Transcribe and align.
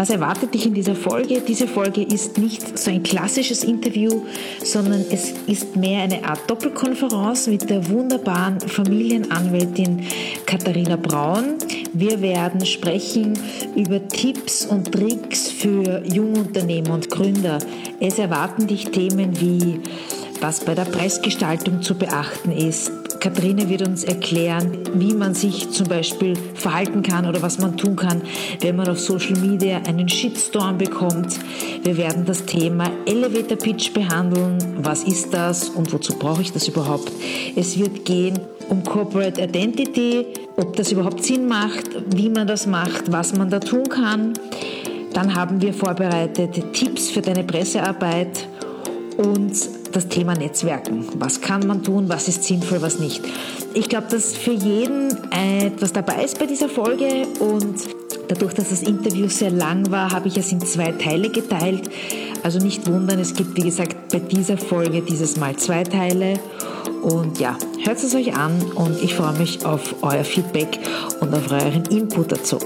Was 0.00 0.08
erwartet 0.08 0.54
dich 0.54 0.64
in 0.64 0.72
dieser 0.72 0.94
Folge? 0.94 1.42
Diese 1.46 1.68
Folge 1.68 2.00
ist 2.00 2.38
nicht 2.38 2.78
so 2.78 2.90
ein 2.90 3.02
klassisches 3.02 3.62
Interview, 3.62 4.22
sondern 4.64 5.04
es 5.10 5.34
ist 5.46 5.76
mehr 5.76 6.04
eine 6.04 6.24
Art 6.24 6.48
Doppelkonferenz 6.48 7.48
mit 7.48 7.68
der 7.68 7.86
wunderbaren 7.90 8.60
Familienanwältin 8.60 10.06
Katharina 10.46 10.96
Braun. 10.96 11.56
Wir 11.92 12.22
werden 12.22 12.64
sprechen 12.64 13.38
über 13.76 14.08
Tipps 14.08 14.64
und 14.64 14.90
Tricks 14.90 15.50
für 15.50 16.02
Jungunternehmer 16.06 16.94
und 16.94 17.10
Gründer. 17.10 17.58
Es 18.00 18.18
erwarten 18.18 18.66
dich 18.68 18.86
Themen 18.86 19.38
wie 19.38 19.80
was 20.40 20.64
bei 20.64 20.74
der 20.74 20.86
Preisgestaltung 20.86 21.82
zu 21.82 21.94
beachten 21.94 22.52
ist, 22.52 22.90
Katharina 23.20 23.68
wird 23.68 23.86
uns 23.86 24.02
erklären, 24.02 24.78
wie 24.94 25.12
man 25.12 25.34
sich 25.34 25.70
zum 25.70 25.86
Beispiel 25.86 26.34
verhalten 26.54 27.02
kann 27.02 27.28
oder 27.28 27.42
was 27.42 27.58
man 27.58 27.76
tun 27.76 27.94
kann, 27.94 28.22
wenn 28.60 28.76
man 28.76 28.88
auf 28.88 28.98
Social 28.98 29.38
Media 29.38 29.82
einen 29.86 30.08
Shitstorm 30.08 30.78
bekommt. 30.78 31.38
Wir 31.82 31.98
werden 31.98 32.24
das 32.24 32.46
Thema 32.46 32.90
Elevator 33.04 33.58
Pitch 33.58 33.92
behandeln. 33.92 34.56
Was 34.82 35.04
ist 35.04 35.34
das 35.34 35.68
und 35.68 35.92
wozu 35.92 36.14
brauche 36.18 36.40
ich 36.40 36.52
das 36.52 36.66
überhaupt? 36.66 37.12
Es 37.56 37.78
wird 37.78 38.06
gehen 38.06 38.38
um 38.70 38.82
Corporate 38.82 39.42
Identity, 39.42 40.24
ob 40.56 40.76
das 40.76 40.90
überhaupt 40.90 41.22
Sinn 41.22 41.46
macht, 41.46 41.90
wie 42.16 42.30
man 42.30 42.46
das 42.46 42.66
macht, 42.66 43.12
was 43.12 43.36
man 43.36 43.50
da 43.50 43.60
tun 43.60 43.86
kann. 43.88 44.32
Dann 45.12 45.34
haben 45.34 45.60
wir 45.60 45.74
vorbereitet 45.74 46.72
Tipps 46.72 47.10
für 47.10 47.20
deine 47.20 47.44
Pressearbeit 47.44 48.48
und 49.18 49.79
das 49.92 50.08
Thema 50.08 50.34
Netzwerken. 50.34 51.06
Was 51.18 51.40
kann 51.40 51.66
man 51.66 51.82
tun, 51.82 52.08
was 52.08 52.28
ist 52.28 52.44
sinnvoll, 52.44 52.82
was 52.82 52.98
nicht. 52.98 53.22
Ich 53.74 53.88
glaube, 53.88 54.06
dass 54.10 54.36
für 54.36 54.52
jeden 54.52 55.10
etwas 55.32 55.92
dabei 55.92 56.24
ist 56.24 56.38
bei 56.38 56.46
dieser 56.46 56.68
Folge 56.68 57.26
und 57.38 57.76
dadurch, 58.28 58.54
dass 58.54 58.70
das 58.70 58.82
Interview 58.82 59.28
sehr 59.28 59.50
lang 59.50 59.90
war, 59.90 60.12
habe 60.12 60.28
ich 60.28 60.36
es 60.36 60.52
in 60.52 60.60
zwei 60.60 60.92
Teile 60.92 61.30
geteilt. 61.30 61.90
Also 62.42 62.58
nicht 62.58 62.86
wundern, 62.86 63.18
es 63.18 63.34
gibt 63.34 63.56
wie 63.56 63.62
gesagt 63.62 64.10
bei 64.10 64.18
dieser 64.18 64.56
Folge 64.56 65.02
dieses 65.02 65.36
Mal 65.36 65.56
zwei 65.56 65.84
Teile. 65.84 66.34
Und 67.02 67.38
ja, 67.38 67.56
hört 67.84 68.02
es 68.02 68.14
euch 68.14 68.34
an 68.34 68.60
und 68.74 69.02
ich 69.02 69.14
freue 69.14 69.38
mich 69.38 69.64
auf 69.64 69.94
euer 70.02 70.24
Feedback 70.24 70.78
und 71.20 71.34
auf 71.34 71.50
euren 71.50 71.84
Input 71.86 72.32
dazu. 72.32 72.58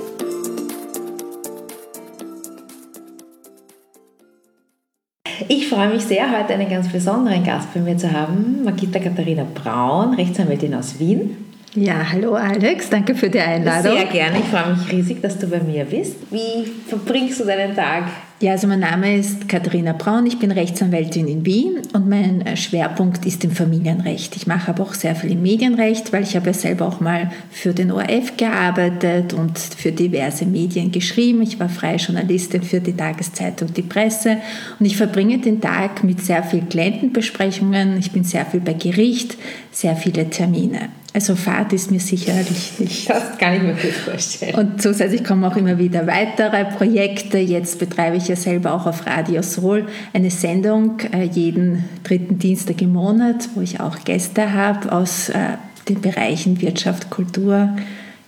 Freue 5.74 5.88
mich 5.88 6.04
sehr, 6.04 6.30
heute 6.30 6.54
einen 6.54 6.70
ganz 6.70 6.86
besonderen 6.88 7.42
Gast 7.42 7.74
bei 7.74 7.80
mir 7.80 7.96
zu 7.96 8.12
haben, 8.12 8.62
Magita 8.62 9.00
Katharina 9.00 9.44
Braun, 9.54 10.14
Rechtsanwältin 10.14 10.72
aus 10.72 11.00
Wien. 11.00 11.52
Ja, 11.76 12.12
hallo 12.12 12.34
Alex, 12.34 12.88
danke 12.88 13.16
für 13.16 13.28
die 13.28 13.40
Einladung. 13.40 13.96
Sehr 13.96 14.06
gerne, 14.06 14.38
ich 14.38 14.44
freue 14.44 14.76
mich 14.76 14.92
riesig, 14.92 15.20
dass 15.22 15.38
du 15.38 15.48
bei 15.48 15.58
mir 15.58 15.84
bist. 15.84 16.14
Wie 16.30 16.70
verbringst 16.86 17.40
du 17.40 17.44
deinen 17.44 17.74
Tag? 17.74 18.04
Ja, 18.38 18.52
also 18.52 18.68
mein 18.68 18.78
Name 18.78 19.16
ist 19.16 19.48
Katharina 19.48 19.92
Braun, 19.92 20.24
ich 20.26 20.38
bin 20.38 20.52
Rechtsanwältin 20.52 21.26
in 21.26 21.44
Wien 21.44 21.82
und 21.92 22.08
mein 22.08 22.56
Schwerpunkt 22.56 23.26
ist 23.26 23.42
im 23.42 23.50
Familienrecht. 23.50 24.36
Ich 24.36 24.46
mache 24.46 24.70
aber 24.70 24.84
auch 24.84 24.94
sehr 24.94 25.16
viel 25.16 25.32
im 25.32 25.42
Medienrecht, 25.42 26.12
weil 26.12 26.22
ich 26.22 26.36
habe 26.36 26.46
ja 26.46 26.52
selber 26.52 26.86
auch 26.86 27.00
mal 27.00 27.32
für 27.50 27.72
den 27.72 27.90
ORF 27.90 28.36
gearbeitet 28.36 29.32
und 29.32 29.58
für 29.58 29.90
diverse 29.90 30.46
Medien 30.46 30.92
geschrieben. 30.92 31.42
Ich 31.42 31.58
war 31.58 31.68
freie 31.68 31.96
Journalistin 31.96 32.62
für 32.62 32.80
die 32.80 32.96
Tageszeitung 32.96 33.74
Die 33.74 33.82
Presse 33.82 34.36
und 34.78 34.86
ich 34.86 34.96
verbringe 34.96 35.38
den 35.38 35.60
Tag 35.60 36.04
mit 36.04 36.24
sehr 36.24 36.44
vielen 36.44 36.68
Klientenbesprechungen. 36.68 37.98
Ich 37.98 38.12
bin 38.12 38.22
sehr 38.22 38.46
viel 38.46 38.60
bei 38.60 38.74
Gericht, 38.74 39.36
sehr 39.72 39.96
viele 39.96 40.30
Termine. 40.30 40.90
Also 41.14 41.36
Fahrt 41.36 41.72
ist 41.72 41.92
mir 41.92 42.00
sicherlich 42.00 42.80
nicht. 42.80 43.08
Das 43.08 43.38
kann 43.38 43.54
ich 43.54 43.62
mir 43.62 43.74
gut 43.74 43.92
vorstellen. 43.92 44.56
Und 44.56 44.82
zusätzlich 44.82 45.22
kommen 45.22 45.44
auch 45.44 45.56
immer 45.56 45.78
wieder 45.78 46.08
weitere 46.08 46.64
Projekte. 46.64 47.38
Jetzt 47.38 47.78
betreibe 47.78 48.16
ich 48.16 48.26
ja 48.26 48.34
selber 48.34 48.74
auch 48.74 48.84
auf 48.86 49.06
Radio 49.06 49.40
Sol 49.42 49.86
eine 50.12 50.32
Sendung 50.32 50.98
äh, 51.12 51.22
jeden 51.22 51.84
dritten 52.02 52.40
Dienstag 52.40 52.82
im 52.82 52.94
Monat, 52.94 53.48
wo 53.54 53.60
ich 53.60 53.78
auch 53.78 54.02
Gäste 54.04 54.54
habe 54.54 54.90
aus 54.90 55.28
äh, 55.28 55.56
den 55.88 56.00
Bereichen 56.00 56.60
Wirtschaft, 56.60 57.10
Kultur, 57.10 57.76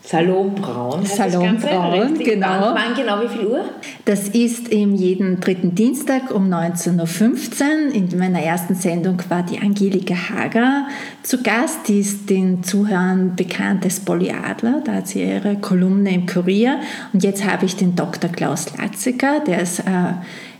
Salon 0.09 0.55
Braun. 0.55 1.05
Salon 1.05 1.57
Braun, 1.57 2.17
genau. 2.17 2.75
Wann, 2.75 2.95
genau 2.95 3.21
wie 3.23 3.29
viel 3.29 3.47
Uhr? 3.49 3.65
Das 4.05 4.29
ist 4.29 4.69
im 4.69 4.95
jeden 4.95 5.41
dritten 5.41 5.75
Dienstag 5.75 6.33
um 6.33 6.49
19.15 6.49 7.89
Uhr. 7.89 7.95
In 7.95 8.17
meiner 8.17 8.41
ersten 8.41 8.77
Sendung 8.77 9.21
war 9.29 9.43
die 9.43 9.59
Angelika 9.59 10.15
Hager 10.15 10.87
zu 11.25 11.43
Gast. 11.43 11.89
Die 11.89 11.99
ist 11.99 12.31
den 12.31 12.63
Zuhörern 12.63 13.35
bekannt 13.35 13.83
als 13.83 13.99
Polly 13.99 14.31
Adler. 14.31 14.81
Da 14.85 14.93
hat 14.93 15.09
sie 15.09 15.25
ihre 15.25 15.57
Kolumne 15.57 16.15
im 16.15 16.27
Kurier. 16.27 16.79
Und 17.13 17.25
jetzt 17.25 17.45
habe 17.45 17.67
ich 17.67 17.75
den 17.75 17.97
Dr. 17.97 18.31
Klaus 18.31 18.67
Latziger, 18.79 19.41
der 19.45 19.63
ist 19.63 19.81
äh, 19.81 20.13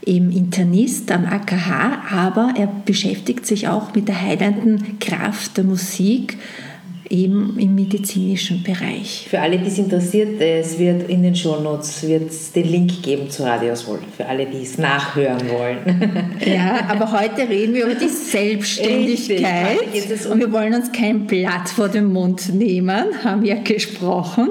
eben 0.05 0.33
Internist 0.33 1.13
am 1.13 1.25
AKH, 1.25 2.03
aber 2.11 2.55
er 2.57 2.69
beschäftigt 2.85 3.47
sich 3.47 3.69
auch 3.69 3.95
mit 3.95 4.09
der 4.09 4.21
heilenden 4.21 4.99
Kraft 4.99 5.57
der 5.57 5.63
Musik 5.63 6.37
eben 7.11 7.59
im 7.59 7.75
medizinischen 7.75 8.63
Bereich. 8.63 9.27
Für 9.29 9.41
alle, 9.41 9.59
die 9.59 9.69
es 9.69 9.79
interessiert, 9.79 10.41
es 10.41 10.79
wird 10.79 11.09
in 11.09 11.23
den 11.23 11.35
Shownotes 11.35 12.07
wird 12.07 12.31
den 12.55 12.69
Link 12.69 13.03
geben 13.03 13.31
zu 13.31 13.45
Radioswohl, 13.45 14.01
für 14.17 14.27
alle, 14.27 14.47
die 14.47 14.63
es 14.63 14.79
nachhören 14.79 15.49
wollen. 15.51 16.33
Ja, 16.47 16.87
aber 16.89 17.13
heute 17.13 17.49
reden 17.49 17.75
wir 17.75 17.87
über 17.87 17.95
die 17.95 18.09
Selbstständigkeit 18.09 19.79
um 20.27 20.33
und 20.33 20.41
wir 20.41 20.53
wollen 20.53 20.75
uns 20.75 20.93
kein 20.93 21.27
Blatt 21.27 21.69
vor 21.69 21.89
den 21.89 22.13
Mund 22.13 22.55
nehmen, 22.55 23.07
haben 23.25 23.43
wir 23.43 23.57
gesprochen 23.57 24.51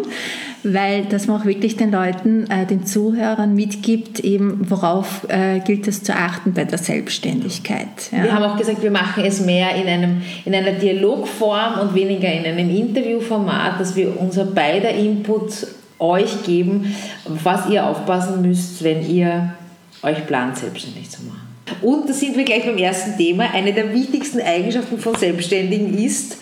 weil 0.73 1.05
das 1.05 1.27
man 1.27 1.41
auch 1.41 1.45
wirklich 1.45 1.77
den 1.77 1.91
Leuten, 1.91 2.49
äh, 2.49 2.65
den 2.65 2.85
Zuhörern 2.85 3.53
mitgibt, 3.53 4.19
eben 4.19 4.69
worauf 4.69 5.27
äh, 5.29 5.59
gilt 5.59 5.87
es 5.87 6.03
zu 6.03 6.13
achten 6.13 6.53
bei 6.53 6.65
der 6.65 6.77
Selbstständigkeit. 6.77 7.87
Ja. 8.11 8.23
Wir 8.23 8.33
haben 8.33 8.43
auch 8.43 8.57
gesagt, 8.57 8.81
wir 8.81 8.91
machen 8.91 9.23
es 9.23 9.41
mehr 9.41 9.75
in, 9.75 9.87
einem, 9.87 10.21
in 10.43 10.55
einer 10.55 10.71
Dialogform 10.71 11.79
und 11.79 11.95
weniger 11.95 12.31
in 12.31 12.45
einem 12.45 12.69
Interviewformat, 12.69 13.79
dass 13.79 13.95
wir 13.95 14.19
unser 14.19 14.45
beider 14.45 14.89
Input 14.89 15.67
euch 15.99 16.43
geben, 16.43 16.95
was 17.25 17.69
ihr 17.69 17.85
aufpassen 17.85 18.41
müsst, 18.41 18.83
wenn 18.83 19.07
ihr 19.07 19.53
euch 20.01 20.25
plant, 20.27 20.57
selbstständig 20.57 21.09
zu 21.09 21.23
machen. 21.23 21.41
Und 21.81 22.09
da 22.09 22.13
sind 22.13 22.37
wir 22.37 22.43
gleich 22.43 22.65
beim 22.65 22.77
ersten 22.77 23.17
Thema. 23.17 23.45
Eine 23.53 23.73
der 23.73 23.93
wichtigsten 23.93 24.39
Eigenschaften 24.41 24.99
von 24.99 25.15
Selbstständigen 25.15 25.97
ist, 25.97 26.37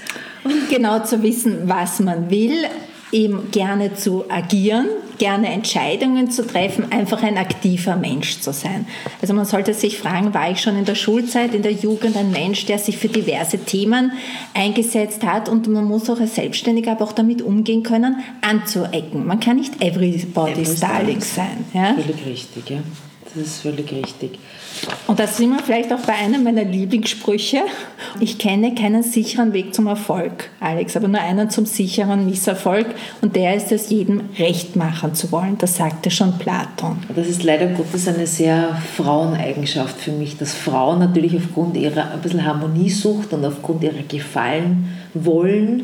genau 0.69 0.99
zu 0.99 1.23
wissen, 1.23 1.61
was 1.65 1.99
man 1.99 2.29
will, 2.29 2.65
eben 3.13 3.51
gerne 3.51 3.93
zu 3.93 4.25
agieren, 4.29 4.87
gerne 5.17 5.49
Entscheidungen 5.53 6.31
zu 6.31 6.45
treffen, 6.45 6.91
einfach 6.91 7.21
ein 7.23 7.37
aktiver 7.37 7.95
Mensch 7.95 8.39
zu 8.39 8.51
sein. 8.51 8.87
Also 9.21 9.33
man 9.33 9.45
sollte 9.45 9.73
sich 9.73 9.99
fragen, 9.99 10.33
war 10.33 10.51
ich 10.51 10.59
schon 10.59 10.77
in 10.77 10.85
der 10.85 10.95
Schulzeit, 10.95 11.53
in 11.53 11.61
der 11.61 11.71
Jugend 11.71 12.17
ein 12.17 12.31
Mensch, 12.31 12.65
der 12.65 12.79
sich 12.79 12.97
für 12.97 13.07
diverse 13.07 13.59
Themen 13.59 14.11
eingesetzt 14.53 15.23
hat 15.23 15.47
und 15.47 15.67
man 15.67 15.85
muss 15.85 16.09
auch 16.09 16.19
als 16.19 16.35
Selbstständiger 16.35 16.91
aber 16.93 17.05
auch 17.05 17.13
damit 17.13 17.41
umgehen 17.41 17.83
können, 17.83 18.17
anzuecken. 18.41 19.25
Man 19.25 19.39
kann 19.39 19.57
nicht 19.57 19.81
everybody's 19.81 20.79
darling 20.79 21.21
sein. 21.21 21.65
Ja? 21.73 21.93
Völlig 21.93 22.25
richtig, 22.25 22.69
ja. 22.69 22.79
Das 23.23 23.47
ist 23.47 23.61
völlig 23.61 23.91
richtig. 23.91 24.39
Und 25.07 25.19
da 25.19 25.27
sind 25.27 25.51
wir 25.51 25.59
vielleicht 25.59 25.91
auch 25.93 25.99
bei 25.99 26.13
einem 26.13 26.43
meiner 26.43 26.63
Lieblingssprüche. 26.63 27.61
Ich 28.19 28.37
kenne 28.37 28.73
keinen 28.73 29.03
sicheren 29.03 29.53
Weg 29.53 29.73
zum 29.73 29.87
Erfolg, 29.87 30.49
Alex, 30.59 30.95
aber 30.95 31.07
nur 31.07 31.21
einen 31.21 31.49
zum 31.49 31.65
sicheren 31.65 32.25
Misserfolg. 32.25 32.87
Und 33.21 33.35
der 33.35 33.55
ist 33.55 33.71
es, 33.71 33.89
jedem 33.89 34.21
recht 34.37 34.75
machen 34.75 35.13
zu 35.13 35.31
wollen. 35.31 35.57
Das 35.57 35.77
sagte 35.77 36.09
schon 36.09 36.37
Platon. 36.37 36.97
Das 37.15 37.27
ist 37.27 37.43
leider 37.43 37.67
Gottes 37.67 38.07
eine 38.07 38.27
sehr 38.27 38.81
Fraueneigenschaft 38.97 39.99
für 39.99 40.11
mich, 40.11 40.37
dass 40.37 40.53
Frauen 40.53 40.99
natürlich 40.99 41.35
aufgrund 41.35 41.77
ihrer 41.77 42.11
ein 42.11 42.21
bisschen 42.21 42.45
Harmoniesucht 42.45 43.33
und 43.33 43.45
aufgrund 43.45 43.83
ihrer 43.83 44.03
Gefallen 44.07 44.89
wollen 45.13 45.83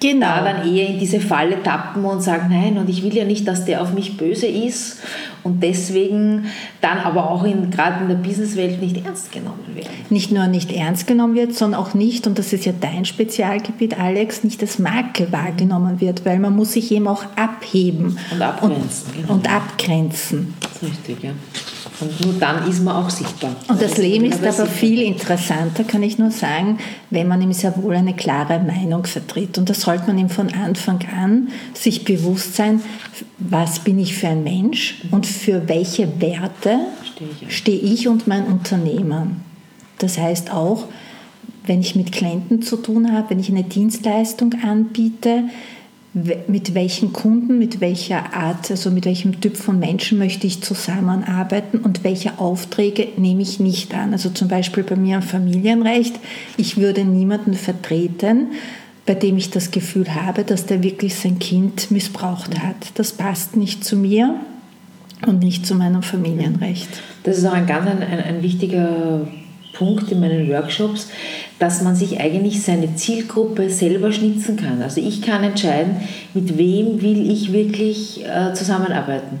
genau. 0.00 0.26
da 0.26 0.44
dann 0.44 0.74
eher 0.74 0.88
in 0.88 0.98
diese 0.98 1.20
Falle 1.20 1.62
tappen 1.62 2.04
und 2.04 2.22
sagen, 2.22 2.48
nein, 2.50 2.78
und 2.78 2.88
ich 2.88 3.02
will 3.02 3.14
ja 3.14 3.24
nicht, 3.24 3.46
dass 3.46 3.64
der 3.64 3.82
auf 3.82 3.92
mich 3.92 4.16
böse 4.16 4.46
ist 4.46 4.98
und 5.42 5.62
deswegen 5.62 6.46
dann 6.80 6.98
aber 6.98 7.30
auch 7.30 7.44
in, 7.44 7.70
gerade 7.70 8.02
in 8.02 8.08
der 8.08 8.16
Businesswelt 8.16 8.80
nicht 8.80 9.04
ernst 9.04 9.32
genommen 9.32 9.64
werden. 9.74 9.90
Nicht 10.10 10.32
nur 10.32 10.46
nicht 10.46 10.72
ernst 10.72 11.06
genommen 11.06 11.34
wird, 11.34 11.54
sondern 11.54 11.80
auch 11.80 11.94
nicht, 11.94 12.26
und 12.26 12.38
das 12.38 12.52
ist 12.52 12.64
ja 12.64 12.72
dein 12.78 13.04
Spezialgebiet, 13.04 13.98
Alex, 13.98 14.44
nicht 14.44 14.60
als 14.62 14.78
Marke 14.78 15.30
wahrgenommen 15.32 16.00
wird, 16.00 16.24
weil 16.24 16.38
man 16.38 16.54
muss 16.54 16.72
sich 16.72 16.90
eben 16.92 17.08
auch 17.08 17.24
abheben 17.36 18.18
und 18.32 18.42
abgrenzen. 18.42 19.06
Und, 19.08 19.22
genau. 19.22 19.32
und 19.34 19.50
abgrenzen. 19.52 20.54
Das 20.60 20.82
ist 20.82 20.82
richtig, 20.82 21.22
ja. 21.22 21.30
Und 22.00 22.24
nur 22.24 22.34
dann 22.34 22.68
ist 22.68 22.82
man 22.82 22.96
auch 22.96 23.10
sichtbar. 23.10 23.56
Und 23.68 23.80
das 23.80 23.96
Leben 23.96 24.26
ist 24.26 24.44
aber 24.44 24.66
viel 24.66 25.00
interessanter, 25.00 25.84
kann 25.84 26.02
ich 26.02 26.18
nur 26.18 26.30
sagen, 26.30 26.78
wenn 27.10 27.26
man 27.26 27.40
ihm 27.40 27.52
sehr 27.52 27.76
wohl 27.82 27.94
eine 27.94 28.14
klare 28.14 28.60
Meinung 28.60 29.06
vertritt. 29.06 29.56
Und 29.56 29.70
das 29.70 29.80
sollte 29.80 30.06
man 30.08 30.18
ihm 30.18 30.28
von 30.28 30.52
Anfang 30.52 31.00
an 31.16 31.48
sich 31.74 32.04
bewusst 32.04 32.56
sein, 32.56 32.82
was 33.38 33.78
bin 33.78 33.98
ich 33.98 34.14
für 34.14 34.28
ein 34.28 34.44
Mensch 34.44 35.02
und 35.10 35.26
für 35.26 35.68
welche 35.68 36.20
Werte 36.20 36.78
stehe 37.48 37.78
ich 37.78 38.08
und 38.08 38.26
mein 38.26 38.44
Unternehmen. 38.44 39.42
Das 39.98 40.18
heißt 40.18 40.52
auch, 40.52 40.84
wenn 41.64 41.80
ich 41.80 41.96
mit 41.96 42.12
Klienten 42.12 42.62
zu 42.62 42.76
tun 42.76 43.12
habe, 43.12 43.30
wenn 43.30 43.40
ich 43.40 43.48
eine 43.48 43.64
Dienstleistung 43.64 44.54
anbiete, 44.62 45.44
mit 46.48 46.72
welchen 46.72 47.12
Kunden, 47.12 47.58
mit 47.58 47.82
welcher 47.82 48.32
Art, 48.32 48.70
also 48.70 48.90
mit 48.90 49.04
welchem 49.04 49.38
Typ 49.42 49.58
von 49.58 49.78
Menschen 49.78 50.16
möchte 50.16 50.46
ich 50.46 50.62
zusammenarbeiten 50.62 51.78
und 51.78 52.04
welche 52.04 52.38
Aufträge 52.38 53.08
nehme 53.18 53.42
ich 53.42 53.60
nicht 53.60 53.92
an. 53.92 54.14
Also 54.14 54.30
zum 54.30 54.48
Beispiel 54.48 54.82
bei 54.82 54.96
mir 54.96 55.16
im 55.16 55.22
Familienrecht, 55.22 56.18
ich 56.56 56.78
würde 56.78 57.04
niemanden 57.04 57.52
vertreten, 57.52 58.52
bei 59.04 59.14
dem 59.14 59.36
ich 59.36 59.50
das 59.50 59.70
Gefühl 59.70 60.14
habe, 60.14 60.44
dass 60.44 60.64
der 60.64 60.82
wirklich 60.82 61.16
sein 61.16 61.38
Kind 61.38 61.90
missbraucht 61.90 62.58
hat. 62.62 62.76
Das 62.94 63.12
passt 63.12 63.54
nicht 63.54 63.84
zu 63.84 63.96
mir 63.96 64.36
und 65.26 65.40
nicht 65.40 65.66
zu 65.66 65.74
meinem 65.74 66.02
Familienrecht. 66.02 66.88
Das 67.24 67.36
ist 67.36 67.44
auch 67.44 67.52
ein 67.52 67.66
ganz 67.66 67.90
ein, 67.90 68.02
ein, 68.02 68.20
ein 68.20 68.42
wichtiger 68.42 69.28
Punkt 69.74 70.10
in 70.10 70.20
meinen 70.20 70.48
Workshops, 70.48 71.08
dass 71.58 71.82
man 71.82 71.96
sich 71.96 72.20
eigentlich 72.20 72.62
seine 72.62 72.94
Zielgruppe 72.96 73.70
selber 73.70 74.12
schnitzen 74.12 74.56
kann. 74.56 74.82
Also 74.82 75.00
ich 75.00 75.22
kann 75.22 75.42
entscheiden, 75.42 75.96
mit 76.34 76.58
wem 76.58 77.00
will 77.00 77.30
ich 77.30 77.52
wirklich 77.52 78.24
äh, 78.26 78.52
zusammenarbeiten 78.52 79.38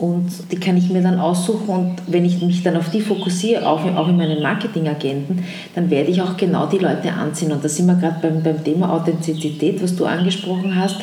und 0.00 0.30
die 0.50 0.56
kann 0.56 0.78
ich 0.78 0.88
mir 0.88 1.02
dann 1.02 1.20
aussuchen 1.20 1.68
und 1.68 1.96
wenn 2.06 2.24
ich 2.24 2.40
mich 2.40 2.62
dann 2.62 2.74
auf 2.78 2.88
die 2.88 3.02
fokussiere, 3.02 3.68
auch, 3.68 3.84
auch 3.96 4.08
in 4.08 4.16
meinen 4.16 4.42
Marketingagenten, 4.42 5.44
dann 5.74 5.90
werde 5.90 6.10
ich 6.10 6.22
auch 6.22 6.38
genau 6.38 6.64
die 6.64 6.78
Leute 6.78 7.12
anziehen. 7.12 7.52
Und 7.52 7.62
da 7.62 7.68
sind 7.68 7.84
wir 7.84 7.96
gerade 7.96 8.16
beim, 8.22 8.42
beim 8.42 8.64
Thema 8.64 8.94
Authentizität, 8.94 9.82
was 9.82 9.94
du 9.94 10.06
angesprochen 10.06 10.74
hast. 10.74 10.96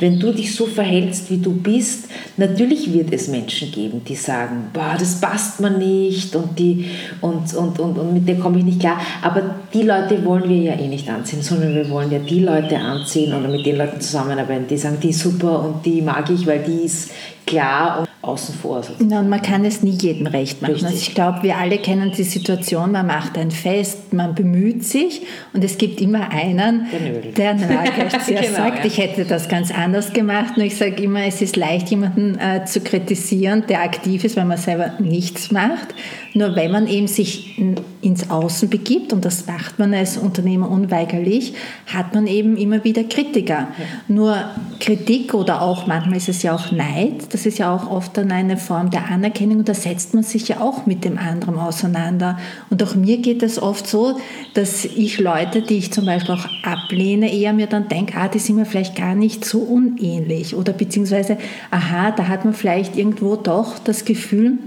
Wenn 0.00 0.20
du 0.20 0.32
dich 0.32 0.54
so 0.54 0.66
verhältst, 0.66 1.30
wie 1.30 1.38
du 1.38 1.52
bist, 1.52 2.10
natürlich 2.36 2.92
wird 2.92 3.10
es 3.10 3.28
Menschen 3.28 3.72
geben, 3.72 4.02
die 4.06 4.16
sagen, 4.16 4.66
boah, 4.74 4.96
das 4.98 5.18
passt 5.18 5.60
mir 5.60 5.70
nicht 5.70 6.36
und, 6.36 6.58
die, 6.58 6.90
und, 7.22 7.54
und, 7.54 7.80
und, 7.80 7.98
und 7.98 8.12
mit 8.12 8.28
der 8.28 8.36
komme 8.36 8.58
ich 8.58 8.64
nicht 8.64 8.80
klar. 8.80 9.00
Aber 9.22 9.40
die 9.72 9.82
Leute 9.82 10.22
wollen 10.26 10.46
wir 10.46 10.58
ja 10.58 10.74
eh 10.74 10.88
nicht 10.88 11.08
anziehen, 11.08 11.40
sondern 11.40 11.74
wir 11.74 11.88
wollen 11.88 12.12
ja 12.12 12.18
die 12.18 12.40
Leute 12.40 12.76
anziehen 12.76 13.32
oder 13.32 13.48
mit 13.48 13.64
den 13.64 13.78
Leuten 13.78 13.98
zusammenarbeiten, 13.98 14.66
die 14.68 14.76
sagen, 14.76 14.98
die 15.02 15.08
ist 15.08 15.20
super 15.20 15.64
und 15.64 15.86
die 15.86 16.02
mag 16.02 16.28
ich, 16.28 16.46
weil 16.46 16.58
die 16.58 16.84
ist 16.84 17.12
klar 17.46 18.05
außen 18.26 18.54
vor. 18.54 18.82
Ja, 19.08 19.20
und 19.20 19.28
man 19.28 19.42
kann 19.42 19.64
es 19.64 19.82
nie 19.82 19.90
jedem 19.90 20.26
recht 20.26 20.62
machen. 20.62 20.74
Also 20.74 20.88
ich 20.88 21.14
glaube, 21.14 21.42
wir 21.42 21.56
alle 21.56 21.78
kennen 21.78 22.12
die 22.16 22.22
Situation, 22.22 22.92
man 22.92 23.06
macht 23.06 23.38
ein 23.38 23.50
Fest, 23.50 24.12
man 24.12 24.34
bemüht 24.34 24.84
sich 24.84 25.22
und 25.52 25.64
es 25.64 25.78
gibt 25.78 26.00
immer 26.00 26.30
einen, 26.30 26.86
der, 26.90 27.00
nagelt, 27.00 27.38
der 27.38 27.54
genau, 27.54 28.54
sagt, 28.54 28.78
ja. 28.78 28.84
ich 28.84 28.98
hätte 28.98 29.24
das 29.24 29.48
ganz 29.48 29.70
anders 29.70 30.12
gemacht. 30.12 30.56
Nur 30.56 30.66
ich 30.66 30.76
sage 30.76 31.02
immer, 31.02 31.24
es 31.26 31.40
ist 31.40 31.56
leicht, 31.56 31.90
jemanden 31.90 32.38
äh, 32.38 32.64
zu 32.64 32.80
kritisieren, 32.80 33.64
der 33.68 33.82
aktiv 33.82 34.24
ist, 34.24 34.36
weil 34.36 34.44
man 34.44 34.58
selber 34.58 34.92
nichts 34.98 35.50
macht. 35.50 35.94
Nur 36.34 36.54
wenn 36.56 36.70
man 36.70 36.86
eben 36.86 37.06
sich 37.06 37.58
ins 38.02 38.30
Außen 38.30 38.68
begibt, 38.68 39.12
und 39.12 39.24
das 39.24 39.46
macht 39.46 39.78
man 39.78 39.94
als 39.94 40.16
Unternehmer 40.16 40.70
unweigerlich, 40.70 41.54
hat 41.86 42.14
man 42.14 42.26
eben 42.26 42.56
immer 42.56 42.84
wieder 42.84 43.04
Kritiker. 43.04 43.54
Ja. 43.54 43.68
Nur 44.08 44.36
Kritik 44.80 45.34
oder 45.34 45.62
auch 45.62 45.86
manchmal 45.86 46.18
ist 46.18 46.28
es 46.28 46.42
ja 46.42 46.54
auch 46.54 46.70
Neid, 46.72 47.32
das 47.32 47.46
ist 47.46 47.58
ja 47.58 47.74
auch 47.74 47.90
oft 47.90 48.16
dann 48.16 48.30
eine 48.30 48.56
Form 48.56 48.90
der 48.90 49.10
Anerkennung 49.10 49.58
und 49.58 49.68
da 49.68 49.74
setzt 49.74 50.14
man 50.14 50.22
sich 50.22 50.48
ja 50.48 50.60
auch 50.60 50.86
mit 50.86 51.04
dem 51.04 51.18
anderen 51.18 51.58
auseinander. 51.58 52.38
Und 52.70 52.82
auch 52.82 52.94
mir 52.94 53.18
geht 53.18 53.42
es 53.42 53.60
oft 53.60 53.86
so, 53.86 54.18
dass 54.54 54.84
ich 54.84 55.18
Leute, 55.18 55.62
die 55.62 55.78
ich 55.78 55.92
zum 55.92 56.06
Beispiel 56.06 56.34
auch 56.34 56.46
ablehne, 56.62 57.32
eher 57.32 57.52
mir 57.52 57.66
dann 57.66 57.88
denke, 57.88 58.18
ah, 58.18 58.28
die 58.28 58.38
sind 58.38 58.56
mir 58.56 58.66
vielleicht 58.66 58.96
gar 58.96 59.14
nicht 59.14 59.44
so 59.44 59.58
unähnlich 59.58 60.54
oder 60.54 60.72
beziehungsweise, 60.72 61.38
aha, 61.70 62.10
da 62.10 62.28
hat 62.28 62.44
man 62.44 62.54
vielleicht 62.54 62.96
irgendwo 62.96 63.36
doch 63.36 63.78
das 63.78 64.04
Gefühl, 64.04 64.58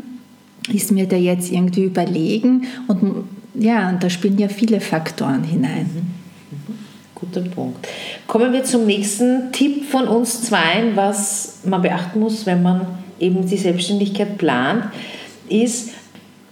ist 0.73 0.91
mir 0.91 1.07
der 1.07 1.21
jetzt 1.21 1.51
irgendwie 1.51 1.83
überlegen? 1.83 2.67
Und 2.87 3.25
ja, 3.55 3.91
da 3.93 4.09
spielen 4.09 4.37
ja 4.37 4.47
viele 4.47 4.79
Faktoren 4.79 5.43
hinein. 5.43 5.89
Mhm. 5.93 6.19
Guter 7.15 7.41
Punkt. 7.41 7.87
Kommen 8.27 8.53
wir 8.53 8.63
zum 8.63 8.85
nächsten 8.85 9.51
Tipp 9.51 9.85
von 9.85 10.07
uns 10.07 10.43
zwei, 10.43 10.91
was 10.95 11.59
man 11.65 11.81
beachten 11.81 12.19
muss, 12.19 12.45
wenn 12.45 12.63
man 12.63 12.87
eben 13.19 13.45
die 13.45 13.57
Selbstständigkeit 13.57 14.37
plant, 14.37 14.85
ist 15.49 15.89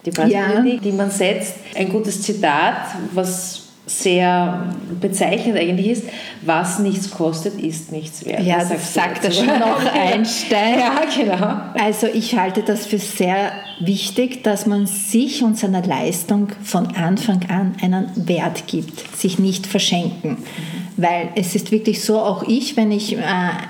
die 0.05 0.11
Preispolitik, 0.11 0.73
ja. 0.73 0.79
die 0.83 0.91
man 0.91 1.09
setzt. 1.09 1.55
Ein 1.75 1.89
gutes 1.89 2.21
Zitat, 2.21 2.95
was 3.13 3.66
sehr 3.87 4.73
bezeichnend 4.99 5.57
eigentlich 5.57 5.87
ist, 5.87 6.03
was 6.41 6.79
nichts 6.79 7.09
kostet, 7.09 7.59
ist 7.59 7.91
nichts 7.91 8.25
wert. 8.25 8.43
Ja, 8.43 8.57
das 8.63 8.93
sagt 8.93 9.23
das 9.23 9.37
schon 9.37 9.47
noch 9.47 9.83
Einstein. 9.93 10.79
ja, 10.79 11.01
genau. 11.15 11.83
Also 11.83 12.07
ich 12.07 12.37
halte 12.37 12.61
das 12.63 12.85
für 12.85 12.99
sehr 12.99 13.51
wichtig, 13.79 14.43
dass 14.43 14.65
man 14.65 14.87
sich 14.87 15.41
und 15.41 15.57
seiner 15.57 15.83
Leistung 15.83 16.49
von 16.63 16.95
Anfang 16.95 17.45
an 17.49 17.75
einen 17.81 18.27
Wert 18.27 18.67
gibt, 18.67 19.17
sich 19.17 19.39
nicht 19.39 19.65
verschenken. 19.65 20.31
Mhm. 20.31 20.37
Weil 20.97 21.29
es 21.35 21.55
ist 21.55 21.71
wirklich 21.71 22.03
so, 22.03 22.19
auch 22.19 22.43
ich, 22.43 22.75
wenn 22.75 22.91
ich 22.91 23.15
äh, 23.15 23.21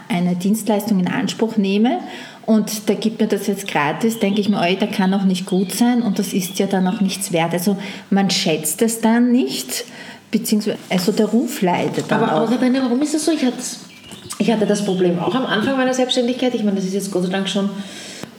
eine 0.09 0.35
Dienstleistung 0.35 0.99
in 0.99 1.07
Anspruch 1.07 1.57
nehme 1.57 1.99
und 2.47 2.87
der 2.87 2.95
gibt 2.95 3.19
mir 3.19 3.27
das 3.27 3.45
jetzt 3.47 3.67
gratis, 3.67 4.19
denke 4.19 4.39
ich 4.39 4.47
mir, 4.47 4.61
oi, 4.61 4.77
der 4.77 4.87
kann 4.87 5.13
auch 5.13 5.25
nicht 5.25 5.45
gut 5.45 5.73
sein 5.73 6.01
und 6.01 6.17
das 6.17 6.31
ist 6.31 6.57
ja 6.59 6.65
dann 6.65 6.87
auch 6.87 7.01
nichts 7.01 7.33
wert. 7.33 7.51
Also 7.51 7.75
man 8.09 8.29
schätzt 8.29 8.81
es 8.81 9.01
dann 9.01 9.33
nicht 9.33 9.83
beziehungsweise 10.31 10.77
also 10.89 11.11
der 11.11 11.25
Ruf 11.25 11.61
leidet. 11.61 12.09
Aber 12.09 12.33
auch. 12.33 12.49
Deine, 12.49 12.81
warum 12.81 13.01
ist 13.01 13.13
das 13.13 13.25
so? 13.25 13.33
Ich 13.33 13.43
hatte, 13.43 13.57
ich 14.39 14.49
hatte 14.49 14.65
das 14.65 14.85
Problem 14.85 15.19
auch 15.19 15.35
am 15.35 15.45
Anfang 15.45 15.75
meiner 15.75 15.93
Selbstständigkeit. 15.93 16.55
Ich 16.55 16.63
meine, 16.63 16.77
das 16.77 16.85
ist 16.85 16.93
jetzt 16.93 17.11
Gott 17.11 17.23
sei 17.23 17.29
Dank 17.29 17.49
schon 17.49 17.69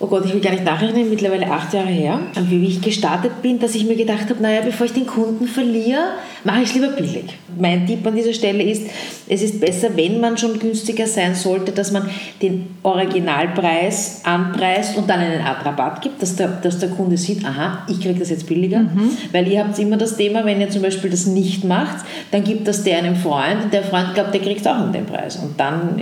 oh 0.00 0.06
Gott, 0.06 0.24
ich 0.24 0.32
will 0.32 0.40
gar 0.40 0.52
nicht 0.52 0.64
nachrechnen, 0.64 1.10
mittlerweile 1.10 1.50
acht 1.50 1.74
Jahre 1.74 1.88
her, 1.88 2.20
wie 2.48 2.66
ich 2.66 2.80
gestartet 2.80 3.42
bin, 3.42 3.58
dass 3.58 3.74
ich 3.74 3.84
mir 3.84 3.96
gedacht 3.96 4.30
habe, 4.30 4.40
naja, 4.40 4.60
bevor 4.64 4.86
ich 4.86 4.92
den 4.92 5.06
Kunden 5.06 5.46
verliere, 5.46 6.12
mache 6.44 6.62
ich 6.62 6.68
es 6.68 6.74
lieber 6.74 6.88
billig. 6.88 7.24
Mein 7.58 7.86
Tipp 7.86 8.06
an 8.06 8.14
dieser 8.14 8.32
Stelle 8.32 8.62
ist, 8.62 8.84
es 9.28 9.42
ist 9.42 9.60
besser, 9.60 9.88
wenn 9.96 10.20
man 10.20 10.38
schon 10.38 10.58
günstiger 10.58 11.06
sein 11.06 11.34
sollte, 11.34 11.72
dass 11.72 11.90
man 11.90 12.08
den 12.40 12.68
Originalpreis 12.82 14.22
anpreist 14.24 14.96
und 14.96 15.10
dann 15.10 15.20
einen 15.20 15.42
Art 15.42 15.64
Rabatt 15.64 16.02
gibt, 16.02 16.22
dass 16.22 16.36
der, 16.36 16.48
dass 16.48 16.78
der 16.78 16.90
Kunde 16.90 17.16
sieht, 17.16 17.44
aha, 17.44 17.84
ich 17.88 18.00
kriege 18.00 18.18
das 18.18 18.30
jetzt 18.30 18.46
billiger. 18.46 18.80
Mhm. 18.80 19.10
Weil 19.32 19.48
ihr 19.48 19.64
habt 19.64 19.78
immer 19.78 19.96
das 19.96 20.16
Thema, 20.16 20.44
wenn 20.44 20.60
ihr 20.60 20.70
zum 20.70 20.82
Beispiel 20.82 21.10
das 21.10 21.26
nicht 21.26 21.64
macht, 21.64 22.04
dann 22.30 22.44
gibt 22.44 22.68
das 22.68 22.84
der 22.84 22.98
einem 22.98 23.16
Freund 23.16 23.64
und 23.64 23.72
der 23.72 23.82
Freund 23.82 24.14
glaubt, 24.14 24.32
der 24.32 24.40
kriegt 24.40 24.66
auch 24.66 24.92
den 24.92 25.06
Preis. 25.06 25.36
Und 25.36 25.58
dann 25.58 26.00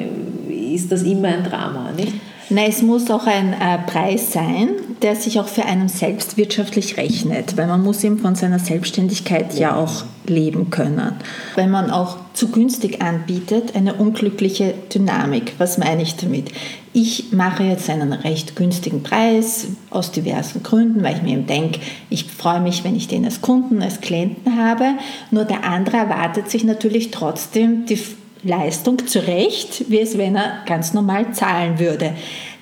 ist 0.51 0.93
das 0.93 1.03
immer 1.03 1.29
ein 1.29 1.45
Drama, 1.45 1.91
nicht? 1.97 2.13
Nein, 2.49 2.71
es 2.71 2.83
muss 2.83 3.11
auch 3.11 3.27
ein 3.27 3.53
äh, 3.53 3.79
Preis 3.87 4.33
sein, 4.33 4.69
der 5.03 5.17
sich 5.17 5.41
auch 5.41 5.49
für 5.49 5.65
einen 5.65 5.89
selbst 5.89 6.37
wirtschaftlich 6.37 6.97
rechnet, 6.97 7.57
weil 7.57 7.67
man 7.67 7.83
muss 7.83 8.05
eben 8.05 8.19
von 8.19 8.37
seiner 8.37 8.61
Selbstständigkeit 8.61 9.59
ja 9.59 9.75
auch 9.75 10.05
leben 10.27 10.71
können. 10.71 11.13
Wenn 11.57 11.71
man 11.71 11.91
auch 11.91 12.19
zu 12.35 12.49
günstig 12.49 13.03
anbietet, 13.03 13.75
eine 13.75 13.95
unglückliche 13.95 14.75
Dynamik. 14.95 15.55
Was 15.59 15.79
meine 15.79 16.03
ich 16.03 16.17
damit? 16.17 16.51
Ich 16.93 17.33
mache 17.33 17.65
jetzt 17.65 17.91
einen 17.91 18.13
recht 18.13 18.57
günstigen 18.57 19.03
Preis 19.03 19.69
aus 19.91 20.13
diversen 20.13 20.63
Gründen, 20.63 21.03
weil 21.03 21.17
ich 21.17 21.23
mir 21.23 21.33
eben 21.33 21.47
denke, 21.47 21.81
ich 22.11 22.25
freue 22.25 22.61
mich, 22.61 22.85
wenn 22.85 22.95
ich 22.95 23.09
den 23.09 23.25
als 23.25 23.41
Kunden, 23.41 23.83
als 23.83 24.01
Klienten 24.01 24.57
habe. 24.57 24.95
Nur 25.31 25.45
der 25.45 25.65
andere 25.65 25.97
erwartet 25.97 26.51
sich 26.51 26.63
natürlich 26.63 27.11
trotzdem 27.11 27.87
die 27.87 27.99
Leistung 28.47 29.07
zurecht, 29.07 29.85
wie 29.89 30.01
es 30.01 30.17
wenn 30.19 30.37
er 30.37 30.63
ganz 30.67 30.95
normal 30.95 31.33
zahlen 31.33 31.79
würde. 31.79 32.13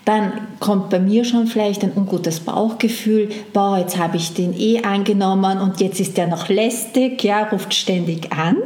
Dann 0.04 0.32
kommt 0.60 0.90
bei 0.90 0.98
mir 0.98 1.24
schon 1.24 1.46
vielleicht 1.46 1.82
ein 1.82 1.92
ungutes 1.96 2.40
Bauchgefühl, 2.40 3.30
boah, 3.52 3.78
jetzt 3.78 3.96
habe 3.96 4.18
ich 4.18 4.34
den 4.34 4.52
eh 4.58 4.82
angenommen 4.82 5.60
und 5.60 5.80
jetzt 5.80 5.98
ist 5.98 6.18
der 6.18 6.26
noch 6.26 6.48
lästig, 6.48 7.24
ja, 7.24 7.44
ruft 7.44 7.72
ständig 7.72 8.30
an. 8.32 8.56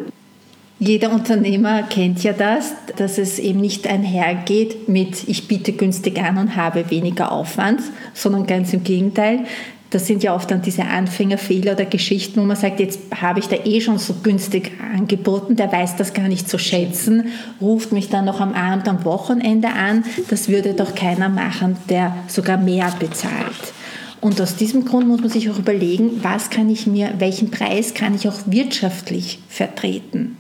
Jeder 0.81 1.11
Unternehmer 1.13 1.83
kennt 1.83 2.23
ja 2.23 2.33
das, 2.33 2.73
dass 2.97 3.19
es 3.19 3.41
eben 3.41 3.61
nicht 3.61 3.89
einhergeht 3.89 4.89
mit 4.89 5.29
ich 5.29 5.49
biete 5.49 5.73
günstig 5.73 6.21
an 6.21 6.39
und 6.39 6.57
habe 6.57 6.89
weniger 6.91 7.33
Aufwand, 7.33 7.81
sondern 8.15 8.47
ganz 8.47 8.73
im 8.73 8.85
Gegenteil. 8.85 9.41
Das 9.91 10.07
sind 10.07 10.23
ja 10.23 10.35
oft 10.35 10.51
dann 10.51 10.61
diese 10.61 10.85
Anfängerfehler 10.85 11.73
oder 11.73 11.87
Geschichten, 11.87 12.41
wo 12.41 12.45
man 12.45 12.57
sagt, 12.57 12.79
jetzt 12.79 13.01
habe 13.23 13.41
ich 13.41 13.49
da 13.49 13.57
eh 13.65 13.81
schon 13.81 13.99
so 13.99 14.15
günstig 14.23 14.73
angeboten, 14.95 15.57
der 15.57 15.73
weiß 15.73 15.97
das 15.97 16.13
gar 16.13 16.29
nicht 16.29 16.49
zu 16.49 16.59
schätzen, 16.59 17.29
ruft 17.61 17.93
mich 17.93 18.11
dann 18.11 18.27
noch 18.27 18.41
am 18.41 18.53
Abend, 18.53 18.87
am 18.87 19.05
Wochenende 19.07 19.69
an. 19.69 20.05
Das 20.29 20.49
würde 20.49 20.75
doch 20.75 20.95
keiner 20.95 21.31
machen, 21.31 21.79
der 21.89 22.15
sogar 22.27 22.59
mehr 22.59 22.93
bezahlt. 22.99 23.73
Und 24.21 24.41
aus 24.41 24.57
diesem 24.57 24.85
Grund 24.85 25.07
muss 25.09 25.21
man 25.21 25.31
sich 25.31 25.49
auch 25.49 25.59
überlegen, 25.59 26.23
was 26.23 26.51
kann 26.51 26.69
ich 26.69 26.87
mir, 26.87 27.15
welchen 27.19 27.51
Preis 27.51 27.95
kann 27.95 28.15
ich 28.15 28.29
auch 28.29 28.39
wirtschaftlich 28.47 29.39
vertreten. 29.49 30.37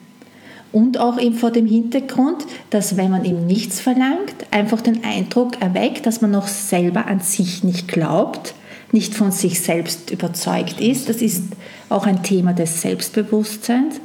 Und 0.72 0.98
auch 0.98 1.18
eben 1.18 1.34
vor 1.34 1.50
dem 1.50 1.66
Hintergrund, 1.66 2.44
dass 2.68 2.98
wenn 2.98 3.10
man 3.10 3.24
eben 3.24 3.46
nichts 3.46 3.80
verlangt, 3.80 4.34
einfach 4.50 4.82
den 4.82 5.02
Eindruck 5.04 5.62
erweckt, 5.62 6.04
dass 6.04 6.20
man 6.20 6.32
noch 6.32 6.48
selber 6.48 7.06
an 7.06 7.20
sich 7.20 7.64
nicht 7.64 7.88
glaubt, 7.88 8.54
nicht 8.92 9.14
von 9.14 9.30
sich 9.30 9.60
selbst 9.60 10.10
überzeugt 10.10 10.80
ist. 10.80 11.08
Das 11.08 11.20
ist 11.20 11.42
auch 11.90 12.06
ein 12.06 12.22
Thema 12.22 12.52
des 12.52 12.80
Selbstbewusstseins. 12.80 14.00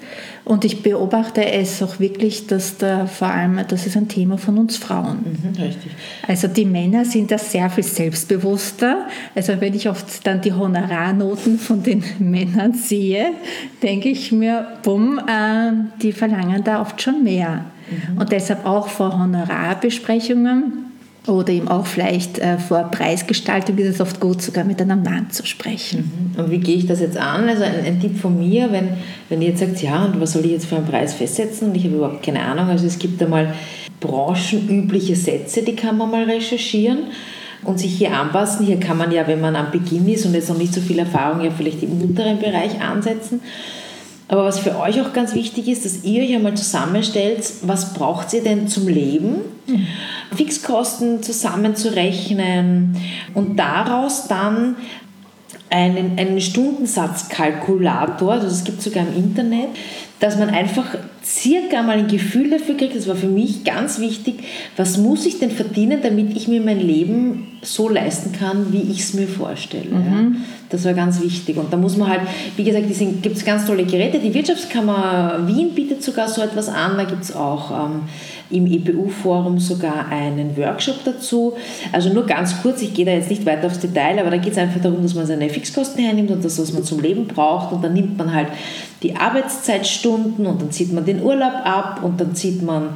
Und 0.46 0.66
ich 0.66 0.84
beobachte 0.84 1.46
es 1.46 1.82
auch 1.82 2.00
wirklich, 2.02 2.48
dass 2.48 2.78
da 2.78 3.06
vor 3.06 3.30
allem, 3.30 3.62
das 3.68 3.86
ist 3.86 3.96
ein 3.96 4.10
Thema 4.10 4.38
von 4.38 4.58
uns 4.58 4.76
Frauen. 4.76 5.20
Mhm, 5.24 5.62
richtig. 5.62 5.92
Also 6.28 6.50
die 6.50 6.66
Männer 6.66 7.06
sind 7.06 7.32
da 7.32 7.38
sehr 7.38 7.70
viel 7.70 7.84
selbstbewusster. 7.84 9.08
Also 9.36 9.54
wenn 9.60 9.74
ich 9.74 9.88
oft 9.88 10.26
dann 10.28 10.42
die 10.42 10.52
Honorarnoten 10.52 11.58
von 11.60 11.82
den 11.82 12.04
Männern 12.20 12.74
sehe, 12.74 13.32
denke 13.82 14.10
ich 14.10 14.34
mir, 14.34 14.68
bumm, 14.84 15.20
äh, 15.20 15.72
die 16.02 16.12
verlangen 16.12 16.62
da 16.64 16.82
oft 16.82 17.02
schon 17.02 17.24
mehr. 17.24 17.66
Mhm. 17.90 18.18
Und 18.18 18.32
deshalb 18.34 18.66
auch 18.66 18.88
vor 18.90 19.18
Honorarbesprechungen 19.18 20.83
oder 21.28 21.54
eben 21.54 21.70
auch 21.70 21.86
vielleicht 21.86 22.40
äh, 22.40 22.58
vor 22.58 22.84
Preisgestaltung 22.92 23.78
ist 23.78 23.96
es 23.96 24.02
oft 24.02 24.20
gut, 24.20 24.42
sogar 24.42 24.66
mit 24.66 24.82
einem 24.82 25.04
Mann 25.04 25.30
zu 25.30 25.46
sprechen. 25.46 26.34
Mhm. 26.36 26.44
Und 26.44 26.52
wie 26.52 26.58
gehe 26.58 26.76
ich 26.76 26.86
das 26.86 27.00
jetzt 27.00 27.18
an? 27.18 27.48
Also 27.48 27.64
ein, 27.64 27.86
ein, 27.86 28.02
Tipp 28.02 28.18
von 28.18 28.38
mir, 28.38 28.72
wenn, 28.72 28.90
wenn 29.30 29.42
ihr 29.42 29.50
jetzt 29.50 29.60
sagt, 29.60 29.82
ja, 29.82 30.04
und 30.04 30.20
was 30.20 30.34
soll 30.34 30.46
ich 30.46 30.52
jetzt 30.52 30.66
für 30.66 30.76
einen 30.76 30.86
Preis 30.86 31.14
festsetzen? 31.14 31.70
Und 31.70 31.76
ich 31.76 31.86
habe 31.86 31.96
überhaupt 31.96 32.24
keine 32.24 32.42
Ahnung. 32.42 32.68
Also 32.68 32.86
es 32.88 33.00
gibt 33.00 33.24
einmal 33.24 33.54
branchenübliche 34.02 35.16
Sätze, 35.16 35.64
die 35.64 35.76
kann 35.76 35.98
man 35.98 36.12
mal 36.12 36.26
recherchieren 36.26 37.06
und 37.64 37.80
sich 37.80 37.98
hier 37.98 38.12
anpassen. 38.12 38.66
Hier 38.66 38.80
kann 38.80 38.98
man 38.98 39.12
ja, 39.12 39.26
wenn 39.26 39.40
man 39.40 39.56
am 39.56 39.72
Beginn 39.72 40.08
ist 40.10 40.26
und 40.26 40.34
jetzt 40.34 40.50
noch 40.50 40.58
nicht 40.58 40.74
so 40.74 40.82
viel 40.82 41.00
Erfahrung, 41.00 41.42
ja 41.42 41.52
vielleicht 41.52 41.84
im 41.84 42.02
unteren 42.02 42.40
Bereich 42.40 42.82
ansetzen. 42.82 43.40
Aber 44.34 44.46
was 44.46 44.58
für 44.58 44.80
euch 44.80 45.00
auch 45.00 45.14
ganz 45.14 45.36
wichtig 45.36 45.68
ist, 45.68 45.86
dass 45.86 46.04
ihr 46.04 46.24
euch 46.24 46.34
einmal 46.34 46.56
zusammenstellt, 46.56 47.48
was 47.62 47.94
braucht 47.94 48.34
ihr 48.34 48.42
denn 48.42 48.68
zum 48.68 48.88
Leben? 48.88 49.36
Mhm. 49.68 49.86
Fixkosten 50.36 51.22
zusammenzurechnen 51.22 52.98
und 53.36 53.58
daraus 53.60 54.28
dann 54.28 54.76
einen, 55.74 56.20
einen 56.20 56.40
Stundensatzkalkulator, 56.40 58.34
also 58.34 58.46
es 58.46 58.64
gibt 58.64 58.84
sogar 58.84 59.08
im 59.08 59.16
Internet, 59.16 59.70
dass 60.20 60.38
man 60.38 60.52
einfach 60.52 60.86
circa 61.26 61.82
mal 61.82 61.98
ein 61.98 62.08
Gefühl 62.08 62.52
dafür 62.52 62.78
kriegt, 62.78 62.96
das 62.96 63.08
war 63.08 63.16
für 63.16 63.28
mich 63.28 63.64
ganz 63.64 64.00
wichtig, 64.00 64.36
was 64.78 64.98
muss 64.98 65.26
ich 65.26 65.40
denn 65.40 65.50
verdienen, 65.50 66.00
damit 66.04 66.38
ich 66.38 66.48
mir 66.48 66.62
mein 66.62 66.80
Leben 66.80 67.60
so 67.64 67.90
leisten 67.90 68.32
kann, 68.34 68.72
wie 68.72 68.82
ich 68.82 69.00
es 69.00 69.14
mir 69.16 69.28
vorstelle. 69.28 69.90
Mhm. 69.90 70.36
Ja. 70.36 70.42
Das 70.70 70.86
war 70.86 70.94
ganz 70.94 71.22
wichtig. 71.22 71.58
Und 71.58 71.74
da 71.74 71.78
muss 71.78 71.98
man 71.98 72.10
halt, 72.10 72.22
wie 72.56 72.64
gesagt, 72.64 72.86
gibt 73.22 73.38
es 73.38 73.44
ganz 73.44 73.66
tolle 73.66 73.86
Geräte. 73.86 74.20
Die 74.20 74.34
Wirtschaftskammer 74.34 75.42
Wien 75.48 75.72
bietet 75.72 76.04
sogar 76.04 76.28
so 76.28 76.42
etwas 76.42 76.70
an. 76.70 76.98
Da 76.98 77.04
gibt 77.04 77.24
es 77.24 77.36
auch 77.36 77.72
ähm, 77.72 78.02
im 78.54 78.66
EPU-Forum 78.72 79.60
sogar 79.60 80.08
einen 80.10 80.56
Workshop 80.56 81.04
dazu. 81.04 81.54
Also 81.92 82.14
nur 82.14 82.26
ganz 82.26 82.62
kurz, 82.62 82.82
ich 82.82 82.94
gehe 82.94 83.06
da 83.06 83.12
jetzt 83.12 83.30
nicht 83.30 83.46
weiter 83.46 83.68
aufs 83.68 83.80
Detail, 83.80 84.20
aber 84.20 84.30
da 84.30 84.38
geht 84.38 84.54
es 84.54 84.58
einfach 84.58 84.82
darum, 84.82 85.02
dass 85.02 85.16
man 85.16 85.26
seine 85.26 85.50
Fixkosten 85.50 86.04
hernimmt 86.04 86.32
und 86.32 86.46
das, 86.46 86.60
was 86.60 86.72
man 86.72 86.84
zum 86.84 87.00
Leben 87.02 87.28
braucht. 87.28 87.74
Und 87.74 87.84
dann 87.84 87.94
nimmt 87.94 88.18
man 88.18 88.34
halt 88.34 88.48
die 89.02 89.16
Arbeitszeitstunden 89.16 90.46
und 90.46 90.62
dann 90.62 90.72
zieht 90.72 90.94
man 90.94 91.06
den 91.06 91.22
Urlaub 91.22 91.54
ab 91.66 92.00
und 92.04 92.22
dann 92.22 92.36
zieht 92.36 92.62
man 92.62 92.90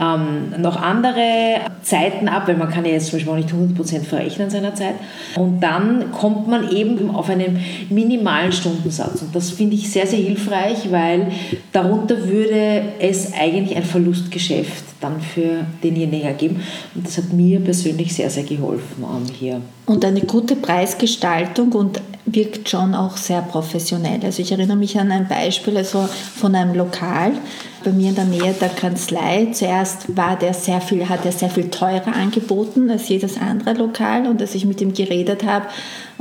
ähm, 0.00 0.60
noch 0.60 0.80
andere 0.80 1.60
Zeiten 1.82 2.28
ab, 2.28 2.44
weil 2.46 2.56
man 2.56 2.70
kann 2.70 2.84
ja 2.84 2.92
jetzt 2.92 3.06
zum 3.06 3.18
Beispiel 3.18 3.32
auch 3.32 3.36
nicht 3.36 3.50
100% 3.50 4.04
verrechnen 4.04 4.50
seiner 4.50 4.74
Zeit. 4.74 4.94
Und 5.36 5.60
dann 5.60 6.12
kommt 6.12 6.48
man 6.48 6.70
eben 6.70 7.10
auf 7.10 7.28
einen 7.28 7.58
minimalen 7.90 8.52
Stundensatz. 8.52 9.22
Und 9.22 9.34
das 9.34 9.50
finde 9.50 9.76
ich 9.76 9.90
sehr, 9.90 10.06
sehr 10.06 10.20
hilfreich, 10.20 10.90
weil 10.90 11.32
darunter 11.72 12.28
würde 12.28 12.82
es 13.00 13.32
eigentlich 13.34 13.76
ein 13.76 13.84
Verlustgeschäft 13.84 14.84
dann 15.00 15.20
für 15.20 15.66
denjenigen 15.82 16.26
ergeben. 16.26 16.62
Und 16.94 17.06
das 17.06 17.18
hat 17.18 17.32
mir 17.32 17.60
persönlich 17.60 18.14
sehr, 18.14 18.30
sehr 18.30 18.44
geholfen 18.44 19.04
um, 19.04 19.24
hier. 19.38 19.60
Und 19.86 20.04
eine 20.04 20.20
gute 20.20 20.56
Preisgestaltung 20.56 21.72
und 21.72 22.00
wirkt 22.24 22.68
schon 22.68 22.94
auch 22.94 23.16
sehr 23.16 23.42
professionell. 23.42 24.20
Also 24.22 24.42
ich 24.42 24.52
erinnere 24.52 24.76
mich 24.76 24.98
an 24.98 25.10
ein 25.10 25.26
Beispiel 25.28 25.76
also 25.76 26.08
von 26.36 26.54
einem 26.54 26.74
Lokal 26.74 27.32
bei 27.82 27.92
mir 27.92 28.10
in 28.10 28.14
der 28.14 28.24
Nähe 28.24 28.52
der 28.52 28.68
Kanzlei. 28.68 29.48
Zuerst 29.52 30.16
war 30.16 30.38
der 30.38 30.54
sehr 30.54 30.80
viel, 30.80 31.08
hat 31.08 31.24
er 31.24 31.32
sehr 31.32 31.50
viel 31.50 31.70
teurer 31.70 32.14
angeboten 32.14 32.90
als 32.90 33.08
jedes 33.08 33.38
andere 33.38 33.74
Lokal 33.74 34.26
und 34.26 34.40
als 34.40 34.54
ich 34.54 34.64
mit 34.64 34.80
ihm 34.80 34.94
geredet 34.94 35.44
habe, 35.44 35.66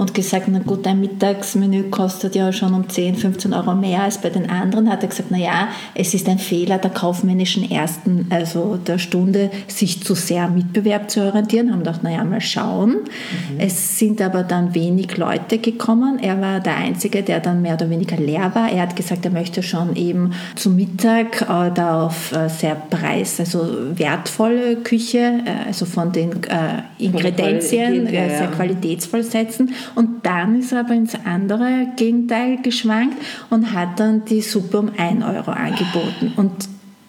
und 0.01 0.15
gesagt, 0.15 0.47
na 0.47 0.57
gut, 0.57 0.87
ein 0.87 0.99
Mittagsmenü 0.99 1.91
kostet 1.91 2.33
ja 2.33 2.51
schon 2.51 2.73
um 2.73 2.89
10, 2.89 3.17
15 3.17 3.53
Euro 3.53 3.75
mehr 3.75 4.01
als 4.01 4.17
bei 4.17 4.31
den 4.31 4.49
anderen, 4.49 4.89
hat 4.89 5.03
er 5.03 5.09
gesagt, 5.09 5.29
na 5.29 5.37
ja, 5.37 5.67
es 5.93 6.15
ist 6.15 6.27
ein 6.27 6.39
Fehler 6.39 6.79
der 6.79 6.89
kaufmännischen 6.89 7.69
Ersten, 7.69 8.25
also 8.31 8.77
der 8.77 8.97
Stunde, 8.97 9.51
sich 9.67 10.01
zu 10.01 10.15
sehr 10.15 10.45
am 10.45 10.55
Mitbewerb 10.55 11.11
zu 11.11 11.21
orientieren, 11.21 11.71
haben 11.71 11.81
gedacht, 11.81 11.99
na 12.01 12.09
ja, 12.09 12.23
mal 12.23 12.41
schauen. 12.41 12.93
Mhm. 12.93 13.59
Es 13.59 13.99
sind 13.99 14.23
aber 14.23 14.41
dann 14.41 14.73
wenig 14.73 15.17
Leute 15.17 15.59
gekommen. 15.59 16.17
Er 16.17 16.41
war 16.41 16.61
der 16.61 16.77
Einzige, 16.77 17.21
der 17.21 17.39
dann 17.39 17.61
mehr 17.61 17.75
oder 17.75 17.91
weniger 17.91 18.17
leer 18.17 18.49
war. 18.55 18.71
Er 18.71 18.81
hat 18.81 18.95
gesagt, 18.95 19.23
er 19.25 19.31
möchte 19.31 19.61
schon 19.61 19.95
eben 19.95 20.33
zum 20.55 20.77
Mittag 20.77 21.43
äh, 21.43 21.69
da 21.75 22.07
auf 22.07 22.31
äh, 22.31 22.49
sehr 22.49 22.73
preis, 22.73 23.39
also 23.39 23.67
wertvolle 23.93 24.77
Küche, 24.77 25.41
äh, 25.45 25.67
also 25.67 25.85
von 25.85 26.11
den 26.11 26.41
äh, 26.45 26.81
Ingredienzien 26.97 28.07
äh, 28.07 28.35
sehr 28.35 28.47
qualitätsvoll 28.47 29.21
setzen. 29.21 29.69
Und 29.95 30.25
dann 30.25 30.59
ist 30.59 30.71
er 30.71 30.81
aber 30.81 30.93
ins 30.93 31.15
andere 31.25 31.87
Gegenteil 31.95 32.57
geschwankt 32.61 33.17
und 33.49 33.73
hat 33.73 33.99
dann 33.99 34.25
die 34.25 34.41
Suppe 34.41 34.79
um 34.79 34.91
1 34.95 35.23
Euro 35.23 35.51
angeboten. 35.51 36.33
Und 36.35 36.51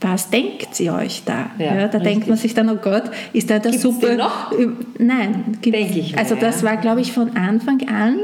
was 0.01 0.31
denkt 0.31 0.79
ihr 0.81 0.95
euch 0.95 1.23
da? 1.25 1.51
Ja, 1.59 1.65
ja, 1.65 1.75
da 1.75 1.83
richtig. 1.83 2.03
denkt 2.03 2.29
man 2.29 2.37
sich 2.37 2.55
dann, 2.55 2.69
oh 2.69 2.77
Gott, 2.77 3.05
ist 3.33 3.51
da 3.51 3.59
der 3.59 3.73
Suppe. 3.73 4.17
noch? 4.17 4.53
Nein, 4.99 5.59
denke 5.65 5.99
ich. 5.99 6.12
Mir, 6.12 6.19
also 6.19 6.35
das 6.35 6.62
war, 6.62 6.77
glaube 6.77 7.01
ich, 7.01 7.12
von 7.12 7.37
Anfang 7.37 7.89
an. 7.89 8.19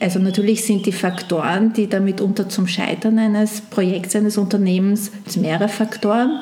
Also 0.00 0.18
natürlich 0.18 0.64
sind 0.64 0.86
die 0.86 0.92
Faktoren, 0.92 1.72
die 1.72 1.88
damit 1.88 2.20
unter 2.20 2.48
zum 2.48 2.66
Scheitern 2.66 3.18
eines 3.18 3.60
Projekts, 3.60 4.16
eines 4.16 4.38
Unternehmens, 4.38 5.10
mehrere 5.36 5.68
Faktoren. 5.68 6.40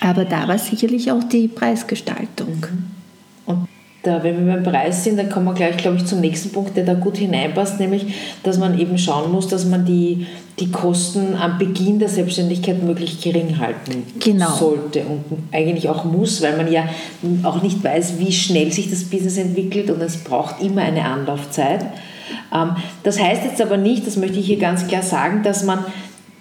Aber 0.00 0.24
da 0.24 0.48
war 0.48 0.58
sicherlich 0.58 1.10
auch 1.12 1.22
die 1.24 1.48
Preisgestaltung. 1.48 2.56
Mhm. 2.60 2.84
Und 3.46 3.68
da, 4.02 4.22
wenn 4.24 4.44
wir 4.44 4.54
beim 4.54 4.64
Preis 4.64 5.04
sind, 5.04 5.16
dann 5.16 5.30
kommen 5.30 5.46
wir 5.46 5.54
gleich, 5.54 5.76
glaube 5.76 5.96
ich, 5.96 6.06
zum 6.06 6.20
nächsten 6.20 6.50
Punkt, 6.50 6.76
der 6.76 6.84
da 6.84 6.94
gut 6.94 7.16
hineinpasst, 7.16 7.78
nämlich, 7.78 8.06
dass 8.42 8.58
man 8.58 8.78
eben 8.78 8.98
schauen 8.98 9.30
muss, 9.30 9.46
dass 9.46 9.64
man 9.64 9.84
die, 9.84 10.26
die 10.58 10.70
Kosten 10.70 11.36
am 11.36 11.58
Beginn 11.58 12.00
der 12.00 12.08
Selbstständigkeit 12.08 12.82
möglichst 12.82 13.22
gering 13.22 13.58
halten 13.58 14.02
genau. 14.18 14.50
sollte 14.50 15.04
und 15.04 15.24
eigentlich 15.52 15.88
auch 15.88 16.04
muss, 16.04 16.42
weil 16.42 16.56
man 16.56 16.70
ja 16.70 16.88
auch 17.44 17.62
nicht 17.62 17.82
weiß, 17.82 18.18
wie 18.18 18.32
schnell 18.32 18.72
sich 18.72 18.90
das 18.90 19.04
Business 19.04 19.38
entwickelt 19.38 19.88
und 19.90 20.00
es 20.00 20.18
braucht 20.18 20.60
immer 20.60 20.82
eine 20.82 21.04
Anlaufzeit. 21.04 21.82
Ähm, 22.52 22.76
das 23.04 23.20
heißt 23.20 23.44
jetzt 23.44 23.62
aber 23.62 23.76
nicht, 23.76 24.06
das 24.06 24.16
möchte 24.16 24.38
ich 24.40 24.46
hier 24.46 24.58
ganz 24.58 24.88
klar 24.88 25.02
sagen, 25.02 25.42
dass 25.44 25.62
man 25.64 25.84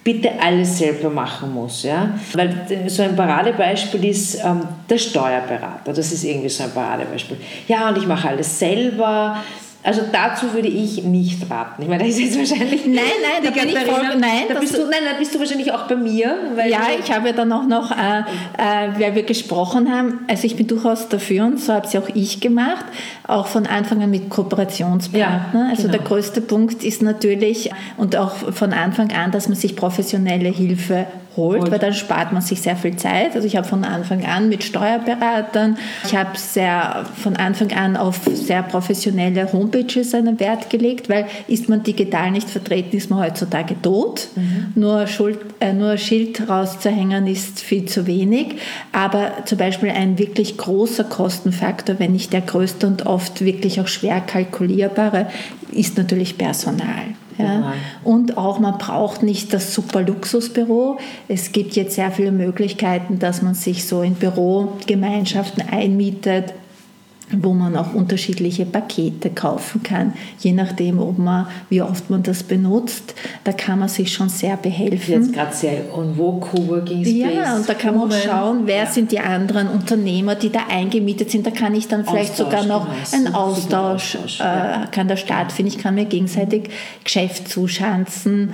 bitte 0.04 0.32
alles 0.42 0.80
selber 0.80 1.10
machen 1.10 1.54
muss. 1.54 1.84
Ja? 1.84 2.18
Weil 2.34 2.88
so 2.88 3.04
ein 3.04 3.16
Paradebeispiel 3.16 4.06
ist 4.06 4.36
ähm, 4.44 4.62
der 4.90 4.98
Steuerberater. 4.98 5.94
Das 5.94 6.12
ist 6.12 6.24
irgendwie 6.24 6.50
so 6.50 6.64
ein 6.64 6.72
Paradebeispiel. 6.72 7.38
Ja, 7.68 7.90
und 7.90 7.98
ich 7.98 8.08
mache 8.08 8.30
alles 8.30 8.58
selber. 8.60 9.38
Also 9.84 10.02
dazu 10.12 10.54
würde 10.54 10.68
ich 10.68 11.04
nicht 11.04 11.50
raten. 11.50 11.82
Ich 11.82 11.88
meine, 11.88 12.04
das 12.04 12.14
ist 12.14 12.20
jetzt 12.20 12.38
wahrscheinlich. 12.38 12.86
Nein, 12.86 12.96
nein, 12.96 13.44
da 13.44 13.50
bin 13.50 13.70
ich 13.70 13.80
voll, 13.80 14.04
nein, 14.20 14.44
da 14.48 14.60
bist 14.60 14.78
du, 14.78 14.86
nein, 14.86 15.00
da 15.12 15.18
bist 15.18 15.34
du 15.34 15.40
wahrscheinlich 15.40 15.72
auch 15.72 15.88
bei 15.88 15.96
mir. 15.96 16.36
ja, 16.68 16.82
ich 17.00 17.12
habe 17.12 17.30
ja 17.30 17.34
dann 17.34 17.52
auch 17.52 17.66
noch, 17.66 17.90
äh, 17.92 18.20
äh, 18.58 19.00
weil 19.00 19.16
wir 19.16 19.24
gesprochen 19.24 19.92
haben, 19.92 20.20
also 20.28 20.46
ich 20.46 20.56
bin 20.56 20.68
durchaus 20.68 21.10
dafür 21.10 21.46
und 21.46 21.60
so 21.60 21.74
habe 21.74 21.88
es 21.88 21.94
ja 21.94 22.00
auch 22.00 22.10
ich 22.14 22.40
gemacht, 22.42 22.86
auch 23.28 23.48
von 23.48 23.66
Anfang 23.66 24.04
an 24.04 24.12
mit 24.12 24.30
Kooperationspartnern. 24.30 25.66
Ja, 25.66 25.70
also 25.70 25.84
genau. 25.84 25.94
der 25.94 26.02
größte 26.02 26.42
Punkt 26.42 26.84
ist 26.84 27.02
natürlich 27.02 27.72
und 27.98 28.16
auch 28.16 28.36
von 28.36 28.74
Anfang 28.74 29.12
an, 29.12 29.32
dass 29.32 29.48
man 29.48 29.58
sich 29.58 29.76
professionelle 29.76 30.50
Hilfe 30.50 31.08
holt, 31.38 31.72
weil 31.72 31.80
dann 31.80 31.94
spart 31.94 32.34
man 32.34 32.42
sich 32.42 32.62
sehr 32.62 32.76
viel 32.76 32.96
Zeit. 32.96 33.36
Also 33.36 33.48
ich 33.48 33.56
habe 33.56 33.68
von 33.68 33.84
Anfang 33.84 34.26
an 34.26 34.50
mit 34.50 34.64
Steuerberatern, 34.64 35.78
ich 36.06 36.16
habe 36.16 36.38
sehr 36.38 37.06
von 37.22 37.36
Anfang 37.38 37.72
an 37.72 37.98
auf 37.98 38.22
sehr 38.34 38.64
professionelle 38.64 39.52
Homepages 39.52 40.14
einen 40.14 40.40
Wert 40.40 40.70
gelegt, 40.70 41.10
weil 41.10 41.26
ist 41.48 41.70
man 41.70 41.84
digital 41.84 42.32
nicht 42.32 42.50
vertreten, 42.50 42.98
ist 42.98 43.10
man 43.10 43.20
heutzutage 43.20 43.82
tot. 43.82 44.28
Mhm. 44.36 44.74
Nur, 44.76 45.08
Schuld, 45.08 45.40
äh, 45.60 45.74
nur 45.74 45.98
Schild 45.98 46.50
rauszuhängen 46.50 47.28
ist 47.28 47.62
viel 47.62 47.86
zu 47.86 48.08
wenig. 48.08 48.58
Aber 48.92 49.32
zum 49.46 49.58
Beispiel 49.58 49.90
ein 49.90 50.18
wirklich 50.18 50.58
großer 50.58 51.06
Kostenfaktor, 51.06 52.00
wenn 52.00 52.12
nicht 52.12 52.34
der 52.34 52.42
größte 52.42 52.88
und 52.88 53.06
oft 53.06 53.44
wirklich 53.44 53.80
auch 53.80 53.88
schwer 53.88 54.22
kalkulierbare, 54.22 55.28
ist 55.72 55.98
natürlich 55.98 56.38
Personal. 56.38 57.16
Ja. 57.44 57.74
Und 58.04 58.38
auch 58.38 58.60
man 58.60 58.78
braucht 58.78 59.24
nicht 59.24 59.54
das 59.54 59.74
super 59.74 60.02
Luxusbüro. 60.02 60.98
Es 61.28 61.52
gibt 61.52 61.76
jetzt 61.76 61.96
sehr 61.96 62.12
viele 62.12 62.32
Möglichkeiten, 62.32 63.20
dass 63.20 63.42
man 63.42 63.54
sich 63.54 63.88
so 63.88 64.02
in 64.02 64.16
Bürogemeinschaften 64.16 65.64
einmietet 65.70 66.54
wo 67.38 67.54
man 67.54 67.76
auch 67.76 67.94
unterschiedliche 67.94 68.66
Pakete 68.66 69.30
kaufen 69.30 69.84
kann, 69.84 70.14
je 70.40 70.52
nachdem, 70.52 71.00
ob 71.00 71.18
man, 71.18 71.48
wie 71.70 71.82
oft 71.82 72.10
man 72.10 72.24
das 72.24 72.44
benutzt. 72.44 73.14
Da 73.44 73.54
kann 73.54 73.80
man 73.80 73.90
sich 73.90 74.14
schon 74.14 74.30
sehr 74.30 74.58
behelfen. 74.58 75.14
Jetzt 75.14 75.34
gerade 75.34 75.54
sehr 75.54 75.96
on 75.96 76.16
vogue 76.16 76.42
Coworking 76.42 77.06
Space. 77.06 77.34
Ja, 77.36 77.56
und 77.56 77.68
da 77.68 77.74
kann 77.74 77.98
man 77.98 78.12
auch 78.12 78.16
schauen, 78.16 78.62
wer 78.66 78.84
ja. 78.84 78.86
sind 78.86 79.12
die 79.12 79.20
anderen 79.20 79.68
Unternehmer, 79.68 80.36
die 80.36 80.50
da 80.50 80.62
eingemietet 80.70 81.32
sind. 81.32 81.46
Da 81.46 81.52
kann 81.52 81.74
ich 81.76 81.88
dann 81.88 82.06
vielleicht 82.06 82.32
Austausch, 82.32 82.52
sogar 82.52 82.66
noch 82.66 82.88
genau. 82.88 83.26
einen 83.26 83.36
Austausch, 83.36 84.16
Austausch 84.16 84.40
äh, 84.40 84.88
kann 84.92 85.08
da 85.08 85.18
stattfinden. 85.18 85.72
Ich 85.72 85.78
kann 85.78 85.96
mir 85.96 86.06
gegenseitig 86.06 86.70
Geschäft 87.04 87.48
zuschanzen. 87.48 88.54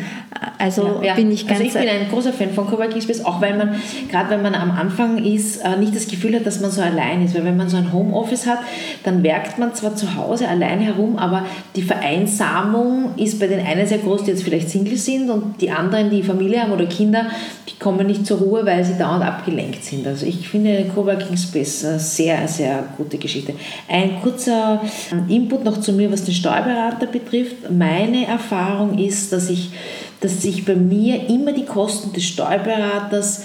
Also 0.58 1.02
ja, 1.04 1.16
bin 1.16 1.32
ich 1.32 1.48
ganz... 1.48 1.62
Also 1.62 1.80
ich 1.80 1.86
bin 1.86 1.90
ein 1.90 2.10
großer 2.10 2.34
Fan 2.34 2.52
von 2.52 2.68
Coworking 2.68 3.02
Space, 3.02 3.24
auch 3.26 3.42
weil 3.42 3.58
man, 3.58 3.76
gerade 4.10 4.30
wenn 4.30 4.42
man 4.42 4.56
am 4.56 4.72
Anfang 4.72 5.24
ist, 5.24 5.58
äh, 5.58 5.78
nicht 5.78 5.96
das 5.96 6.08
Gefühl 6.08 6.36
hat, 6.36 6.46
dass 6.46 6.60
man 6.60 6.72
so 6.72 6.82
allein 6.82 7.24
ist. 7.24 7.36
Weil 7.36 7.46
wenn 7.46 7.58
man 7.58 7.70
so 7.70 7.78
ein 7.78 7.92
Homeoffice 7.92 8.46
hat, 8.46 8.60
dann 9.04 9.24
werkt 9.24 9.58
man 9.58 9.74
zwar 9.76 9.96
zu 9.96 10.16
Hause 10.16 10.48
allein 10.48 10.80
herum, 10.80 11.18
aber 11.18 11.46
die 11.76 11.82
Vereinsamung 11.82 13.16
ist 13.18 13.40
bei 13.40 13.48
den 13.48 13.66
einen 13.66 13.88
sehr 13.88 14.00
groß, 14.00 14.24
die 14.24 14.32
jetzt 14.32 14.44
vielleicht 14.44 14.70
Single 14.70 14.98
sind 14.98 15.30
und 15.30 15.62
die 15.62 15.72
anderen, 15.72 16.10
die 16.10 16.24
Familie 16.24 16.62
haben 16.62 16.72
oder 16.72 16.86
Kinder, 16.86 17.28
die 17.70 17.78
kommen 17.80 18.08
nicht 18.08 18.26
zur 18.26 18.40
Ruhe, 18.40 18.66
weil 18.66 18.84
sie 18.84 18.98
dauernd 18.98 19.24
abgelenkt 19.24 19.84
sind. 19.84 20.06
Also 20.08 20.26
ich 20.26 20.48
finde 20.48 20.86
Coworking 20.94 21.38
Space 21.38 21.86
eine 21.86 22.00
sehr, 22.00 22.48
sehr 22.48 22.84
gute 22.98 23.18
Geschichte. 23.18 23.54
Ein 23.88 24.22
kurzer 24.22 24.82
Input 25.28 25.64
noch 25.64 25.80
zu 25.80 25.94
mir, 25.94 26.12
was 26.12 26.24
den 26.24 26.34
Steuerberater 26.34 27.08
betrifft. 27.08 27.70
Meine 27.70 28.26
Erfahrung 28.26 28.98
ist, 28.98 29.32
dass 29.32 29.50
ich 29.50 29.72
dass 30.20 30.42
sich 30.42 30.66
bei 30.66 30.76
mir 30.76 31.30
immer 31.30 31.52
die 31.52 31.66
Kosten 31.66 32.14
des 32.14 32.24
Steuerberaters 32.26 33.44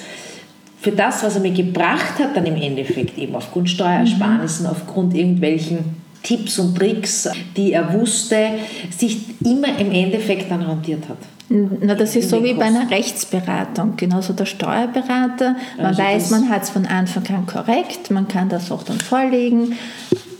für 0.83 0.91
das, 0.91 1.23
was 1.23 1.37
er 1.37 1.41
mir 1.41 1.53
gebracht 1.53 2.19
hat, 2.19 2.37
dann 2.37 2.45
im 2.45 2.57
Endeffekt 2.57 3.17
eben 3.17 3.37
aufgrund 3.37 3.71
Steuersparnissen, 3.71 4.67
mhm. 4.67 4.73
aufgrund 4.73 5.15
irgendwelchen 5.15 6.03
Tipps 6.25 6.59
und 6.59 6.77
Tricks, 6.77 7.29
die 7.57 7.73
er 7.73 7.95
wusste, 7.95 8.51
sich 8.91 9.41
immer 9.45 9.79
im 9.79 9.93
Endeffekt 9.93 10.51
dann 10.51 10.63
rentiert 10.63 11.09
hat. 11.09 11.19
Na, 11.49 11.95
das 11.95 12.17
ist 12.17 12.31
so 12.31 12.43
wie 12.43 12.55
bei 12.55 12.65
einer 12.65 12.91
Rechtsberatung, 12.91 13.95
genauso 13.97 14.33
der 14.33 14.47
Steuerberater. 14.47 15.57
Man 15.77 15.87
also 15.87 16.03
weiß, 16.03 16.31
man 16.31 16.49
hat 16.49 16.63
es 16.63 16.71
von 16.71 16.87
Anfang 16.87 17.27
an 17.29 17.47
korrekt, 17.47 18.11
man 18.11 18.27
kann 18.27 18.49
das 18.49 18.73
auch 18.73 18.83
dann 18.83 18.99
vorlegen 18.99 19.77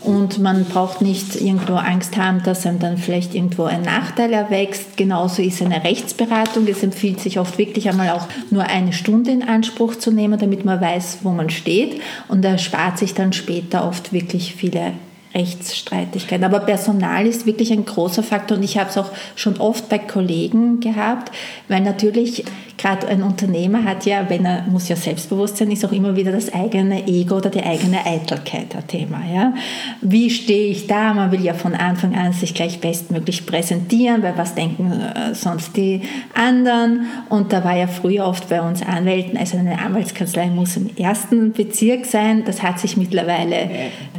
und 0.03 0.39
man 0.39 0.65
braucht 0.65 1.01
nicht 1.01 1.35
irgendwo 1.39 1.73
Angst 1.73 2.17
haben, 2.17 2.43
dass 2.43 2.65
einem 2.65 2.79
dann 2.79 2.97
vielleicht 2.97 3.35
irgendwo 3.35 3.63
ein 3.63 3.81
Nachteil 3.81 4.33
erwächst. 4.33 4.97
Genauso 4.97 5.41
ist 5.41 5.61
eine 5.61 5.83
Rechtsberatung. 5.83 6.67
Es 6.67 6.83
empfiehlt 6.83 7.19
sich 7.19 7.39
oft 7.39 7.57
wirklich 7.57 7.89
einmal 7.89 8.09
auch 8.09 8.27
nur 8.51 8.63
eine 8.63 8.93
Stunde 8.93 9.31
in 9.31 9.43
Anspruch 9.43 9.95
zu 9.95 10.11
nehmen, 10.11 10.37
damit 10.39 10.65
man 10.65 10.81
weiß, 10.81 11.19
wo 11.23 11.31
man 11.31 11.49
steht. 11.49 12.01
Und 12.27 12.43
er 12.43 12.57
spart 12.57 12.97
sich 12.97 13.13
dann 13.13 13.33
später 13.33 13.87
oft 13.87 14.11
wirklich 14.11 14.55
viele 14.55 14.93
Rechtsstreitigkeiten. 15.33 16.43
Aber 16.43 16.59
Personal 16.59 17.25
ist 17.25 17.45
wirklich 17.45 17.71
ein 17.71 17.85
großer 17.85 18.23
Faktor 18.23 18.57
und 18.57 18.63
ich 18.63 18.77
habe 18.77 18.89
es 18.89 18.97
auch 18.97 19.11
schon 19.35 19.57
oft 19.57 19.89
bei 19.89 19.97
Kollegen 19.97 20.79
gehabt, 20.79 21.31
weil 21.67 21.81
natürlich 21.81 22.43
gerade 22.77 23.07
ein 23.07 23.23
Unternehmer 23.23 23.83
hat 23.83 24.05
ja, 24.05 24.29
wenn 24.29 24.45
er 24.45 24.63
muss 24.63 24.89
ja 24.89 24.95
selbstbewusst 24.95 25.57
sein, 25.57 25.71
ist 25.71 25.85
auch 25.85 25.91
immer 25.91 26.15
wieder 26.15 26.31
das 26.31 26.53
eigene 26.53 27.07
Ego 27.07 27.37
oder 27.37 27.49
die 27.49 27.63
eigene 27.63 28.05
Eitelkeit 28.05 28.75
ein 28.75 28.87
Thema. 28.87 29.21
Ja? 29.33 29.53
Wie 30.01 30.29
stehe 30.29 30.71
ich 30.71 30.87
da? 30.87 31.13
Man 31.13 31.31
will 31.31 31.41
ja 31.41 31.53
von 31.53 31.75
Anfang 31.75 32.15
an 32.15 32.33
sich 32.33 32.53
gleich 32.53 32.81
bestmöglich 32.81 33.45
präsentieren, 33.45 34.21
weil 34.21 34.37
was 34.37 34.55
denken 34.55 34.91
äh, 34.91 35.33
sonst 35.33 35.77
die 35.77 36.01
anderen? 36.33 37.05
Und 37.29 37.53
da 37.53 37.63
war 37.63 37.77
ja 37.77 37.87
früher 37.87 38.25
oft 38.25 38.49
bei 38.49 38.61
uns 38.61 38.81
Anwälten, 38.81 39.37
also 39.37 39.57
eine 39.57 39.79
Anwaltskanzlei 39.79 40.47
muss 40.47 40.75
im 40.75 40.89
ersten 40.97 41.53
Bezirk 41.53 42.05
sein. 42.05 42.43
Das 42.45 42.61
hat 42.63 42.79
sich 42.79 42.97
mittlerweile 42.97 43.69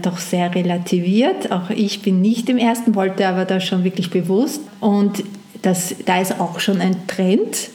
doch 0.00 0.18
sehr 0.18 0.48
relativiert. 1.04 1.52
Auch 1.52 1.70
ich 1.70 2.02
bin 2.02 2.20
nicht 2.20 2.48
im 2.48 2.58
ersten, 2.58 2.94
wollte 2.94 3.26
aber 3.26 3.44
da 3.44 3.60
schon 3.60 3.84
wirklich 3.84 4.10
bewusst. 4.10 4.60
Und 4.80 5.24
das, 5.62 5.94
da 6.04 6.20
ist 6.20 6.40
auch 6.40 6.60
schon 6.60 6.80
ein 6.80 7.06
Trend, 7.06 7.70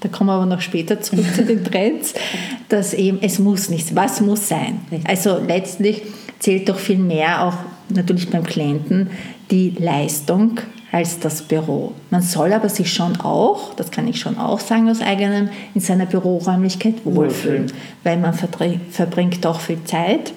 da 0.00 0.08
kommen 0.08 0.28
wir 0.28 0.34
aber 0.34 0.46
noch 0.46 0.60
später 0.60 1.00
zurück 1.00 1.26
zu 1.34 1.44
den 1.44 1.64
Trends, 1.64 2.14
dass 2.68 2.94
eben 2.94 3.18
es 3.22 3.38
muss 3.38 3.70
nichts, 3.70 3.94
was 3.94 4.20
muss 4.20 4.48
sein. 4.48 4.80
Also 5.04 5.38
letztlich 5.38 6.02
zählt 6.38 6.68
doch 6.68 6.78
viel 6.78 6.98
mehr 6.98 7.44
auch 7.46 7.54
natürlich 7.88 8.30
beim 8.30 8.44
Klienten 8.44 9.10
die 9.50 9.70
Leistung 9.78 10.60
als 10.90 11.18
das 11.18 11.42
Büro. 11.42 11.92
Man 12.10 12.22
soll 12.22 12.52
aber 12.52 12.68
sich 12.68 12.92
schon 12.92 13.20
auch, 13.20 13.74
das 13.74 13.90
kann 13.90 14.06
ich 14.06 14.20
schon 14.20 14.38
auch 14.38 14.60
sagen 14.60 14.88
aus 14.88 15.00
eigenem, 15.00 15.48
in 15.74 15.80
seiner 15.80 16.06
Büroräumlichkeit 16.06 17.04
wohlfühlen, 17.04 17.66
weil 18.04 18.16
man 18.16 18.32
verbringt 18.32 19.44
doch 19.44 19.60
viel 19.60 19.82
Zeit 19.84 20.32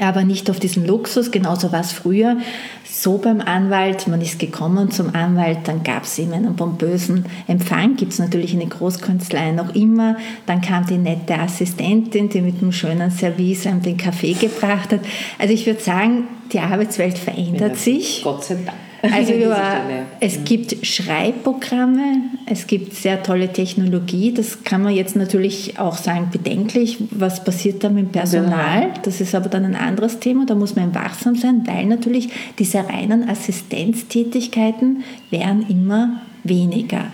aber 0.00 0.24
nicht 0.24 0.50
auf 0.50 0.58
diesen 0.58 0.86
Luxus. 0.86 1.30
Genauso 1.30 1.72
war 1.72 1.80
es 1.80 1.92
früher 1.92 2.36
so 2.84 3.18
beim 3.18 3.40
Anwalt. 3.40 4.08
Man 4.08 4.20
ist 4.20 4.38
gekommen 4.38 4.90
zum 4.90 5.14
Anwalt, 5.14 5.58
dann 5.64 5.82
gab 5.82 6.04
es 6.04 6.18
ihm 6.18 6.32
einen 6.32 6.56
pompösen 6.56 7.26
Empfang, 7.46 7.96
gibt 7.96 8.12
es 8.12 8.18
natürlich 8.18 8.54
in 8.54 8.60
den 8.60 8.70
Großkanzleien 8.70 9.56
noch 9.56 9.74
immer. 9.74 10.16
Dann 10.46 10.60
kam 10.60 10.86
die 10.86 10.98
nette 10.98 11.38
Assistentin, 11.38 12.28
die 12.28 12.40
mit 12.40 12.60
einem 12.60 12.72
schönen 12.72 13.10
Service 13.10 13.66
einem 13.66 13.82
den 13.82 13.96
Kaffee 13.96 14.32
gebracht 14.32 14.92
hat. 14.92 15.00
Also 15.38 15.54
ich 15.54 15.66
würde 15.66 15.80
sagen, 15.80 16.24
die 16.52 16.60
Arbeitswelt 16.60 17.18
verändert 17.18 17.76
sich. 17.76 18.22
Gott 18.24 18.44
sei 18.44 18.56
Dank. 18.64 18.87
Also 19.02 19.32
ja, 19.34 19.82
es 20.20 20.44
gibt 20.44 20.84
Schreibprogramme, 20.86 22.22
es 22.46 22.66
gibt 22.66 22.94
sehr 22.94 23.22
tolle 23.22 23.52
Technologie. 23.52 24.32
Das 24.32 24.64
kann 24.64 24.82
man 24.82 24.94
jetzt 24.94 25.16
natürlich 25.16 25.78
auch 25.78 25.96
sagen, 25.96 26.28
bedenklich. 26.32 26.98
Was 27.10 27.44
passiert 27.44 27.84
da 27.84 27.88
mit 27.88 28.06
dem 28.06 28.12
Personal? 28.12 28.90
Das 29.02 29.20
ist 29.20 29.34
aber 29.34 29.48
dann 29.48 29.64
ein 29.64 29.76
anderes 29.76 30.18
Thema. 30.18 30.46
Da 30.46 30.54
muss 30.54 30.76
man 30.76 30.94
wachsam 30.94 31.36
sein, 31.36 31.62
weil 31.66 31.86
natürlich 31.86 32.30
diese 32.58 32.78
reinen 32.78 33.28
Assistenztätigkeiten 33.28 35.04
werden 35.30 35.66
immer 35.68 36.22
weniger. 36.44 37.06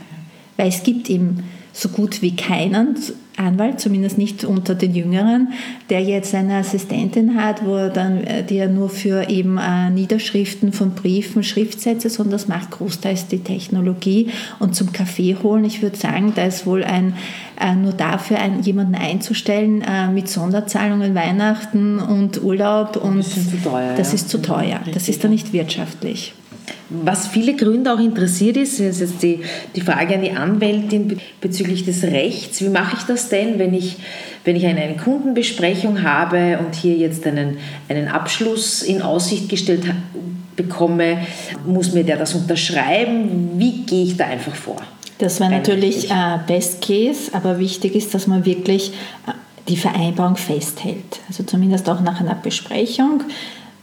Weil 0.57 0.69
es 0.69 0.83
gibt 0.83 1.11
eben 1.11 1.45
so 1.73 1.89
gut 1.89 2.23
wie 2.23 2.37
keinen 2.37 2.97
Anwalt, 3.37 3.81
zumindest 3.81 4.17
nicht 4.17 4.45
unter 4.45 4.75
den 4.75 4.95
Jüngeren, 4.95 5.53
der 5.91 6.03
jetzt 6.03 6.35
eine 6.35 6.57
Assistentin 6.57 7.35
hat, 7.35 7.65
wo 7.65 7.75
er 7.75 7.91
dann, 7.91 8.23
äh, 8.25 8.45
die 8.45 8.57
er 8.57 8.69
nur 8.69 8.89
für 8.89 9.29
eben 9.29 9.59
äh, 9.59 9.91
Niederschriften 9.91 10.73
von 10.73 10.91
Briefen, 10.91 11.43
Schriftsätze, 11.43 12.11
sondern 12.11 12.33
das 12.33 12.49
macht 12.49 12.71
großteils 12.71 13.27
die 13.27 13.41
Technologie. 13.41 14.31
Und 14.61 14.77
zum 14.77 14.93
Kaffee 14.93 15.37
holen, 15.43 15.65
ich 15.65 15.83
würde 15.83 15.97
sagen, 15.97 16.33
da 16.35 16.45
ist 16.45 16.65
wohl 16.67 16.85
ein, 16.85 17.15
äh, 17.61 17.75
nur 17.75 17.93
dafür 17.93 18.39
ein, 18.39 18.63
jemanden 18.63 18.95
einzustellen 18.95 19.83
äh, 19.83 20.09
mit 20.09 20.29
Sonderzahlungen, 20.29 21.15
Weihnachten 21.15 21.99
und 21.99 22.43
Urlaub. 22.43 22.97
Und 22.97 23.19
das 23.19 23.37
ist 23.37 23.51
zu 23.51 23.63
teuer. 23.63 23.95
Das 23.97 24.09
ja. 24.09 24.15
ist 24.15 24.29
zu 24.29 24.43
teuer. 24.43 24.81
Das 24.93 25.09
ist 25.09 25.25
dann 25.25 25.33
nicht 25.33 25.53
wirtschaftlich. 25.53 26.35
Was 26.91 27.27
viele 27.27 27.57
Gründer 27.57 27.95
auch 27.95 27.99
interessiert 27.99 28.57
ist, 28.57 28.79
ist 28.79 29.01
jetzt 29.01 29.23
die, 29.23 29.41
die 29.75 29.81
Frage 29.81 30.15
an 30.15 30.23
die 30.23 30.33
Anwältin 30.33 31.19
bezüglich 31.41 31.85
des 31.85 32.03
Rechts. 32.05 32.61
Wie 32.61 32.69
mache 32.69 32.97
ich 32.99 33.03
das 33.05 33.29
denn, 33.29 33.59
wenn 33.59 33.75
ich, 33.75 33.97
wenn 34.45 34.55
ich 34.57 34.67
eine 34.67 34.97
Kundenbesprechung 34.97 36.03
habe 36.03 36.59
und 36.59 36.75
hier 36.75 36.97
jetzt 36.97 37.27
einen, 37.27 37.59
einen 37.89 38.09
Abschluss 38.09 38.83
in 38.83 39.03
Aussicht 39.03 39.49
gestellt 39.49 39.83
bekomme? 40.57 41.19
Muss 41.67 41.93
mir 41.93 42.05
der 42.05 42.17
das 42.17 42.35
unterschreiben? 42.35 43.53
Wie 43.57 43.83
gehe 43.83 44.05
ich 44.05 44.17
da 44.17 44.27
einfach 44.27 44.55
vor? 44.55 44.81
Das 45.19 45.41
wäre 45.41 45.51
natürlich 45.51 46.11
äh, 46.11 46.39
Best 46.47 46.83
Case, 46.83 47.31
aber 47.33 47.59
wichtig 47.59 47.95
ist, 47.95 48.15
dass 48.15 48.27
man 48.27 48.45
wirklich 48.45 48.91
äh, 49.27 49.33
die 49.69 49.77
Vereinbarung 49.77 50.37
festhält. 50.37 51.21
Also 51.29 51.45
zumindest 51.45 51.89
auch 51.89 52.01
nach 52.01 52.21
einer 52.21 52.35
Besprechung 52.35 53.23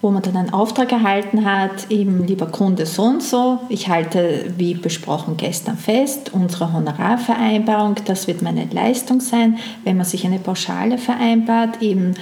wo 0.01 0.09
man 0.09 0.23
dann 0.23 0.35
einen 0.35 0.53
Auftrag 0.53 0.91
erhalten 0.91 1.45
hat, 1.45 1.91
eben 1.91 2.25
lieber 2.25 2.47
Kunde 2.47 2.85
so 2.85 3.03
und 3.03 3.21
so, 3.21 3.59
ich 3.69 3.87
halte, 3.87 4.51
wie 4.57 4.73
besprochen 4.73 5.37
gestern 5.37 5.77
fest, 5.77 6.31
unsere 6.33 6.73
Honorarvereinbarung, 6.73 7.95
das 8.05 8.27
wird 8.27 8.41
meine 8.41 8.65
Leistung 8.65 9.21
sein. 9.21 9.59
Wenn 9.83 9.97
man 9.97 10.05
sich 10.05 10.25
eine 10.25 10.39
Pauschale 10.39 10.97
vereinbart, 10.97 11.81
eben 11.81 12.15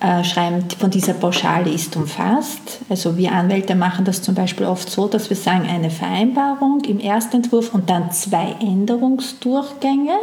äh, 0.00 0.22
schreiben, 0.22 0.64
von 0.78 0.90
dieser 0.90 1.14
Pauschale 1.14 1.70
ist 1.70 1.96
umfasst. 1.96 2.80
Also 2.88 3.16
wir 3.16 3.32
Anwälte 3.32 3.74
machen 3.74 4.04
das 4.04 4.22
zum 4.22 4.34
Beispiel 4.34 4.66
oft 4.66 4.88
so, 4.88 5.08
dass 5.08 5.28
wir 5.28 5.36
sagen, 5.36 5.68
eine 5.68 5.90
Vereinbarung 5.90 6.82
im 6.84 7.00
Erstentwurf 7.00 7.74
und 7.74 7.90
dann 7.90 8.12
zwei 8.12 8.54
Änderungsdurchgänge 8.60 10.16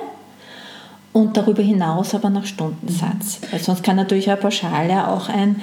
und 1.14 1.36
darüber 1.36 1.62
hinaus 1.62 2.16
aber 2.16 2.30
nach 2.30 2.46
Stundensatz. 2.46 3.42
Weil 3.50 3.60
sonst 3.60 3.84
kann 3.84 3.98
natürlich 3.98 4.30
eine 4.30 4.40
Pauschale 4.40 5.08
auch 5.10 5.28
ein 5.28 5.62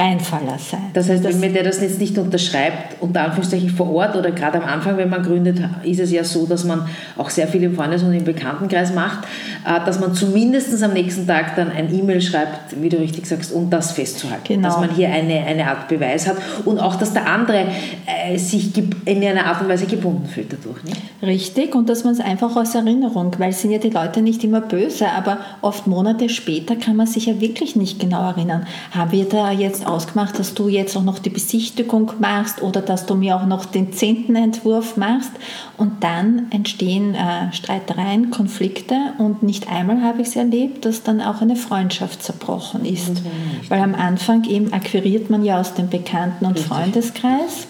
Reinfaller 0.00 0.58
sein. 0.58 0.90
Das 0.94 1.08
heißt, 1.10 1.42
wenn 1.42 1.52
der 1.52 1.62
das 1.62 1.80
jetzt 1.80 2.00
nicht 2.00 2.16
unterschreibt, 2.16 3.02
unter 3.02 3.22
Anführungszeichen 3.24 3.68
vor 3.68 3.92
Ort 3.92 4.16
oder 4.16 4.30
gerade 4.30 4.62
am 4.62 4.68
Anfang, 4.68 4.96
wenn 4.96 5.10
man 5.10 5.22
gründet, 5.22 5.60
ist 5.82 6.00
es 6.00 6.10
ja 6.10 6.24
so, 6.24 6.46
dass 6.46 6.64
man 6.64 6.86
auch 7.18 7.28
sehr 7.28 7.46
viel 7.46 7.62
im 7.62 7.74
Freundes- 7.74 8.02
und 8.02 8.14
im 8.14 8.24
Bekanntenkreis 8.24 8.94
macht, 8.94 9.24
äh, 9.66 9.84
dass 9.84 10.00
man 10.00 10.14
zumindest 10.14 10.82
am 10.82 10.94
nächsten 10.94 11.26
Tag 11.26 11.54
dann 11.56 11.70
ein 11.70 11.94
E-Mail 11.94 12.22
schreibt, 12.22 12.80
wie 12.80 12.88
du 12.88 12.98
richtig 12.98 13.26
sagst, 13.26 13.52
um 13.52 13.68
das 13.68 13.92
festzuhalten. 13.92 14.44
Genau. 14.46 14.68
Dass 14.68 14.78
man 14.78 14.90
hier 14.90 15.10
eine, 15.10 15.44
eine 15.44 15.66
Art 15.66 15.88
Beweis 15.88 16.26
hat 16.26 16.36
und 16.64 16.78
auch, 16.78 16.96
dass 16.96 17.12
der 17.12 17.30
andere 17.30 17.66
äh, 18.06 18.38
sich 18.38 18.72
in 19.04 19.22
einer 19.22 19.44
Art 19.44 19.60
und 19.60 19.68
Weise 19.68 19.84
gebunden 19.86 20.26
fühlt 20.26 20.52
dadurch. 20.52 20.82
Nicht? 20.84 21.00
Richtig, 21.22 21.74
und 21.74 21.88
dass 21.90 22.04
man 22.04 22.14
es 22.14 22.20
einfach 22.20 22.56
aus 22.56 22.74
Erinnerung, 22.74 23.34
weil 23.38 23.52
sind 23.52 23.70
ja 23.70 23.78
die 23.78 23.90
Leute 23.90 24.22
nicht 24.22 24.42
immer 24.44 24.62
böse, 24.62 25.10
aber 25.10 25.38
oft 25.60 25.86
Monate 25.86 26.30
später 26.30 26.76
kann 26.76 26.96
man 26.96 27.06
sich 27.06 27.26
ja 27.26 27.40
wirklich 27.40 27.76
nicht 27.76 28.00
genau 28.00 28.26
erinnern. 28.26 28.66
Haben 28.92 29.12
wir 29.12 29.24
da 29.26 29.50
jetzt 29.50 29.86
ausgemacht, 29.90 30.38
dass 30.38 30.54
du 30.54 30.68
jetzt 30.68 30.96
auch 30.96 31.02
noch 31.02 31.18
die 31.18 31.30
Besichtigung 31.30 32.12
machst 32.18 32.62
oder 32.62 32.80
dass 32.80 33.06
du 33.06 33.14
mir 33.14 33.36
auch 33.36 33.46
noch 33.46 33.64
den 33.64 33.92
zehnten 33.92 34.36
Entwurf 34.36 34.96
machst. 34.96 35.32
Und 35.76 36.02
dann 36.02 36.50
entstehen 36.50 37.14
äh, 37.14 37.52
Streitereien, 37.52 38.30
Konflikte 38.30 38.96
und 39.18 39.42
nicht 39.42 39.70
einmal 39.70 40.02
habe 40.02 40.22
ich 40.22 40.28
es 40.28 40.36
erlebt, 40.36 40.84
dass 40.84 41.02
dann 41.02 41.20
auch 41.20 41.40
eine 41.40 41.56
Freundschaft 41.56 42.22
zerbrochen 42.22 42.84
ist. 42.84 43.22
Weil 43.68 43.82
am 43.82 43.94
Anfang 43.94 44.44
eben 44.44 44.72
akquiriert 44.72 45.30
man 45.30 45.44
ja 45.44 45.60
aus 45.60 45.74
dem 45.74 45.88
Bekannten- 45.88 46.46
und 46.46 46.54
Richtig. 46.54 46.68
Freundeskreis. 46.68 47.66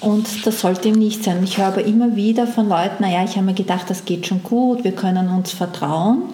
Und 0.00 0.46
das 0.46 0.60
sollte 0.60 0.88
ihm 0.88 0.96
nicht 0.96 1.24
sein. 1.24 1.42
Ich 1.44 1.56
höre 1.56 1.68
aber 1.68 1.84
immer 1.84 2.14
wieder 2.14 2.46
von 2.46 2.68
Leuten, 2.68 3.02
naja, 3.02 3.24
ich 3.24 3.36
habe 3.36 3.46
mir 3.46 3.54
gedacht, 3.54 3.88
das 3.88 4.04
geht 4.04 4.26
schon 4.26 4.42
gut, 4.42 4.84
wir 4.84 4.92
können 4.92 5.28
uns 5.28 5.52
vertrauen. 5.52 6.24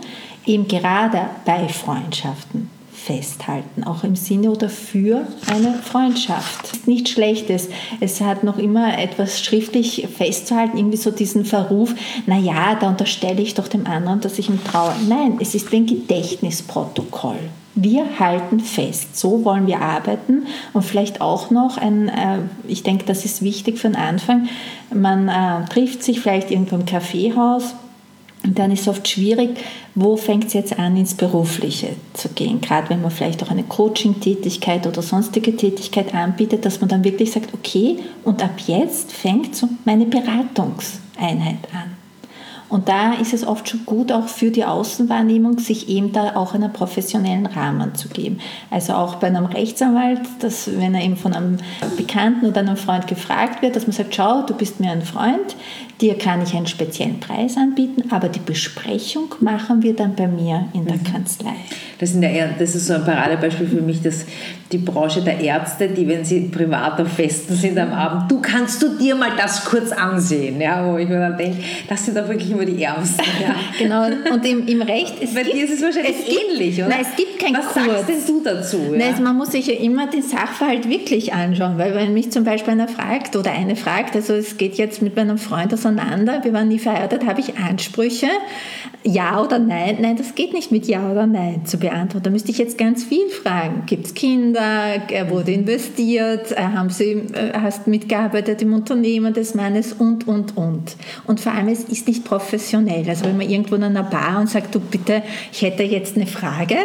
Eben 0.44 0.66
gerade 0.66 1.26
bei 1.44 1.68
Freundschaften 1.68 2.79
festhalten, 3.04 3.84
auch 3.84 4.04
im 4.04 4.14
Sinne 4.14 4.50
oder 4.50 4.68
für 4.68 5.26
eine 5.52 5.74
Freundschaft. 5.74 6.72
Ist 6.72 6.86
nichts 6.86 7.10
Schlechtes. 7.10 7.68
Es 8.00 8.20
hat 8.20 8.44
noch 8.44 8.58
immer 8.58 8.98
etwas 8.98 9.42
schriftlich 9.42 10.06
festzuhalten, 10.16 10.76
irgendwie 10.76 10.96
so 10.96 11.10
diesen 11.10 11.44
Verruf, 11.44 11.94
naja, 12.26 12.76
da 12.78 12.88
unterstelle 12.88 13.40
ich 13.40 13.54
doch 13.54 13.68
dem 13.68 13.86
anderen, 13.86 14.20
dass 14.20 14.38
ich 14.38 14.48
ihm 14.48 14.62
traue. 14.62 14.94
Nein, 15.08 15.38
es 15.40 15.54
ist 15.54 15.72
ein 15.72 15.86
Gedächtnisprotokoll. 15.86 17.38
Wir 17.74 18.18
halten 18.18 18.60
fest, 18.60 19.16
so 19.16 19.44
wollen 19.44 19.66
wir 19.66 19.80
arbeiten 19.80 20.46
und 20.72 20.82
vielleicht 20.82 21.20
auch 21.20 21.50
noch 21.50 21.78
ein, 21.78 22.08
äh, 22.08 22.38
ich 22.66 22.82
denke, 22.82 23.04
das 23.06 23.24
ist 23.24 23.42
wichtig 23.42 23.78
für 23.78 23.88
den 23.88 23.96
Anfang, 23.96 24.48
man 24.92 25.28
äh, 25.28 25.64
trifft 25.68 26.02
sich 26.02 26.20
vielleicht 26.20 26.50
irgendwo 26.50 26.76
im 26.76 26.84
Kaffeehaus, 26.84 27.74
dann 28.42 28.70
ist 28.70 28.82
es 28.82 28.88
oft 28.88 29.06
schwierig, 29.06 29.50
wo 29.94 30.16
fängt 30.16 30.46
es 30.46 30.54
jetzt 30.54 30.78
an, 30.78 30.96
ins 30.96 31.14
Berufliche 31.14 31.88
zu 32.14 32.30
gehen. 32.30 32.60
Gerade 32.60 32.88
wenn 32.88 33.02
man 33.02 33.10
vielleicht 33.10 33.42
auch 33.42 33.50
eine 33.50 33.64
Coaching-Tätigkeit 33.64 34.86
oder 34.86 35.02
sonstige 35.02 35.54
Tätigkeit 35.56 36.14
anbietet, 36.14 36.64
dass 36.64 36.80
man 36.80 36.88
dann 36.88 37.04
wirklich 37.04 37.32
sagt, 37.32 37.52
okay, 37.52 37.98
und 38.24 38.42
ab 38.42 38.58
jetzt 38.66 39.12
fängt 39.12 39.54
so 39.54 39.68
meine 39.84 40.06
Beratungseinheit 40.06 41.58
an. 41.72 42.00
Und 42.70 42.88
da 42.88 43.14
ist 43.14 43.34
es 43.34 43.44
oft 43.44 43.68
schon 43.68 43.84
gut, 43.84 44.12
auch 44.12 44.28
für 44.28 44.52
die 44.52 44.64
Außenwahrnehmung, 44.64 45.58
sich 45.58 45.88
eben 45.88 46.12
da 46.12 46.36
auch 46.36 46.54
einen 46.54 46.72
professionellen 46.72 47.46
Rahmen 47.46 47.96
zu 47.96 48.08
geben. 48.08 48.38
Also 48.70 48.92
auch 48.92 49.16
bei 49.16 49.26
einem 49.26 49.46
Rechtsanwalt, 49.46 50.20
dass 50.38 50.70
wenn 50.78 50.94
er 50.94 51.02
eben 51.02 51.16
von 51.16 51.34
einem 51.34 51.56
Bekannten 51.96 52.46
oder 52.46 52.60
einem 52.60 52.76
Freund 52.76 53.08
gefragt 53.08 53.60
wird, 53.60 53.74
dass 53.74 53.88
man 53.88 53.92
sagt, 53.92 54.14
schau, 54.14 54.42
du 54.42 54.54
bist 54.54 54.78
mir 54.78 54.92
ein 54.92 55.02
Freund, 55.02 55.56
dir 56.00 56.16
kann 56.16 56.42
ich 56.42 56.54
einen 56.54 56.66
speziellen 56.66 57.20
Preis 57.20 57.56
anbieten, 57.56 58.04
aber 58.10 58.28
die 58.28 58.40
Besprechung 58.40 59.34
machen 59.40 59.82
wir 59.82 59.94
dann 59.94 60.14
bei 60.14 60.26
mir 60.26 60.68
in 60.72 60.86
der 60.86 60.96
mhm. 60.96 61.04
Kanzlei. 61.04 61.54
Das, 61.98 62.18
der, 62.18 62.48
das, 62.58 62.74
ist 62.74 62.86
so 62.86 62.94
ein 62.94 63.04
Paradebeispiel 63.04 63.66
für 63.66 63.82
mich, 63.82 64.00
dass 64.00 64.24
die 64.72 64.78
Branche 64.78 65.20
der 65.20 65.38
Ärzte, 65.40 65.88
die, 65.88 66.08
wenn 66.08 66.24
sie 66.24 66.48
privat 66.48 66.98
auf 66.98 67.08
Festen 67.08 67.54
sind 67.54 67.76
am 67.78 67.92
Abend, 67.92 68.30
du 68.30 68.40
kannst 68.40 68.82
du 68.82 68.96
dir 68.96 69.14
mal 69.14 69.32
das 69.36 69.64
kurz 69.66 69.92
ansehen, 69.92 70.60
ja, 70.60 70.86
wo 70.86 70.96
ich 70.96 71.08
mir 71.08 71.18
dann 71.18 71.36
denke, 71.36 71.58
das 71.88 72.06
sind 72.06 72.16
doch 72.16 72.26
wirklich 72.26 72.50
immer 72.52 72.64
die 72.64 72.82
Ärmsten. 72.82 73.24
Ja. 73.42 73.54
genau, 73.78 74.06
und 74.32 74.46
im, 74.46 74.66
im 74.66 74.80
Recht, 74.80 75.14
es 75.20 75.34
Bei 75.34 75.42
gibt, 75.42 75.56
dir 75.56 75.64
ist 75.64 75.74
es 75.74 75.82
wahrscheinlich 75.82 76.16
es 76.20 76.28
ähnlich, 76.28 76.76
gibt, 76.76 76.86
oder? 76.86 76.96
Nein, 76.96 77.06
es 77.10 77.16
gibt 77.16 77.38
kein 77.38 77.54
Was 77.54 77.66
kurz. 77.66 78.06
sagst 78.06 78.08
denn 78.08 78.26
du 78.26 78.42
dazu? 78.42 78.78
Ja? 78.92 78.98
Nein, 78.98 79.08
also 79.10 79.22
man 79.22 79.36
muss 79.36 79.52
sich 79.52 79.66
ja 79.66 79.74
immer 79.74 80.06
den 80.06 80.22
Sachverhalt 80.22 80.88
wirklich 80.88 81.34
anschauen, 81.34 81.76
weil 81.76 81.94
wenn 81.94 82.14
mich 82.14 82.30
zum 82.30 82.44
Beispiel 82.44 82.72
einer 82.72 82.88
fragt 82.88 83.36
oder 83.36 83.50
eine 83.50 83.76
fragt, 83.76 84.16
also 84.16 84.32
es 84.32 84.56
geht 84.56 84.76
jetzt 84.76 85.02
mit 85.02 85.16
meinem 85.16 85.36
Freund 85.36 85.72
auseinander, 85.90 86.42
wir 86.42 86.52
waren 86.52 86.68
nie 86.68 86.78
verheiratet, 86.78 87.26
habe 87.26 87.40
ich 87.40 87.56
Ansprüche, 87.58 88.28
ja 89.02 89.42
oder 89.42 89.58
nein? 89.58 89.98
Nein, 90.00 90.16
das 90.16 90.34
geht 90.34 90.52
nicht 90.52 90.70
mit 90.72 90.86
Ja 90.86 91.10
oder 91.10 91.26
Nein 91.26 91.64
zu 91.64 91.78
beantworten. 91.78 92.24
Da 92.24 92.30
müsste 92.30 92.50
ich 92.50 92.58
jetzt 92.58 92.76
ganz 92.76 93.02
viel 93.04 93.28
fragen. 93.30 93.84
Gibt 93.86 94.06
es 94.06 94.14
Kinder? 94.14 95.00
Er 95.08 95.30
wurde 95.30 95.52
investiert? 95.52 96.52
Äh, 96.52 96.56
haben 96.56 96.90
Sie, 96.90 97.12
äh, 97.12 97.52
hast 97.54 97.86
mitgearbeitet 97.86 98.60
im 98.60 98.74
Unternehmen 98.74 99.32
des 99.32 99.54
Mannes? 99.54 99.94
Und, 99.94 100.28
und, 100.28 100.56
und. 100.56 100.96
Und 101.26 101.40
vor 101.40 101.52
allem, 101.52 101.68
es 101.68 101.84
ist 101.84 102.08
nicht 102.08 102.24
professionell. 102.24 103.08
Also 103.08 103.24
wenn 103.24 103.38
man 103.38 103.48
irgendwo 103.48 103.76
in 103.76 103.84
einer 103.84 104.02
Bar 104.02 104.38
und 104.38 104.50
sagt, 104.50 104.74
du 104.74 104.80
bitte, 104.80 105.22
ich 105.50 105.62
hätte 105.62 105.82
jetzt 105.82 106.16
eine 106.16 106.26
Frage, 106.26 106.76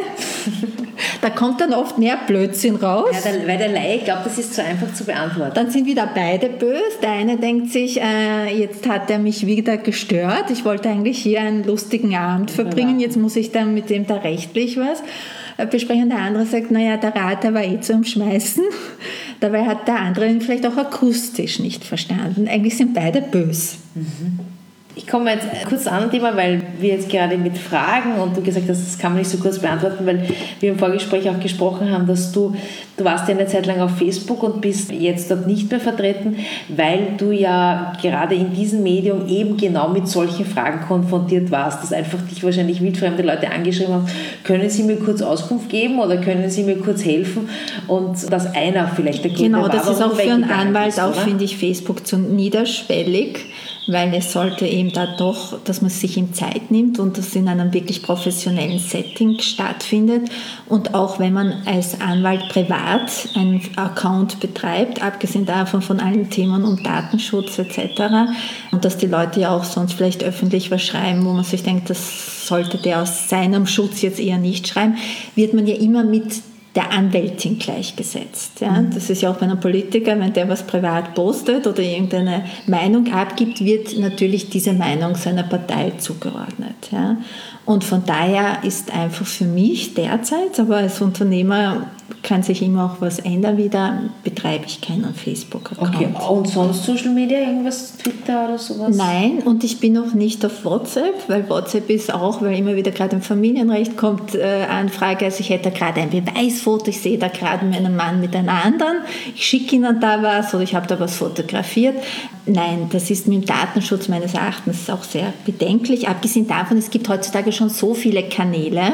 da 1.21 1.29
kommt 1.29 1.59
dann 1.59 1.73
oft 1.73 1.97
mehr 1.97 2.17
Blödsinn 2.27 2.77
raus. 2.77 3.09
Ja, 3.11 3.31
der, 3.31 3.45
weil 3.45 3.57
der 3.57 3.69
Laie 3.69 3.99
glaubt, 3.99 4.25
das 4.25 4.37
ist 4.37 4.53
zu 4.53 4.63
einfach 4.63 4.93
zu 4.93 5.03
beantworten. 5.03 5.51
Dann 5.53 5.69
sind 5.69 5.85
wieder 5.85 6.09
beide 6.15 6.47
böse. 6.47 6.81
Der 7.01 7.11
eine 7.11 7.35
denkt 7.37 7.73
sich, 7.73 8.01
äh, 8.01 8.57
jetzt 8.57 8.83
hat 8.95 9.09
er 9.09 9.19
mich 9.19 9.45
wieder 9.45 9.77
gestört. 9.77 10.49
Ich 10.51 10.63
wollte 10.63 10.89
eigentlich 10.89 11.17
hier 11.17 11.41
einen 11.41 11.65
lustigen 11.65 12.15
Abend 12.15 12.49
verbringen. 12.49 12.99
Jetzt 12.99 13.17
muss 13.17 13.35
ich 13.35 13.51
dann 13.51 13.73
mit 13.73 13.89
dem 13.89 14.07
da 14.07 14.15
rechtlich 14.15 14.77
was 14.77 15.03
äh, 15.57 15.67
besprechen. 15.67 16.09
Der 16.09 16.19
andere 16.19 16.45
sagt, 16.45 16.71
naja, 16.71 16.95
der 16.95 17.13
Rater 17.13 17.53
war 17.53 17.63
eh 17.63 17.81
zum 17.81 18.05
Schmeißen. 18.05 18.63
Dabei 19.41 19.65
hat 19.65 19.87
der 19.87 19.99
andere 19.99 20.27
ihn 20.29 20.39
vielleicht 20.39 20.65
auch 20.65 20.77
akustisch 20.77 21.59
nicht 21.59 21.83
verstanden. 21.83 22.47
Eigentlich 22.47 22.77
sind 22.77 22.93
beide 22.93 23.21
böse. 23.21 23.75
Mhm. 23.95 24.39
Ich 24.97 25.05
komme 25.07 25.29
jetzt 25.29 25.47
kurz 25.67 25.83
zu 25.83 25.91
einem 25.91 26.09
Thema, 26.09 26.37
weil 26.37 26.61
wir 26.79 26.93
jetzt 26.93 27.09
gerade 27.09 27.37
mit 27.37 27.57
Fragen 27.57 28.13
und 28.13 28.37
du 28.37 28.41
gesagt 28.41 28.69
hast, 28.69 28.81
das 28.81 28.97
kann 28.97 29.11
man 29.11 29.19
nicht 29.19 29.29
so 29.29 29.37
kurz 29.37 29.59
beantworten, 29.59 30.05
weil 30.05 30.25
wir 30.61 30.69
im 30.69 30.79
Vorgespräch 30.79 31.29
auch 31.29 31.39
gesprochen 31.39 31.91
haben, 31.91 32.07
dass 32.07 32.31
du, 32.31 32.55
du 32.95 33.03
warst 33.03 33.27
ja 33.27 33.35
eine 33.35 33.45
Zeit 33.45 33.65
lang 33.65 33.81
auf 33.81 33.97
Facebook 33.97 34.41
und 34.41 34.61
bist 34.61 34.93
jetzt 34.93 35.29
dort 35.29 35.47
nicht 35.47 35.69
mehr 35.69 35.81
vertreten, 35.81 36.37
weil 36.69 37.15
du 37.17 37.31
ja 37.31 37.91
gerade 38.01 38.35
in 38.35 38.53
diesem 38.53 38.83
Medium 38.83 39.27
eben 39.27 39.57
genau 39.57 39.89
mit 39.89 40.07
solchen 40.07 40.45
Fragen 40.45 40.87
konfrontiert 40.87 41.51
warst, 41.51 41.83
dass 41.83 41.91
einfach 41.91 42.21
dich 42.21 42.41
wahrscheinlich 42.41 42.81
wildfremde 42.81 43.21
Leute 43.21 43.51
angeschrieben 43.51 43.95
haben, 43.95 44.07
können 44.45 44.69
Sie 44.69 44.83
mir 44.83 44.95
kurz 44.95 45.21
Auskunft 45.21 45.67
geben 45.67 45.99
oder 45.99 46.17
können 46.17 46.49
Sie 46.49 46.63
mir 46.63 46.77
kurz 46.77 47.03
helfen? 47.03 47.49
Und 47.87 48.31
dass 48.31 48.55
einer 48.55 48.87
vielleicht 48.87 49.25
der 49.25 49.31
Grund 49.31 49.43
Genau, 49.43 49.67
das 49.67 49.89
ist 49.89 50.01
auch 50.01 50.15
für 50.15 50.31
einen 50.31 50.45
Anwalt, 50.45 50.97
auch 51.01 51.15
finde 51.15 51.43
ich 51.43 51.57
Facebook 51.57 52.07
zu 52.07 52.17
niederschwellig 52.17 53.39
weil 53.87 54.13
es 54.13 54.31
sollte 54.31 54.65
eben 54.65 54.91
da 54.91 55.05
doch, 55.05 55.59
dass 55.63 55.81
man 55.81 55.91
sich 55.91 56.17
ihm 56.17 56.33
Zeit 56.33 56.71
nimmt 56.71 56.99
und 56.99 57.17
das 57.17 57.35
in 57.35 57.47
einem 57.47 57.73
wirklich 57.73 58.01
professionellen 58.01 58.79
Setting 58.79 59.39
stattfindet. 59.39 60.29
Und 60.67 60.95
auch 60.95 61.19
wenn 61.19 61.33
man 61.33 61.61
als 61.65 62.01
Anwalt 62.01 62.49
privat 62.49 63.11
einen 63.35 63.61
Account 63.75 64.39
betreibt, 64.39 65.03
abgesehen 65.03 65.45
davon 65.45 65.81
von 65.81 65.99
allen 65.99 66.29
Themen 66.29 66.63
um 66.63 66.81
Datenschutz 66.81 67.59
etc. 67.59 68.31
Und 68.71 68.85
dass 68.85 68.97
die 68.97 69.07
Leute 69.07 69.41
ja 69.41 69.55
auch 69.55 69.63
sonst 69.63 69.93
vielleicht 69.93 70.23
öffentlich 70.23 70.71
was 70.71 70.81
schreiben, 70.81 71.25
wo 71.25 71.33
man 71.33 71.43
sich 71.43 71.63
denkt, 71.63 71.89
das 71.89 72.47
sollte 72.47 72.77
der 72.77 73.01
aus 73.01 73.29
seinem 73.29 73.67
Schutz 73.67 74.01
jetzt 74.01 74.19
eher 74.19 74.37
nicht 74.37 74.67
schreiben, 74.67 74.97
wird 75.35 75.53
man 75.53 75.67
ja 75.67 75.75
immer 75.75 76.03
mit 76.03 76.41
der 76.75 76.91
Anwältin 76.91 77.57
gleichgesetzt. 77.57 78.59
Ja? 78.59 78.71
Mhm. 78.81 78.91
Das 78.93 79.09
ist 79.09 79.21
ja 79.21 79.31
auch 79.31 79.37
bei 79.37 79.45
einem 79.45 79.59
Politiker, 79.59 80.19
wenn 80.19 80.33
der 80.33 80.49
was 80.49 80.63
privat 80.63 81.15
postet 81.15 81.65
oder 81.67 81.81
irgendeine 81.81 82.45
Meinung 82.67 83.11
abgibt, 83.13 83.63
wird 83.63 83.97
natürlich 83.97 84.49
diese 84.49 84.73
Meinung 84.73 85.15
seiner 85.15 85.43
Partei 85.43 85.93
zugeordnet. 85.97 86.75
Ja? 86.91 87.17
Und 87.65 87.83
von 87.83 88.03
daher 88.05 88.63
ist 88.63 88.93
einfach 88.93 89.25
für 89.25 89.45
mich 89.45 89.93
derzeit, 89.93 90.59
aber 90.59 90.77
als 90.77 91.01
Unternehmer 91.01 91.87
kann 92.21 92.43
sich 92.43 92.61
immer 92.61 92.85
auch 92.85 93.01
was 93.01 93.19
ändern 93.19 93.57
wieder, 93.57 93.99
betreibe 94.23 94.65
ich 94.65 94.81
keinen 94.81 95.13
Facebook-Account. 95.13 95.95
Okay, 95.95 96.07
und 96.29 96.47
sonst 96.47 96.83
Social 96.83 97.09
Media, 97.09 97.39
irgendwas, 97.39 97.97
Twitter 97.97 98.45
oder 98.45 98.57
sowas? 98.57 98.95
Nein, 98.95 99.39
und 99.45 99.63
ich 99.63 99.79
bin 99.79 99.97
auch 99.97 100.13
nicht 100.13 100.43
auf 100.45 100.65
WhatsApp, 100.65 101.27
weil 101.27 101.47
WhatsApp 101.49 101.89
ist 101.89 102.13
auch, 102.13 102.41
weil 102.41 102.57
immer 102.57 102.75
wieder 102.75 102.91
gerade 102.91 103.15
im 103.15 103.21
Familienrecht 103.21 103.97
kommt 103.97 104.35
äh, 104.35 104.65
Anfrage, 104.69 105.25
also 105.25 105.39
ich 105.39 105.49
hätte 105.49 105.71
gerade 105.71 106.01
ein 106.01 106.09
Beweisfoto, 106.09 106.89
ich 106.89 107.01
sehe 107.01 107.17
da 107.17 107.27
gerade 107.27 107.65
meinen 107.65 107.95
Mann 107.95 108.21
mit 108.21 108.35
einer 108.35 108.63
anderen, 108.63 108.97
ich 109.33 109.45
schicke 109.45 109.75
ihnen 109.75 109.99
da 109.99 110.21
was 110.21 110.53
oder 110.53 110.63
ich 110.63 110.75
habe 110.75 110.87
da 110.87 110.99
was 110.99 111.15
fotografiert. 111.15 111.95
Nein, 112.45 112.89
das 112.91 113.09
ist 113.09 113.27
mit 113.27 113.41
dem 113.41 113.45
Datenschutz 113.45 114.07
meines 114.07 114.35
Erachtens 114.35 114.89
auch 114.89 115.03
sehr 115.03 115.33
bedenklich. 115.45 116.07
Abgesehen 116.07 116.47
davon, 116.47 116.77
es 116.77 116.91
gibt 116.91 117.09
heutzutage 117.09 117.51
schon 117.51 117.69
so 117.69 117.95
viele 117.95 118.23
Kanäle. 118.23 118.93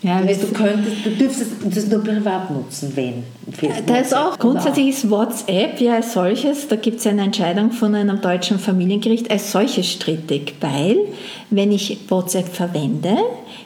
Ja, 0.00 0.20
du, 0.20 0.46
könntest, 0.52 1.04
du 1.04 1.10
dürftest 1.10 1.50
das 1.64 1.88
nur 1.88 2.04
privat 2.04 2.50
nutzen, 2.52 2.92
wenn. 2.94 3.24
Da 3.86 3.96
ist 3.96 4.14
auch 4.14 4.38
grundsätzlich 4.38 4.90
ist 4.90 5.10
WhatsApp 5.10 5.80
ja 5.80 5.94
als 5.94 6.12
solches, 6.12 6.68
da 6.68 6.76
gibt 6.76 7.00
es 7.00 7.06
eine 7.06 7.22
Entscheidung 7.22 7.72
von 7.72 7.96
einem 7.96 8.20
deutschen 8.20 8.60
Familiengericht 8.60 9.28
als 9.28 9.50
solches 9.50 9.90
strittig, 9.90 10.54
weil 10.60 10.98
wenn 11.50 11.72
ich 11.72 11.98
WhatsApp 12.08 12.48
verwende, 12.48 13.16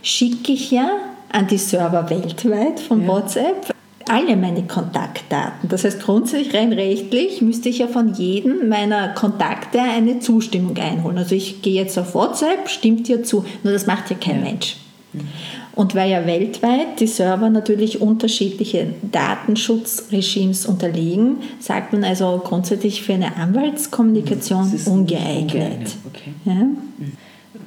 schicke 0.02 0.52
ich 0.52 0.70
ja 0.70 0.88
an 1.30 1.48
die 1.48 1.58
Server 1.58 2.08
weltweit 2.08 2.80
von 2.80 3.02
ja. 3.02 3.08
WhatsApp 3.08 3.74
alle 4.08 4.36
meine 4.36 4.62
Kontaktdaten. 4.64 5.68
Das 5.68 5.84
heißt, 5.84 6.02
grundsätzlich 6.02 6.54
rein 6.54 6.72
rechtlich 6.72 7.40
müsste 7.42 7.68
ich 7.68 7.78
ja 7.78 7.88
von 7.88 8.14
jedem 8.14 8.68
meiner 8.68 9.08
Kontakte 9.08 9.80
eine 9.80 10.18
Zustimmung 10.20 10.76
einholen. 10.78 11.18
Also 11.18 11.34
ich 11.34 11.62
gehe 11.62 11.74
jetzt 11.74 11.98
auf 11.98 12.14
WhatsApp, 12.14 12.68
stimmt 12.68 13.06
dir 13.06 13.22
zu, 13.22 13.44
nur 13.62 13.72
das 13.72 13.86
macht 13.86 14.10
ja 14.10 14.16
kein 14.16 14.36
ja. 14.36 14.50
Mensch. 14.50 14.76
Mhm. 15.12 15.28
Und 15.74 15.94
weil 15.94 16.10
ja 16.10 16.26
weltweit 16.26 17.00
die 17.00 17.06
Server 17.06 17.48
natürlich 17.48 18.00
unterschiedliche 18.00 18.94
Datenschutzregimes 19.10 20.66
unterliegen, 20.66 21.38
sagt 21.60 21.92
man 21.92 22.04
also 22.04 22.42
grundsätzlich 22.44 23.02
für 23.02 23.14
eine 23.14 23.36
Anwaltskommunikation 23.36 24.70
ungeeignet. 24.84 24.86
ungeeignet. 24.86 25.96
Okay. 26.06 26.34
Ja? 26.44 26.54
Mhm 26.54 27.16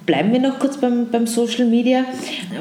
bleiben 0.06 0.32
wir 0.32 0.40
noch 0.40 0.60
kurz 0.60 0.78
beim, 0.78 1.08
beim 1.12 1.28
Social 1.28 1.66
Media. 1.66 2.06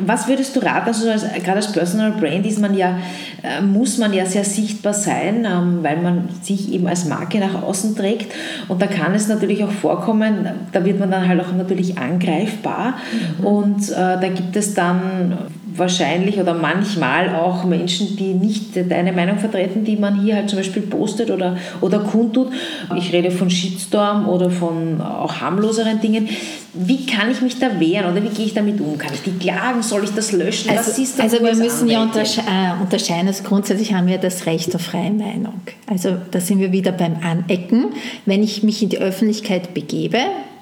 Was 0.01 0.29
würdest 0.29 0.57
du 0.57 0.61
raten? 0.61 0.89
Also 0.89 1.11
als, 1.11 1.25
gerade 1.43 1.57
als 1.57 1.73
Personal 1.73 2.13
Brand 2.13 2.47
ist 2.47 2.59
man 2.59 2.75
ja, 2.77 2.99
äh, 3.43 3.61
muss 3.61 3.99
man 3.99 4.13
ja 4.13 4.27
sehr 4.27 4.45
sichtbar 4.45 4.95
sein, 4.95 5.45
ähm, 5.45 5.79
weil 5.83 5.99
man 5.99 6.29
sich 6.43 6.73
eben 6.73 6.87
als 6.87 7.05
Marke 7.05 7.39
nach 7.39 7.63
außen 7.63 7.97
trägt. 7.97 8.33
Und 8.69 8.81
da 8.81 8.87
kann 8.87 9.15
es 9.15 9.29
natürlich 9.29 9.63
auch 9.65 9.71
vorkommen, 9.71 10.49
da 10.73 10.85
wird 10.85 10.99
man 10.99 11.11
dann 11.11 11.29
halt 11.29 11.41
auch 11.41 11.53
natürlich 11.53 11.99
angreifbar. 11.99 12.95
Mhm. 13.39 13.47
Und 13.47 13.91
äh, 13.91 13.95
da 13.95 14.29
gibt 14.29 14.57
es 14.57 14.75
dann 14.75 15.39
wahrscheinlich 15.77 16.39
oder 16.39 16.55
manchmal 16.55 17.35
auch 17.35 17.65
Menschen, 17.65 18.17
die 18.17 18.35
nicht 18.35 18.77
deine 18.91 19.13
Meinung 19.13 19.39
vertreten, 19.39 19.85
die 19.85 19.97
man 19.97 20.21
hier 20.23 20.37
halt 20.37 20.49
zum 20.49 20.59
Beispiel 20.59 20.83
postet 20.83 21.31
oder, 21.31 21.57
oder 21.81 21.99
kundtut. 22.01 22.53
Ich 22.97 23.13
rede 23.13 23.31
von 23.31 23.51
Shitstorm 23.51 24.29
oder 24.29 24.51
von 24.51 25.01
auch 25.01 25.41
harmloseren 25.41 26.01
Dingen. 26.01 26.29
Wie 26.73 27.07
kann 27.07 27.31
ich 27.31 27.41
mich 27.41 27.59
da 27.59 27.79
wehren 27.79 28.13
oder 28.13 28.23
wie 28.23 28.29
gehe 28.29 28.47
ich 28.47 28.55
damit 28.55 28.81
um? 28.81 28.99
Kann 28.99 29.13
ich 29.15 29.23
die 29.23 29.39
klagen? 29.39 29.83
Soll 29.83 30.05
ich 30.05 30.11
das 30.11 30.33
löschen? 30.33 30.71
Also, 30.71 30.91
Was 30.91 30.99
ist 30.99 31.21
also 31.21 31.41
wir 31.41 31.55
müssen 31.55 31.89
ja 31.89 32.03
untersche 32.03 32.41
äh, 32.41 32.83
unterscheiden. 32.83 33.29
Also 33.29 33.45
grundsätzlich 33.45 33.95
haben 33.95 34.07
wir 34.07 34.19
das 34.19 34.47
Recht 34.47 34.75
auf 34.75 34.83
freie 34.83 35.13
Meinung. 35.13 35.61
Also 35.87 36.17
da 36.31 36.41
sind 36.41 36.61
wir 36.61 36.73
wieder 36.73 36.93
beim 36.93 37.17
Anecken. 37.23 37.87
Wenn 38.27 38.43
ich 38.43 38.63
mich 38.63 38.83
in 38.83 38.89
die 38.89 38.99
Öffentlichkeit 38.99 39.75
begebe, 39.75 40.19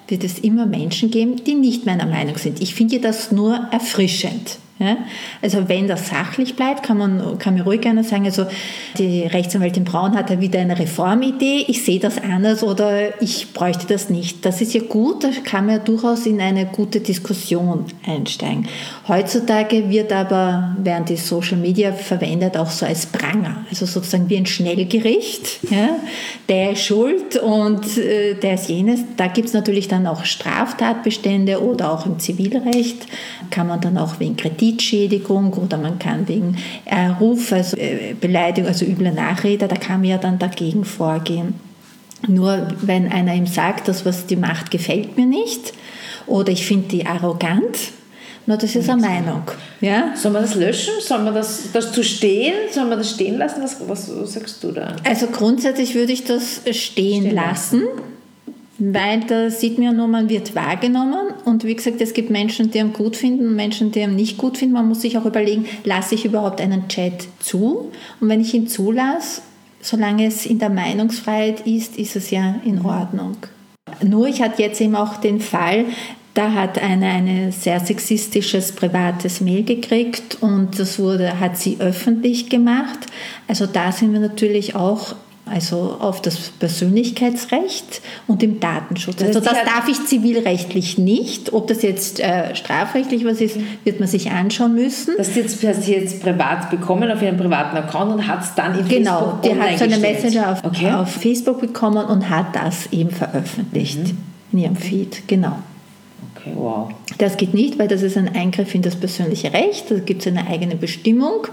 wird 0.08 0.24
es 0.24 0.38
immer 0.38 0.66
Menschen 0.66 1.10
geben, 1.10 1.36
die 1.44 1.54
nicht 1.54 1.86
meiner 1.86 2.06
Meinung 2.06 2.36
sind. 2.36 2.60
Ich 2.60 2.74
finde 2.74 3.00
das 3.00 3.32
nur 3.32 3.54
erfrischend. 3.70 4.58
Ja? 4.82 4.96
Also 5.40 5.68
wenn 5.68 5.86
das 5.86 6.08
sachlich 6.08 6.56
bleibt, 6.56 6.82
kann 6.82 6.98
man 6.98 7.38
kann 7.38 7.54
mir 7.54 7.62
ruhig 7.62 7.86
einer 7.86 8.02
sagen, 8.02 8.24
also 8.24 8.46
die 8.98 9.22
Rechtsanwältin 9.22 9.84
Braun 9.84 10.16
hat 10.16 10.30
ja 10.30 10.40
wieder 10.40 10.58
eine 10.58 10.78
Reformidee, 10.78 11.64
ich 11.68 11.84
sehe 11.84 12.00
das 12.00 12.18
anders 12.18 12.64
oder 12.64 13.22
ich 13.22 13.52
bräuchte 13.52 13.86
das 13.86 14.10
nicht. 14.10 14.44
Das 14.44 14.60
ist 14.60 14.74
ja 14.74 14.82
gut, 14.82 15.22
da 15.22 15.28
kann 15.44 15.66
man 15.66 15.76
ja 15.76 15.80
durchaus 15.80 16.26
in 16.26 16.40
eine 16.40 16.66
gute 16.66 17.00
Diskussion 17.00 17.84
einsteigen. 18.04 18.66
Heutzutage 19.06 19.88
wird 19.88 20.12
aber, 20.12 20.76
werden 20.78 21.04
die 21.04 21.16
Social 21.16 21.58
Media 21.58 21.92
verwendet 21.92 22.56
auch 22.56 22.70
so 22.70 22.84
als 22.84 23.06
Pranger, 23.06 23.64
also 23.70 23.86
sozusagen 23.86 24.28
wie 24.28 24.36
ein 24.36 24.46
Schnellgericht. 24.46 25.60
Ja? 25.70 25.90
Der 26.48 26.72
ist 26.72 26.84
schuld 26.84 27.36
und 27.36 27.96
äh, 27.98 28.34
der 28.34 28.54
ist 28.54 28.68
jenes. 28.68 29.00
Da 29.16 29.28
gibt 29.28 29.48
es 29.48 29.54
natürlich 29.54 29.86
dann 29.86 30.08
auch 30.08 30.24
Straftatbestände 30.24 31.62
oder 31.62 31.92
auch 31.92 32.06
im 32.06 32.18
Zivilrecht 32.18 33.06
kann 33.52 33.68
man 33.68 33.80
dann 33.80 33.98
auch 33.98 34.18
wegen 34.18 34.36
Kredit 34.36 34.71
Kreditschädigung 34.72 35.52
oder 35.52 35.78
man 35.78 35.98
kann 35.98 36.26
wegen 36.28 36.56
Ruf, 37.20 37.52
also 37.52 37.76
äh, 37.76 38.14
Beleidigung, 38.20 38.68
also 38.68 38.84
übler 38.84 39.12
Nachrede, 39.12 39.68
da 39.68 39.76
kann 39.76 40.00
man 40.00 40.10
ja 40.10 40.18
dann 40.18 40.38
dagegen 40.38 40.84
vorgehen. 40.84 41.54
Nur 42.28 42.68
wenn 42.80 43.10
einer 43.10 43.34
ihm 43.34 43.46
sagt, 43.46 43.88
das, 43.88 44.06
was 44.06 44.26
die 44.26 44.36
macht, 44.36 44.70
gefällt 44.70 45.16
mir 45.16 45.26
nicht 45.26 45.72
oder 46.26 46.52
ich 46.52 46.64
finde 46.66 46.88
die 46.88 47.06
arrogant, 47.06 47.92
nur 48.46 48.56
das 48.56 48.74
ist 48.74 48.90
eine 48.90 49.00
Meinung. 49.00 49.42
Ja? 49.80 50.14
Soll 50.16 50.32
man 50.32 50.42
das 50.42 50.56
löschen? 50.56 50.94
Soll 51.00 51.22
man 51.22 51.34
das, 51.34 51.70
das 51.72 51.92
zu 51.92 52.02
stehen? 52.02 52.54
Soll 52.72 52.86
man 52.86 52.98
das 52.98 53.10
stehen 53.10 53.38
lassen? 53.38 53.62
Was, 53.62 53.78
was 53.88 54.32
sagst 54.32 54.64
du 54.64 54.72
da? 54.72 54.96
Also 55.04 55.28
grundsätzlich 55.28 55.94
würde 55.94 56.12
ich 56.12 56.24
das 56.24 56.62
stehen, 56.62 56.74
stehen 56.74 57.34
lassen. 57.34 57.82
lassen 57.82 58.02
weil 58.84 59.20
da 59.20 59.48
sieht 59.48 59.78
man 59.78 59.86
ja 59.86 59.92
nur, 59.92 60.08
man 60.08 60.28
wird 60.28 60.56
wahrgenommen 60.56 61.31
und 61.44 61.64
wie 61.64 61.74
gesagt, 61.74 62.00
es 62.00 62.14
gibt 62.14 62.30
Menschen, 62.30 62.70
die 62.70 62.78
ihn 62.78 62.92
gut 62.92 63.16
finden 63.16 63.54
Menschen, 63.56 63.90
die 63.90 64.00
ihn 64.00 64.16
nicht 64.16 64.38
gut 64.38 64.58
finden. 64.58 64.74
Man 64.74 64.88
muss 64.88 65.02
sich 65.02 65.18
auch 65.18 65.24
überlegen, 65.24 65.66
lasse 65.84 66.14
ich 66.14 66.24
überhaupt 66.24 66.60
einen 66.60 66.88
Chat 66.88 67.26
zu? 67.40 67.90
Und 68.20 68.28
wenn 68.28 68.40
ich 68.40 68.54
ihn 68.54 68.68
zulasse, 68.68 69.42
solange 69.80 70.26
es 70.26 70.46
in 70.46 70.58
der 70.58 70.70
Meinungsfreiheit 70.70 71.66
ist, 71.66 71.98
ist 71.98 72.16
es 72.16 72.30
ja 72.30 72.56
in 72.64 72.84
Ordnung. 72.84 73.36
Nur 74.02 74.28
ich 74.28 74.40
hatte 74.40 74.62
jetzt 74.62 74.80
eben 74.80 74.94
auch 74.94 75.16
den 75.16 75.40
Fall, 75.40 75.86
da 76.34 76.52
hat 76.52 76.82
eine 76.82 77.06
ein 77.06 77.52
sehr 77.52 77.78
sexistisches 77.78 78.72
privates 78.72 79.40
Mail 79.40 79.64
gekriegt 79.64 80.38
und 80.40 80.78
das 80.78 80.98
wurde, 80.98 81.38
hat 81.40 81.58
sie 81.58 81.76
öffentlich 81.78 82.48
gemacht. 82.48 83.00
Also 83.48 83.66
da 83.66 83.92
sind 83.92 84.12
wir 84.12 84.20
natürlich 84.20 84.74
auch 84.74 85.14
also 85.44 85.96
auf 85.98 86.22
das 86.22 86.50
Persönlichkeitsrecht 86.50 88.00
und 88.28 88.42
im 88.42 88.60
Datenschutz. 88.60 89.22
Also 89.22 89.40
das 89.40 89.52
darf 89.64 89.88
ich 89.88 90.04
zivilrechtlich 90.06 90.98
nicht. 90.98 91.52
Ob 91.52 91.66
das 91.66 91.82
jetzt 91.82 92.20
äh, 92.20 92.54
strafrechtlich 92.54 93.24
was 93.24 93.40
ist, 93.40 93.58
wird 93.84 93.98
man 93.98 94.08
sich 94.08 94.30
anschauen 94.30 94.74
müssen. 94.74 95.14
Das 95.16 95.34
jetzt, 95.34 95.62
hat 95.64 95.82
sie 95.82 95.94
jetzt 95.94 96.22
privat 96.22 96.70
bekommen 96.70 97.10
auf 97.10 97.20
ihrem 97.22 97.36
privaten 97.36 97.76
Account 97.76 98.12
und 98.12 98.28
hat 98.28 98.42
es 98.42 98.54
dann 98.54 98.78
in 98.78 98.86
genau, 98.86 99.18
Facebook 99.18 99.42
Genau, 99.42 99.54
die 99.54 99.60
hat 99.72 99.78
so 99.78 99.84
eine 99.84 99.98
Messenger 99.98 100.52
auf, 100.52 100.64
okay. 100.64 100.92
auf, 100.92 101.10
Facebook 101.10 101.60
bekommen 101.60 102.06
und 102.06 102.30
hat 102.30 102.54
das 102.54 102.92
eben 102.92 103.10
veröffentlicht 103.10 103.98
mhm. 103.98 104.18
in 104.52 104.58
ihrem 104.58 104.76
Feed. 104.76 105.26
Genau. 105.26 105.58
Okay, 106.42 106.54
wow. 106.56 106.90
Das 107.18 107.36
geht 107.36 107.54
nicht, 107.54 107.78
weil 107.78 107.88
das 107.88 108.02
ist 108.02 108.16
ein 108.16 108.34
Eingriff 108.34 108.74
in 108.74 108.82
das 108.82 108.96
persönliche 108.96 109.52
Recht. 109.52 109.90
Da 109.90 109.98
gibt 109.98 110.22
es 110.22 110.26
eine 110.26 110.46
eigene 110.46 110.76
Bestimmung 110.76 111.46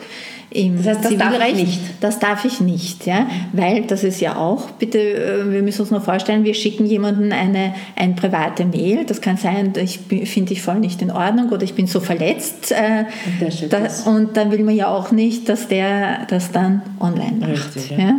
im 0.51 0.77
das 0.77 0.87
heißt, 0.87 1.05
das 1.05 1.11
Zivilrecht. 1.11 1.39
Darf 1.39 1.49
ich 1.49 1.55
nicht. 1.55 1.79
Das 1.99 2.19
darf 2.19 2.45
ich 2.45 2.59
nicht, 2.61 3.05
ja, 3.05 3.27
weil 3.53 3.83
das 3.83 4.03
ist 4.03 4.19
ja 4.19 4.35
auch, 4.35 4.71
bitte, 4.71 4.97
äh, 4.99 5.51
wir 5.51 5.61
müssen 5.61 5.81
uns 5.81 5.91
nur 5.91 6.01
vorstellen, 6.01 6.43
wir 6.43 6.55
schicken 6.55 6.87
jemanden 6.87 7.31
eine, 7.31 7.75
eine 7.95 8.13
private 8.13 8.65
Mail. 8.65 9.05
Das 9.05 9.21
kann 9.21 9.37
sein, 9.37 9.73
ich 9.75 9.99
finde 9.99 10.53
ich 10.53 10.61
voll 10.61 10.79
nicht 10.79 11.01
in 11.01 11.11
Ordnung 11.11 11.49
oder 11.49 11.63
ich 11.63 11.75
bin 11.75 11.85
so 11.85 11.99
verletzt. 11.99 12.71
Äh, 12.71 13.05
und, 13.63 13.73
da, 13.73 13.87
und 14.09 14.37
dann 14.37 14.51
will 14.51 14.63
man 14.63 14.75
ja 14.75 14.87
auch 14.87 15.11
nicht, 15.11 15.47
dass 15.49 15.67
der 15.67 16.25
das 16.27 16.51
dann 16.51 16.81
online 16.99 17.37
macht. 17.39 17.75
Richtig, 17.75 17.91
ja. 17.91 17.97
ja? 17.99 18.13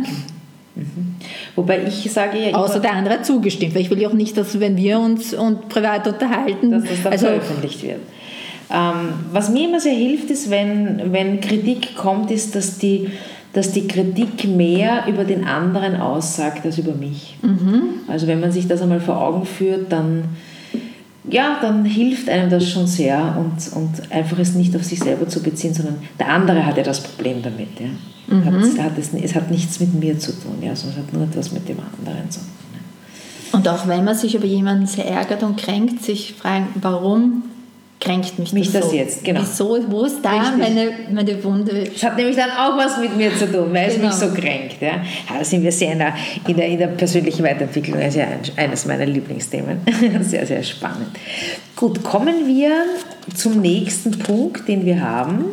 Mhm. 0.75 1.10
Wobei 1.55 1.83
ich 1.87 2.11
sage 2.11 2.37
ja 2.37 2.55
Außer 2.55 2.79
der 2.79 2.93
andere 2.93 3.15
hat 3.15 3.25
zugestimmt, 3.25 3.75
weil 3.75 3.81
ich 3.81 3.89
will 3.89 4.01
ja 4.01 4.09
auch 4.09 4.13
nicht, 4.13 4.37
dass 4.37 4.59
wenn 4.59 4.77
wir 4.77 4.99
uns 4.99 5.33
und 5.33 5.69
privat 5.69 6.07
unterhalten, 6.07 6.71
dass 6.71 6.83
das 6.83 7.03
dann 7.03 7.11
also, 7.13 7.25
veröffentlicht 7.27 7.83
wird. 7.83 7.99
Ähm, 8.73 9.13
was 9.31 9.49
mir 9.49 9.67
immer 9.67 9.79
sehr 9.79 9.93
hilft, 9.93 10.29
ist, 10.29 10.49
wenn, 10.49 11.11
wenn 11.11 11.41
Kritik 11.41 11.95
kommt, 11.95 12.31
ist, 12.31 12.55
dass 12.55 12.77
die, 12.77 13.09
dass 13.53 13.71
die 13.73 13.87
Kritik 13.87 14.45
mehr 14.45 15.05
über 15.07 15.25
den 15.25 15.45
anderen 15.45 15.99
aussagt 15.99 16.65
als 16.65 16.77
über 16.77 16.93
mich. 16.93 17.37
Mhm. 17.41 17.83
Also 18.07 18.27
wenn 18.27 18.39
man 18.39 18.51
sich 18.51 18.67
das 18.67 18.81
einmal 18.81 19.01
vor 19.01 19.21
Augen 19.21 19.45
führt, 19.45 19.91
dann, 19.91 20.23
ja, 21.29 21.59
dann 21.61 21.85
hilft 21.85 22.29
einem 22.29 22.49
das 22.49 22.67
schon 22.69 22.87
sehr 22.87 23.37
und, 23.37 23.75
und 23.75 24.11
einfach 24.11 24.39
es 24.39 24.55
nicht 24.55 24.75
auf 24.75 24.83
sich 24.83 24.99
selber 24.99 25.27
zu 25.27 25.41
beziehen, 25.43 25.73
sondern 25.73 25.97
der 26.19 26.29
andere 26.29 26.65
hat 26.65 26.77
ja 26.77 26.83
das 26.83 27.01
Problem 27.01 27.41
damit. 27.43 27.79
Ja. 27.79 28.35
Mhm. 28.35 28.45
Hat, 28.45 28.85
hat 28.85 28.97
es, 28.97 29.13
es, 29.13 29.35
hat 29.35 29.51
nichts 29.51 29.79
mit 29.79 29.93
mir 29.93 30.17
zu 30.17 30.31
tun, 30.31 30.57
ja, 30.61 30.75
sondern 30.75 30.99
es 30.99 31.05
hat 31.05 31.13
nur 31.13 31.23
etwas 31.23 31.51
mit 31.51 31.67
dem 31.69 31.77
anderen 31.79 32.29
zu 32.29 32.39
tun. 32.39 32.49
Und 33.51 33.67
auch 33.67 33.87
wenn 33.87 34.05
man 34.05 34.15
sich 34.15 34.35
über 34.35 34.45
jemanden 34.45 34.87
sehr 34.87 35.05
ärgert 35.05 35.43
und 35.43 35.57
kränkt, 35.57 36.01
sich 36.01 36.33
fragen, 36.33 36.67
warum 36.75 37.43
kränkt 38.01 38.39
mich, 38.39 38.51
mich 38.51 38.71
das, 38.71 38.81
das 38.81 38.89
so. 38.89 38.97
jetzt, 38.97 39.23
genau. 39.23 39.41
Wieso, 39.41 39.77
wo 39.87 40.03
ist 40.03 40.25
da 40.25 40.51
meine, 40.57 40.91
meine 41.11 41.43
Wunde? 41.43 41.83
Es 41.95 42.03
hat 42.03 42.17
nämlich 42.17 42.35
dann 42.35 42.49
auch 42.49 42.75
was 42.75 42.97
mit 42.97 43.15
mir 43.15 43.33
zu 43.37 43.49
tun, 43.49 43.71
weil 43.71 43.91
genau. 43.91 44.09
es 44.09 44.19
mich 44.19 44.29
so 44.29 44.35
kränkt. 44.35 44.81
Ja. 44.81 45.03
da 45.29 45.43
sind 45.43 45.63
wir 45.63 45.71
sehr 45.71 45.93
in 45.93 45.99
der, 45.99 46.13
in 46.47 46.57
der, 46.57 46.67
in 46.67 46.79
der 46.79 46.87
persönlichen 46.87 47.45
Weiterentwicklung, 47.45 47.99
das 47.99 48.09
ist 48.09 48.15
ja 48.15 48.27
eines 48.57 48.85
meiner 48.85 49.05
Lieblingsthemen. 49.05 49.81
sehr, 50.21 50.45
sehr 50.45 50.63
spannend. 50.63 51.07
Gut, 51.81 52.03
kommen 52.03 52.45
wir 52.45 52.85
zum 53.33 53.59
nächsten 53.59 54.11
Punkt, 54.11 54.67
den 54.67 54.85
wir 54.85 55.01
haben 55.01 55.51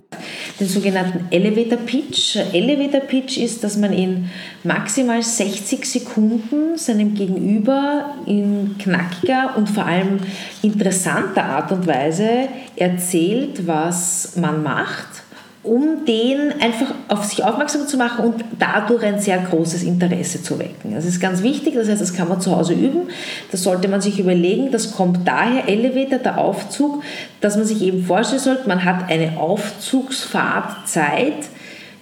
den 0.60 0.68
sogenannten 0.68 1.24
Elevator 1.30 1.78
Pitch. 1.78 2.36
Elevator 2.52 3.00
Pitch 3.00 3.38
ist, 3.38 3.64
dass 3.64 3.78
man 3.78 3.94
in 3.94 4.28
maximal 4.62 5.22
60 5.22 5.86
Sekunden 5.86 6.76
seinem 6.76 7.14
Gegenüber 7.14 8.14
in 8.26 8.76
knackiger 8.76 9.54
und 9.56 9.70
vor 9.70 9.86
allem 9.86 10.18
interessanter 10.60 11.44
Art 11.44 11.72
und 11.72 11.86
Weise 11.86 12.48
erzählt, 12.76 13.66
was 13.66 14.36
man 14.36 14.62
macht 14.62 15.22
um 15.62 16.04
den 16.06 16.52
einfach 16.60 16.94
auf 17.08 17.24
sich 17.24 17.42
aufmerksam 17.44 17.86
zu 17.88 17.96
machen 17.96 18.24
und 18.24 18.44
dadurch 18.58 19.02
ein 19.02 19.18
sehr 19.18 19.38
großes 19.38 19.82
Interesse 19.82 20.42
zu 20.42 20.58
wecken. 20.58 20.94
Das 20.94 21.04
ist 21.04 21.20
ganz 21.20 21.42
wichtig, 21.42 21.74
das 21.74 21.88
heißt, 21.88 22.00
das 22.00 22.14
kann 22.14 22.28
man 22.28 22.40
zu 22.40 22.56
Hause 22.56 22.74
üben. 22.74 23.08
Das 23.50 23.64
sollte 23.64 23.88
man 23.88 24.00
sich 24.00 24.20
überlegen. 24.20 24.70
Das 24.70 24.92
kommt 24.92 25.26
daher, 25.26 25.68
Elevator, 25.68 26.18
der 26.18 26.38
Aufzug, 26.38 27.02
dass 27.40 27.56
man 27.56 27.66
sich 27.66 27.82
eben 27.82 28.04
vorstellen 28.04 28.40
sollte, 28.40 28.68
man 28.68 28.84
hat 28.84 29.10
eine 29.10 29.38
Aufzugsfahrtzeit, 29.38 31.34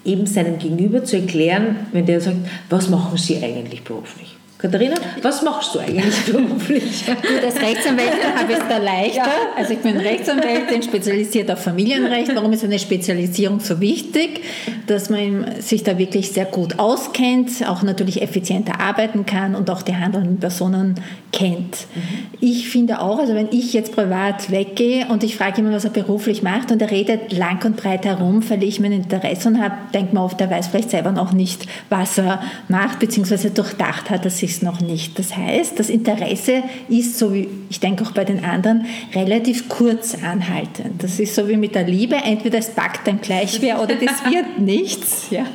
eben 0.04 0.26
seinem 0.26 0.58
Gegenüber 0.58 1.02
zu 1.04 1.16
erklären, 1.16 1.76
wenn 1.92 2.06
der 2.06 2.20
sagt, 2.20 2.36
was 2.70 2.90
machen 2.90 3.16
Sie 3.16 3.42
eigentlich 3.42 3.82
beruflich? 3.82 4.35
Katharina, 4.58 4.96
was 5.20 5.42
machst 5.42 5.74
du 5.74 5.80
eigentlich 5.80 6.24
beruflich? 6.32 7.04
Gut, 7.06 7.44
als 7.44 7.60
Rechtsanwältin 7.60 8.34
habe 8.34 8.52
ich 8.52 8.58
es 8.58 8.68
da 8.68 8.78
leichter. 8.78 9.16
Ja. 9.16 9.32
Also 9.54 9.74
ich 9.74 9.80
bin 9.80 9.98
Rechtsanwältin, 9.98 10.82
spezialisiert 10.82 11.50
auf 11.50 11.62
Familienrecht. 11.62 12.34
Warum 12.34 12.52
ist 12.52 12.64
eine 12.64 12.78
Spezialisierung 12.78 13.60
so 13.60 13.80
wichtig? 13.80 14.40
Dass 14.86 15.10
man 15.10 15.60
sich 15.60 15.82
da 15.82 15.98
wirklich 15.98 16.32
sehr 16.32 16.46
gut 16.46 16.78
auskennt, 16.78 17.68
auch 17.68 17.82
natürlich 17.82 18.22
effizienter 18.22 18.80
arbeiten 18.80 19.26
kann 19.26 19.54
und 19.54 19.68
auch 19.68 19.82
die 19.82 19.94
handelnden 19.94 20.38
Personen 20.38 20.94
kennt. 21.32 21.86
Mhm. 21.94 22.02
Ich 22.40 22.70
finde 22.70 23.00
auch, 23.00 23.18
also 23.18 23.34
wenn 23.34 23.48
ich 23.50 23.74
jetzt 23.74 23.94
privat 23.94 24.50
weggehe 24.50 25.06
und 25.08 25.22
ich 25.22 25.36
frage 25.36 25.58
jemanden, 25.58 25.76
was 25.76 25.84
er 25.84 25.90
beruflich 25.90 26.42
macht 26.42 26.70
und 26.72 26.80
er 26.80 26.90
redet 26.90 27.36
lang 27.36 27.62
und 27.64 27.76
breit 27.76 28.06
herum, 28.06 28.40
verliere 28.40 28.68
ich 28.68 28.80
mein 28.80 28.92
Interesse 28.92 29.48
und 29.48 29.58
denke 29.92 30.14
mir 30.14 30.22
oft, 30.22 30.40
er 30.40 30.50
weiß 30.50 30.68
vielleicht 30.68 30.90
selber 30.90 31.12
noch 31.12 31.32
nicht, 31.32 31.66
was 31.90 32.16
er 32.16 32.40
macht, 32.68 33.00
beziehungsweise 33.00 33.50
durchdacht 33.50 34.08
hat, 34.08 34.24
dass 34.24 34.45
sich 34.46 34.62
noch 34.62 34.80
nicht. 34.80 35.18
Das 35.18 35.36
heißt, 35.36 35.78
das 35.78 35.90
Interesse 35.90 36.62
ist, 36.88 37.18
so 37.18 37.32
wie 37.32 37.48
ich 37.68 37.80
denke 37.80 38.04
auch 38.04 38.12
bei 38.12 38.24
den 38.24 38.44
anderen, 38.44 38.86
relativ 39.14 39.68
kurz 39.68 40.16
anhaltend. 40.22 41.02
Das 41.02 41.18
ist 41.18 41.34
so 41.34 41.48
wie 41.48 41.56
mit 41.56 41.74
der 41.74 41.84
Liebe, 41.84 42.16
entweder 42.16 42.58
es 42.58 42.70
packt 42.70 43.06
dann 43.06 43.20
gleich 43.20 43.60
wer 43.60 43.82
oder 43.82 43.94
das 43.94 44.24
wird 44.30 44.58
nichts. 44.58 45.28
Ja. 45.30 45.46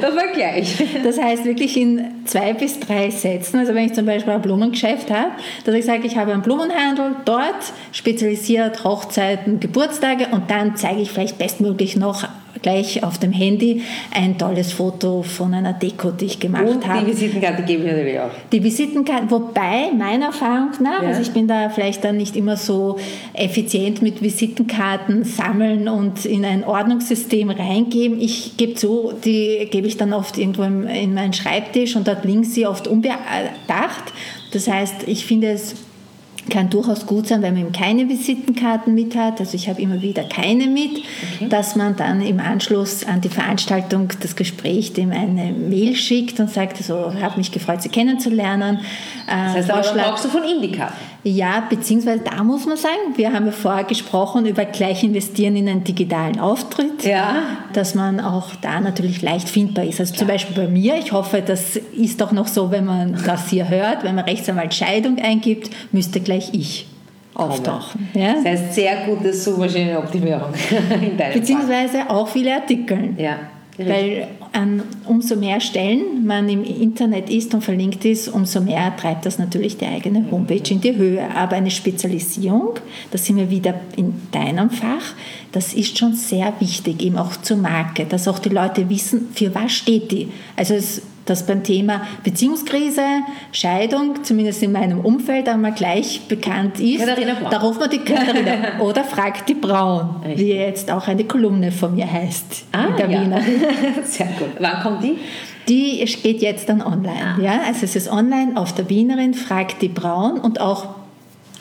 Das 0.00 0.14
war 0.14 0.28
gleich. 0.32 0.76
Das 1.02 1.20
heißt 1.20 1.44
wirklich 1.44 1.76
in 1.76 2.04
zwei 2.24 2.52
bis 2.54 2.80
drei 2.80 3.10
Sätzen, 3.10 3.58
also 3.58 3.74
wenn 3.74 3.86
ich 3.86 3.94
zum 3.94 4.06
Beispiel 4.06 4.32
ein 4.32 4.42
Blumengeschäft 4.42 5.10
habe, 5.10 5.32
dass 5.64 5.74
ich 5.74 5.84
sage, 5.84 6.06
ich 6.06 6.16
habe 6.16 6.32
einen 6.32 6.42
Blumenhandel 6.42 7.16
dort, 7.24 7.72
spezialisiert 7.92 8.84
Hochzeiten, 8.84 9.60
Geburtstage 9.60 10.28
und 10.30 10.50
dann 10.50 10.76
zeige 10.76 11.00
ich 11.00 11.10
vielleicht 11.10 11.38
bestmöglich 11.38 11.96
noch 11.96 12.24
gleich 12.62 13.02
auf 13.04 13.18
dem 13.18 13.32
Handy 13.32 13.82
ein 14.12 14.36
tolles 14.38 14.72
Foto 14.72 15.22
von 15.22 15.54
einer 15.54 15.72
Deko, 15.72 16.10
die 16.10 16.24
ich 16.26 16.40
gemacht 16.40 16.64
Und 16.66 16.86
habe. 16.86 17.04
die 17.04 17.12
Visitenkarte 17.12 17.62
gebe 17.62 17.84
ich 17.84 17.90
natürlich 17.90 18.18
auch. 18.20 18.30
Die 18.52 18.62
Visitenkarte, 18.64 19.30
wobei 19.30 19.90
meiner 19.96 20.26
Erfahrung 20.26 20.70
nach, 20.82 21.02
Ja. 21.02 21.08
also 21.08 21.22
ich 21.22 21.30
bin 21.30 21.46
da 21.46 21.68
vielleicht 21.70 22.04
dann 22.04 22.16
nicht 22.16 22.36
immer 22.36 22.56
so 22.56 22.98
effizient 23.34 24.02
mit 24.02 24.22
Visitenkarten 24.22 25.24
sammeln 25.24 25.88
und 25.88 26.24
in 26.24 26.44
ein 26.44 26.64
Ordnungssystem 26.64 27.50
reingeben. 27.50 28.20
Ich 28.20 28.56
gebe 28.56 28.74
zu, 28.74 29.12
die 29.24 29.68
gebe 29.70 29.86
ich 29.86 29.96
dann 29.96 30.12
oft 30.12 30.36
irgendwo 30.38 30.62
in 30.64 31.14
meinen 31.14 31.32
Schreibtisch 31.32 31.96
und 31.96 32.08
dort 32.08 32.24
liegen 32.24 32.44
sie 32.44 32.66
oft 32.66 32.88
unbedacht. 32.88 34.12
Das 34.52 34.66
heißt, 34.68 35.06
ich 35.06 35.26
finde 35.26 35.50
es 35.50 35.74
kann 36.48 36.70
durchaus 36.70 37.06
gut 37.06 37.26
sein, 37.26 37.42
wenn 37.42 37.54
man 37.54 37.62
eben 37.64 37.72
keine 37.72 38.08
Visitenkarten 38.08 38.94
mit 38.94 39.16
hat. 39.16 39.40
Also 39.40 39.54
ich 39.54 39.68
habe 39.68 39.80
immer 39.80 40.02
wieder 40.02 40.24
keine 40.24 40.66
mit, 40.66 41.02
dass 41.48 41.76
man 41.76 41.96
dann 41.96 42.20
im 42.20 42.40
Anschluss 42.40 43.04
an 43.04 43.20
die 43.20 43.28
Veranstaltung 43.28 44.08
das 44.20 44.36
Gespräch 44.36 44.92
dem 44.92 45.12
eine 45.12 45.52
Mail 45.52 45.94
schickt 45.96 46.40
und 46.40 46.50
sagt, 46.50 46.76
so, 46.78 47.12
habe 47.20 47.38
mich 47.38 47.52
gefreut, 47.52 47.82
Sie 47.82 47.88
kennenzulernen. 47.88 48.80
Das 49.26 49.54
heißt, 49.54 49.70
aber 49.70 49.82
dann 49.82 49.96
brauchst 49.96 50.24
du 50.24 50.28
von 50.28 50.44
ihm 50.44 50.62
die 50.62 50.72
Karte. 50.72 50.94
Ja, 51.30 51.64
beziehungsweise 51.68 52.22
da 52.24 52.42
muss 52.42 52.64
man 52.66 52.76
sagen, 52.76 52.94
wir 53.16 53.32
haben 53.32 53.46
ja 53.46 53.52
vorher 53.52 53.84
gesprochen 53.84 54.46
über 54.46 54.64
gleich 54.64 55.04
investieren 55.04 55.56
in 55.56 55.68
einen 55.68 55.84
digitalen 55.84 56.40
Auftritt, 56.40 57.04
Ja. 57.04 57.42
dass 57.72 57.94
man 57.94 58.18
auch 58.20 58.54
da 58.62 58.80
natürlich 58.80 59.20
leicht 59.20 59.48
findbar 59.48 59.84
ist. 59.84 60.00
Also 60.00 60.14
zum 60.14 60.26
Beispiel 60.26 60.56
bei 60.56 60.70
mir, 60.70 60.96
ich 60.96 61.12
hoffe, 61.12 61.42
das 61.44 61.76
ist 61.76 62.20
doch 62.20 62.32
noch 62.32 62.46
so, 62.48 62.70
wenn 62.70 62.84
man 62.86 63.20
das 63.26 63.48
hier 63.50 63.68
hört, 63.68 64.04
wenn 64.04 64.14
man 64.14 64.24
Rechtsanwalt 64.24 64.72
Scheidung 64.74 65.18
eingibt, 65.18 65.70
müsste 65.92 66.20
gleich 66.20 66.50
ich 66.54 66.86
auftauchen. 67.34 68.08
Ja? 68.14 68.34
Das 68.34 68.44
heißt, 68.44 68.74
sehr 68.74 69.06
gute 69.06 69.32
Suchmaschinenoptimierung 69.32 70.52
in 71.02 71.16
deinem 71.16 71.34
Beziehungsweise 71.34 72.08
auch 72.08 72.26
viele 72.28 72.54
Artikel. 72.54 72.96
Fall. 72.96 73.24
Ja. 73.24 73.36
Weil 73.78 74.26
an, 74.52 74.82
umso 75.06 75.36
mehr 75.36 75.60
Stellen 75.60 76.26
man 76.26 76.48
im 76.48 76.64
Internet 76.64 77.30
ist 77.30 77.54
und 77.54 77.62
verlinkt 77.62 78.04
ist, 78.04 78.28
umso 78.28 78.60
mehr 78.60 78.94
treibt 78.96 79.24
das 79.24 79.38
natürlich 79.38 79.76
die 79.76 79.86
eigene 79.86 80.28
Homepage 80.30 80.70
in 80.70 80.80
die 80.80 80.96
Höhe. 80.96 81.24
Aber 81.34 81.54
eine 81.54 81.70
Spezialisierung, 81.70 82.74
da 83.12 83.18
sind 83.18 83.36
wir 83.36 83.50
wieder 83.50 83.74
in 83.96 84.14
deinem 84.32 84.70
Fach, 84.70 85.14
das 85.52 85.74
ist 85.74 85.96
schon 85.96 86.14
sehr 86.14 86.52
wichtig, 86.58 87.02
eben 87.02 87.18
auch 87.18 87.36
zur 87.36 87.56
Marke, 87.56 88.04
dass 88.04 88.26
auch 88.26 88.40
die 88.40 88.48
Leute 88.48 88.90
wissen, 88.90 89.28
für 89.32 89.54
was 89.54 89.72
steht 89.72 90.10
die. 90.10 90.28
Also 90.56 90.74
es, 90.74 91.02
dass 91.28 91.44
beim 91.46 91.62
Thema 91.62 92.02
Beziehungskrise, 92.24 93.02
Scheidung, 93.52 94.22
zumindest 94.24 94.62
in 94.62 94.72
meinem 94.72 95.00
Umfeld 95.00 95.48
einmal 95.48 95.72
gleich 95.72 96.22
bekannt 96.28 96.80
ist, 96.80 96.98
Katharina 97.00 97.34
Braun. 97.34 97.50
da 97.50 97.58
ruft 97.58 97.80
man 97.80 97.90
die 97.90 97.98
Katharina 97.98 98.52
oder 98.80 99.04
fragt 99.04 99.48
die 99.48 99.54
Braun, 99.54 100.16
Richtig. 100.24 100.38
wie 100.46 100.52
jetzt 100.52 100.90
auch 100.90 101.06
eine 101.08 101.24
Kolumne 101.24 101.72
von 101.72 101.94
mir 101.94 102.10
heißt 102.10 102.64
in 102.72 102.96
der 102.96 103.06
Ah, 103.06 103.10
ja. 103.10 103.20
Wiener. 103.20 103.40
Sehr 104.04 104.26
gut. 104.38 104.48
Wann 104.58 104.82
kommt 104.82 105.02
die? 105.04 105.18
Die 105.68 106.04
geht 106.22 106.40
jetzt 106.40 106.68
dann 106.68 106.80
online. 106.80 107.36
Ah. 107.36 107.40
Ja? 107.42 107.60
Also 107.66 107.84
es 107.84 107.94
ist 107.96 108.10
online 108.10 108.52
auf 108.56 108.74
der 108.74 108.88
Wienerin, 108.88 109.34
fragt 109.34 109.82
die 109.82 109.88
Braun 109.88 110.38
und 110.40 110.60
auch 110.60 110.86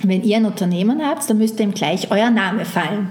wenn 0.03 0.23
ihr 0.23 0.38
ein 0.38 0.45
Unternehmen 0.45 1.01
habt, 1.06 1.27
dann 1.30 1.39
müsste 1.39 1.63
ihm 1.63 1.73
gleich 1.73 2.12
euer 2.12 2.30
Name 2.30 2.65
fallen. 2.65 3.10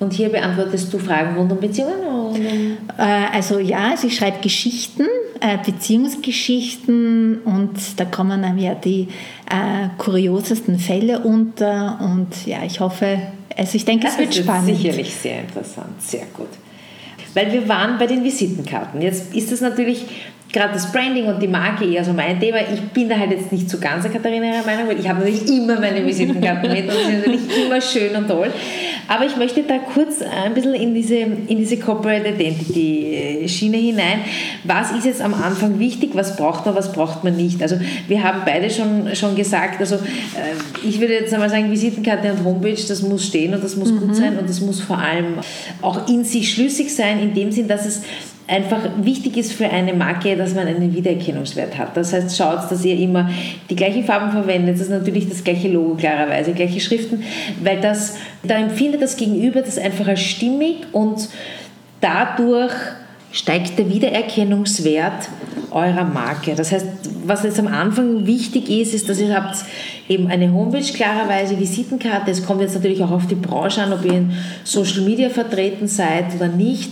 Und 0.00 0.12
hier 0.12 0.28
beantwortest 0.30 0.92
du 0.92 0.98
Fragen 0.98 1.36
rund 1.36 1.52
um 1.52 1.60
Beziehungen? 1.60 2.78
Äh, 2.98 3.02
Also 3.32 3.58
ja, 3.60 3.90
also 3.90 4.08
ich 4.08 4.16
schreibe 4.16 4.38
Geschichten, 4.42 5.04
äh, 5.44 5.58
Beziehungsgeschichten 5.62 7.40
und 7.44 8.00
da 8.00 8.06
kommen 8.06 8.40
dann 8.40 8.58
ja 8.58 8.74
die 8.74 9.08
äh, 9.50 9.88
kuriosesten 9.98 10.78
Fälle 10.78 11.20
unter 11.20 11.98
und 12.00 12.46
ja, 12.46 12.64
ich 12.64 12.80
hoffe, 12.80 13.18
also 13.54 13.76
ich 13.76 13.84
denke, 13.84 14.06
es 14.06 14.16
wird 14.16 14.34
spannend. 14.34 14.74
sicherlich 14.74 15.14
sehr 15.14 15.40
interessant. 15.40 16.00
Sehr 16.00 16.24
gut. 16.32 16.48
Weil 17.34 17.52
wir 17.52 17.68
waren 17.68 17.98
bei 17.98 18.06
den 18.06 18.24
Visitenkarten. 18.24 19.02
Jetzt 19.02 19.34
ist 19.34 19.52
das 19.52 19.60
natürlich 19.60 20.06
gerade 20.54 20.72
das 20.72 20.90
Branding 20.90 21.26
und 21.26 21.42
die 21.42 21.48
Marke 21.48 21.84
eher 21.84 22.04
so 22.04 22.12
mein 22.12 22.40
Thema. 22.40 22.58
Ich 22.72 22.80
bin 22.80 23.08
da 23.08 23.18
halt 23.18 23.32
jetzt 23.32 23.52
nicht 23.52 23.68
so 23.68 23.78
ganz 23.78 24.04
der 24.04 24.12
Katharina 24.12 24.46
ihrer 24.46 24.64
Meinung, 24.64 24.88
weil 24.88 24.98
ich 24.98 25.08
habe 25.08 25.18
natürlich 25.18 25.48
immer 25.48 25.78
meine 25.78 26.06
Visitenkarten 26.06 26.72
mit 26.72 26.84
und 26.84 26.94
die 26.96 27.04
sind 27.04 27.18
natürlich 27.18 27.66
immer 27.66 27.80
schön 27.80 28.16
und 28.16 28.28
toll. 28.28 28.50
Aber 29.08 29.26
ich 29.26 29.36
möchte 29.36 29.62
da 29.64 29.78
kurz 29.78 30.22
ein 30.22 30.54
bisschen 30.54 30.74
in 30.74 30.94
diese, 30.94 31.16
in 31.16 31.58
diese 31.58 31.76
Corporate 31.76 32.28
Identity 32.28 33.46
Schiene 33.48 33.76
hinein. 33.76 34.20
Was 34.62 34.92
ist 34.92 35.04
jetzt 35.04 35.20
am 35.20 35.34
Anfang 35.34 35.78
wichtig? 35.78 36.10
Was 36.14 36.36
braucht 36.36 36.64
man, 36.64 36.74
was 36.74 36.92
braucht 36.92 37.24
man 37.24 37.36
nicht? 37.36 37.60
Also 37.60 37.76
wir 38.08 38.22
haben 38.22 38.42
beide 38.46 38.70
schon, 38.70 39.14
schon 39.14 39.34
gesagt, 39.36 39.80
also 39.80 39.96
äh, 39.96 40.88
ich 40.88 41.00
würde 41.00 41.14
jetzt 41.14 41.34
einmal 41.34 41.50
sagen, 41.50 41.70
Visitenkarte 41.70 42.32
und 42.32 42.44
Homepage, 42.44 42.80
das 42.88 43.02
muss 43.02 43.26
stehen 43.26 43.54
und 43.54 43.62
das 43.62 43.76
muss 43.76 43.90
gut 43.90 44.14
sein 44.14 44.38
und 44.38 44.48
das 44.48 44.60
muss 44.60 44.80
vor 44.80 44.98
allem 44.98 45.38
auch 45.82 46.08
in 46.08 46.24
sich 46.24 46.52
schlüssig 46.52 46.94
sein, 46.94 47.20
in 47.20 47.34
dem 47.34 47.50
Sinn, 47.50 47.68
dass 47.68 47.84
es 47.84 48.02
einfach 48.46 48.80
wichtig 49.00 49.36
ist 49.36 49.52
für 49.52 49.68
eine 49.68 49.94
Marke, 49.94 50.36
dass 50.36 50.54
man 50.54 50.66
einen 50.66 50.94
Wiedererkennungswert 50.94 51.78
hat. 51.78 51.96
Das 51.96 52.12
heißt, 52.12 52.36
schaut, 52.36 52.70
dass 52.70 52.84
ihr 52.84 52.98
immer 52.98 53.30
die 53.70 53.76
gleichen 53.76 54.04
Farben 54.04 54.32
verwendet, 54.32 54.74
das 54.74 54.82
ist 54.82 54.90
natürlich 54.90 55.28
das 55.28 55.42
gleiche 55.42 55.68
Logo 55.68 55.94
klarerweise, 55.94 56.52
gleiche 56.52 56.80
Schriften, 56.80 57.22
weil 57.62 57.80
das, 57.80 58.16
da 58.42 58.56
empfindet 58.56 59.00
das 59.00 59.16
Gegenüber 59.16 59.62
das 59.62 59.78
einfach 59.78 60.08
als 60.08 60.20
stimmig 60.20 60.76
und 60.92 61.28
dadurch 62.00 62.72
steigt 63.32 63.78
der 63.78 63.90
Wiedererkennungswert 63.90 65.28
eurer 65.70 66.04
Marke. 66.04 66.54
Das 66.54 66.70
heißt, 66.70 66.86
was 67.24 67.42
jetzt 67.42 67.58
am 67.58 67.66
Anfang 67.66 68.26
wichtig 68.26 68.70
ist, 68.70 68.94
ist, 68.94 69.08
dass 69.08 69.18
ihr 69.20 69.34
habt 69.34 69.56
eben 70.08 70.28
eine 70.28 70.52
Homepage, 70.52 70.84
klarerweise 70.92 71.58
Visitenkarte. 71.58 72.30
Es 72.30 72.46
kommt 72.46 72.60
jetzt 72.60 72.74
natürlich 72.74 73.02
auch 73.02 73.10
auf 73.10 73.26
die 73.26 73.34
Branche 73.34 73.82
an, 73.82 73.92
ob 73.92 74.04
ihr 74.04 74.12
in 74.12 74.32
Social 74.62 75.00
Media 75.00 75.30
vertreten 75.30 75.88
seid 75.88 76.34
oder 76.36 76.48
nicht. 76.48 76.90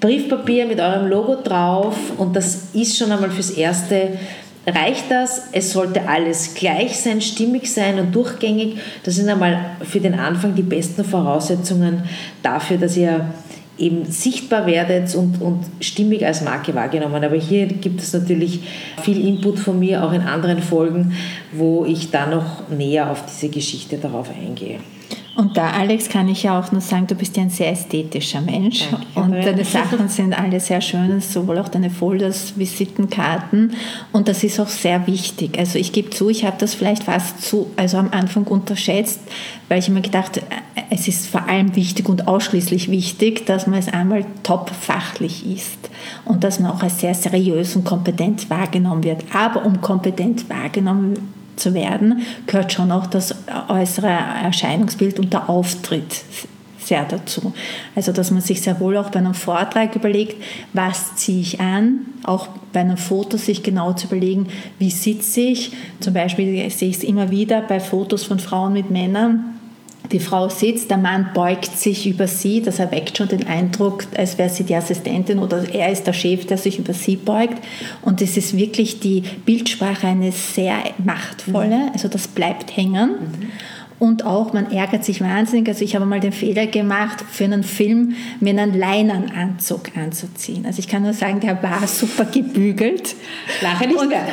Briefpapier 0.00 0.66
mit 0.66 0.80
eurem 0.80 1.08
Logo 1.08 1.36
drauf 1.42 1.96
und 2.18 2.36
das 2.36 2.74
ist 2.74 2.98
schon 2.98 3.12
einmal 3.12 3.30
fürs 3.30 3.50
Erste. 3.50 4.18
Reicht 4.66 5.10
das? 5.10 5.48
Es 5.52 5.72
sollte 5.72 6.08
alles 6.08 6.54
gleich 6.54 6.98
sein, 6.98 7.20
stimmig 7.20 7.72
sein 7.72 8.00
und 8.00 8.14
durchgängig. 8.14 8.78
Das 9.04 9.14
sind 9.14 9.28
einmal 9.28 9.76
für 9.82 10.00
den 10.00 10.14
Anfang 10.14 10.54
die 10.56 10.62
besten 10.62 11.04
Voraussetzungen 11.04 12.02
dafür, 12.42 12.76
dass 12.76 12.96
ihr 12.96 13.32
eben 13.78 14.04
sichtbar 14.06 14.66
werdet 14.66 15.14
und, 15.14 15.40
und 15.40 15.64
stimmig 15.80 16.24
als 16.26 16.42
Marke 16.42 16.74
wahrgenommen. 16.74 17.22
Aber 17.22 17.36
hier 17.36 17.66
gibt 17.66 18.00
es 18.00 18.12
natürlich 18.12 18.60
viel 19.02 19.24
Input 19.26 19.58
von 19.58 19.78
mir, 19.78 20.02
auch 20.02 20.12
in 20.12 20.22
anderen 20.22 20.62
Folgen, 20.62 21.12
wo 21.52 21.84
ich 21.84 22.10
da 22.10 22.26
noch 22.26 22.68
näher 22.68 23.10
auf 23.10 23.24
diese 23.26 23.48
Geschichte 23.48 23.98
darauf 23.98 24.30
eingehe. 24.30 24.80
Und 25.36 25.58
da, 25.58 25.70
Alex, 25.70 26.08
kann 26.08 26.28
ich 26.28 26.44
ja 26.44 26.58
auch 26.58 26.72
nur 26.72 26.80
sagen, 26.80 27.06
du 27.06 27.14
bist 27.14 27.36
ja 27.36 27.42
ein 27.42 27.50
sehr 27.50 27.70
ästhetischer 27.70 28.40
Mensch 28.40 28.88
Danke, 28.90 29.06
und 29.14 29.32
deine 29.32 29.64
Sachen 29.64 30.08
sind 30.08 30.32
alle 30.32 30.58
sehr 30.60 30.80
schön, 30.80 31.20
sowohl 31.20 31.58
auch 31.58 31.68
deine 31.68 31.90
Folders, 31.90 32.54
Visitenkarten 32.56 33.74
und 34.12 34.28
das 34.28 34.42
ist 34.44 34.58
auch 34.58 34.68
sehr 34.68 35.06
wichtig. 35.06 35.58
Also 35.58 35.78
ich 35.78 35.92
gebe 35.92 36.08
zu, 36.08 36.30
ich 36.30 36.46
habe 36.46 36.56
das 36.58 36.74
vielleicht 36.74 37.04
fast 37.04 37.42
zu, 37.42 37.70
also 37.76 37.98
am 37.98 38.10
Anfang 38.12 38.44
unterschätzt, 38.44 39.20
weil 39.68 39.78
ich 39.80 39.88
immer 39.88 40.00
gedacht, 40.00 40.40
es 40.88 41.06
ist 41.06 41.26
vor 41.26 41.46
allem 41.46 41.76
wichtig 41.76 42.08
und 42.08 42.26
ausschließlich 42.26 42.90
wichtig, 42.90 43.44
dass 43.44 43.66
man 43.66 43.78
es 43.78 43.88
einmal 43.88 44.24
top 44.42 44.70
fachlich 44.70 45.44
ist 45.46 45.90
und 46.24 46.44
dass 46.44 46.60
man 46.60 46.70
auch 46.70 46.82
als 46.82 47.00
sehr 47.00 47.14
seriös 47.14 47.76
und 47.76 47.84
kompetent 47.84 48.48
wahrgenommen 48.48 49.04
wird. 49.04 49.22
Aber 49.34 49.66
um 49.66 49.82
kompetent 49.82 50.48
wahrgenommen 50.48 51.35
zu 51.56 51.74
werden, 51.74 52.22
gehört 52.46 52.72
schon 52.72 52.92
auch 52.92 53.06
das 53.06 53.34
äußere 53.68 54.08
Erscheinungsbild 54.08 55.18
und 55.18 55.32
der 55.32 55.48
Auftritt 55.48 56.24
sehr 56.78 57.04
dazu. 57.04 57.52
Also, 57.94 58.12
dass 58.12 58.30
man 58.30 58.40
sich 58.40 58.62
sehr 58.62 58.78
wohl 58.80 58.96
auch 58.96 59.10
bei 59.10 59.18
einem 59.18 59.34
Vortrag 59.34 59.96
überlegt, 59.96 60.40
was 60.72 61.16
ziehe 61.16 61.40
ich 61.40 61.60
an, 61.60 62.06
auch 62.22 62.48
bei 62.72 62.80
einem 62.80 62.96
Foto 62.96 63.36
sich 63.36 63.62
genau 63.62 63.92
zu 63.92 64.06
überlegen, 64.06 64.48
wie 64.78 64.90
sitze 64.90 65.40
ich. 65.40 65.72
Zum 66.00 66.14
Beispiel 66.14 66.70
sehe 66.70 66.90
ich 66.90 66.98
es 66.98 67.04
immer 67.04 67.30
wieder 67.30 67.62
bei 67.62 67.80
Fotos 67.80 68.24
von 68.24 68.38
Frauen 68.38 68.72
mit 68.72 68.90
Männern, 68.90 69.55
die 70.12 70.20
Frau 70.20 70.48
sitzt, 70.48 70.90
der 70.90 70.98
Mann 70.98 71.30
beugt 71.34 71.76
sich 71.76 72.06
über 72.06 72.26
sie, 72.26 72.62
das 72.62 72.78
erweckt 72.78 73.18
schon 73.18 73.28
den 73.28 73.46
Eindruck, 73.46 74.06
als 74.16 74.38
wäre 74.38 74.48
sie 74.48 74.64
die 74.64 74.74
Assistentin 74.74 75.38
oder 75.38 75.64
er 75.72 75.90
ist 75.90 76.06
der 76.06 76.12
Chef, 76.12 76.46
der 76.46 76.58
sich 76.58 76.78
über 76.78 76.92
sie 76.92 77.16
beugt. 77.16 77.62
Und 78.02 78.22
es 78.22 78.36
ist 78.36 78.56
wirklich 78.56 79.00
die 79.00 79.22
Bildsprache 79.44 80.06
eine 80.06 80.32
sehr 80.32 80.76
machtvolle, 81.04 81.90
also 81.92 82.08
das 82.08 82.28
bleibt 82.28 82.76
hängen. 82.76 83.10
Und 83.98 84.26
auch, 84.26 84.52
man 84.52 84.70
ärgert 84.72 85.04
sich 85.04 85.22
wahnsinnig. 85.22 85.68
Also 85.68 85.82
ich 85.82 85.94
habe 85.94 86.04
mal 86.04 86.20
den 86.20 86.32
Fehler 86.32 86.66
gemacht, 86.66 87.24
für 87.30 87.44
einen 87.44 87.62
Film 87.62 88.14
mir 88.40 88.50
einen 88.50 88.78
Leinenanzug 88.78 89.96
anzuziehen. 89.96 90.66
Also 90.66 90.80
ich 90.80 90.88
kann 90.88 91.02
nur 91.02 91.14
sagen, 91.14 91.40
der 91.40 91.62
war 91.62 91.86
super 91.86 92.26
gebügelt. 92.26 93.16
Lache 93.62 93.86
nicht 93.86 94.08
mehr. 94.08 94.26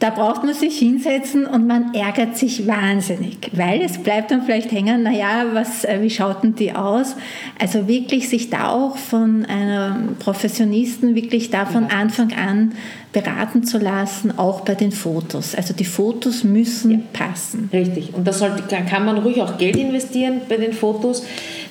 Da 0.00 0.08
braucht 0.08 0.44
man 0.44 0.54
sich 0.54 0.78
hinsetzen 0.78 1.44
und 1.46 1.66
man 1.66 1.94
ärgert 1.94 2.36
sich 2.36 2.66
wahnsinnig, 2.66 3.50
weil 3.52 3.82
es 3.82 3.98
bleibt 3.98 4.30
dann 4.30 4.42
vielleicht 4.42 4.72
hängen, 4.72 5.02
naja, 5.02 5.44
was, 5.52 5.84
äh, 5.84 5.98
wie 6.00 6.08
schauten 6.08 6.54
die 6.54 6.72
aus? 6.72 7.16
Also 7.60 7.86
wirklich 7.86 8.30
sich 8.30 8.48
da 8.48 8.70
auch 8.70 8.96
von 8.96 9.44
einem 9.44 10.16
Professionisten 10.16 11.14
wirklich 11.14 11.50
da 11.50 11.66
von 11.66 11.84
Anfang 11.84 12.32
an 12.32 12.72
beraten 13.12 13.64
zu 13.64 13.78
lassen, 13.78 14.38
auch 14.38 14.60
bei 14.60 14.74
den 14.74 14.92
Fotos. 14.92 15.54
Also 15.54 15.74
die 15.74 15.84
Fotos 15.84 16.44
müssen 16.44 16.90
ja. 16.90 16.98
passen. 17.12 17.68
Richtig. 17.72 18.14
Und 18.14 18.26
da 18.26 18.32
sollte, 18.32 18.62
kann 18.88 19.04
man 19.04 19.18
ruhig 19.18 19.42
auch 19.42 19.58
Geld 19.58 19.76
investieren 19.76 20.40
bei 20.48 20.56
den 20.56 20.72
Fotos. 20.72 21.24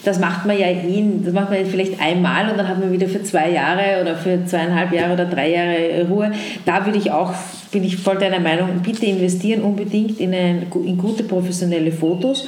Das 0.04 0.20
macht 0.20 0.46
man 0.46 0.58
ja 0.58 0.68
eh, 0.68 1.04
das 1.24 1.34
macht 1.34 1.50
man 1.50 1.66
vielleicht 1.66 2.00
einmal 2.02 2.50
und 2.50 2.58
dann 2.58 2.68
hat 2.68 2.80
man 2.80 2.92
wieder 2.92 3.08
für 3.08 3.22
zwei 3.24 3.52
Jahre 3.52 4.02
oder 4.02 4.16
für 4.16 4.46
zweieinhalb 4.46 4.94
Jahre 4.94 5.14
oder 5.14 5.26
drei 5.26 5.52
Jahre 5.52 6.08
Ruhe. 6.08 6.32
Da 6.66 6.86
würde 6.86 6.98
ich 6.98 7.12
auch, 7.12 7.34
bin 7.72 7.84
ich 7.84 7.98
voll 7.98 8.18
deiner 8.18 8.40
Meinung, 8.40 8.70
bitte 8.84 9.06
investieren 9.06 9.62
unbedingt 9.62 10.20
in, 10.20 10.34
ein, 10.34 10.68
in 10.86 10.98
gute 10.98 11.24
professionelle 11.24 11.92
Fotos. 11.92 12.48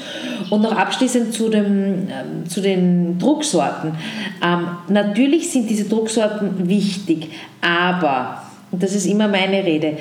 Und 0.49 0.62
noch 0.62 0.76
abschließend 0.76 1.34
zu, 1.34 1.49
dem, 1.49 1.64
ähm, 2.08 2.49
zu 2.49 2.62
den 2.62 3.18
Drucksorten. 3.18 3.91
Ähm, 4.43 4.68
natürlich 4.88 5.52
sind 5.52 5.70
diese 5.70 5.86
Drucksorten 5.86 6.68
wichtig, 6.68 7.30
aber 7.62 8.41
und 8.72 8.82
das 8.82 8.95
ist 8.95 9.06
immer 9.06 9.28
meine 9.28 9.64
Rede. 9.64 9.97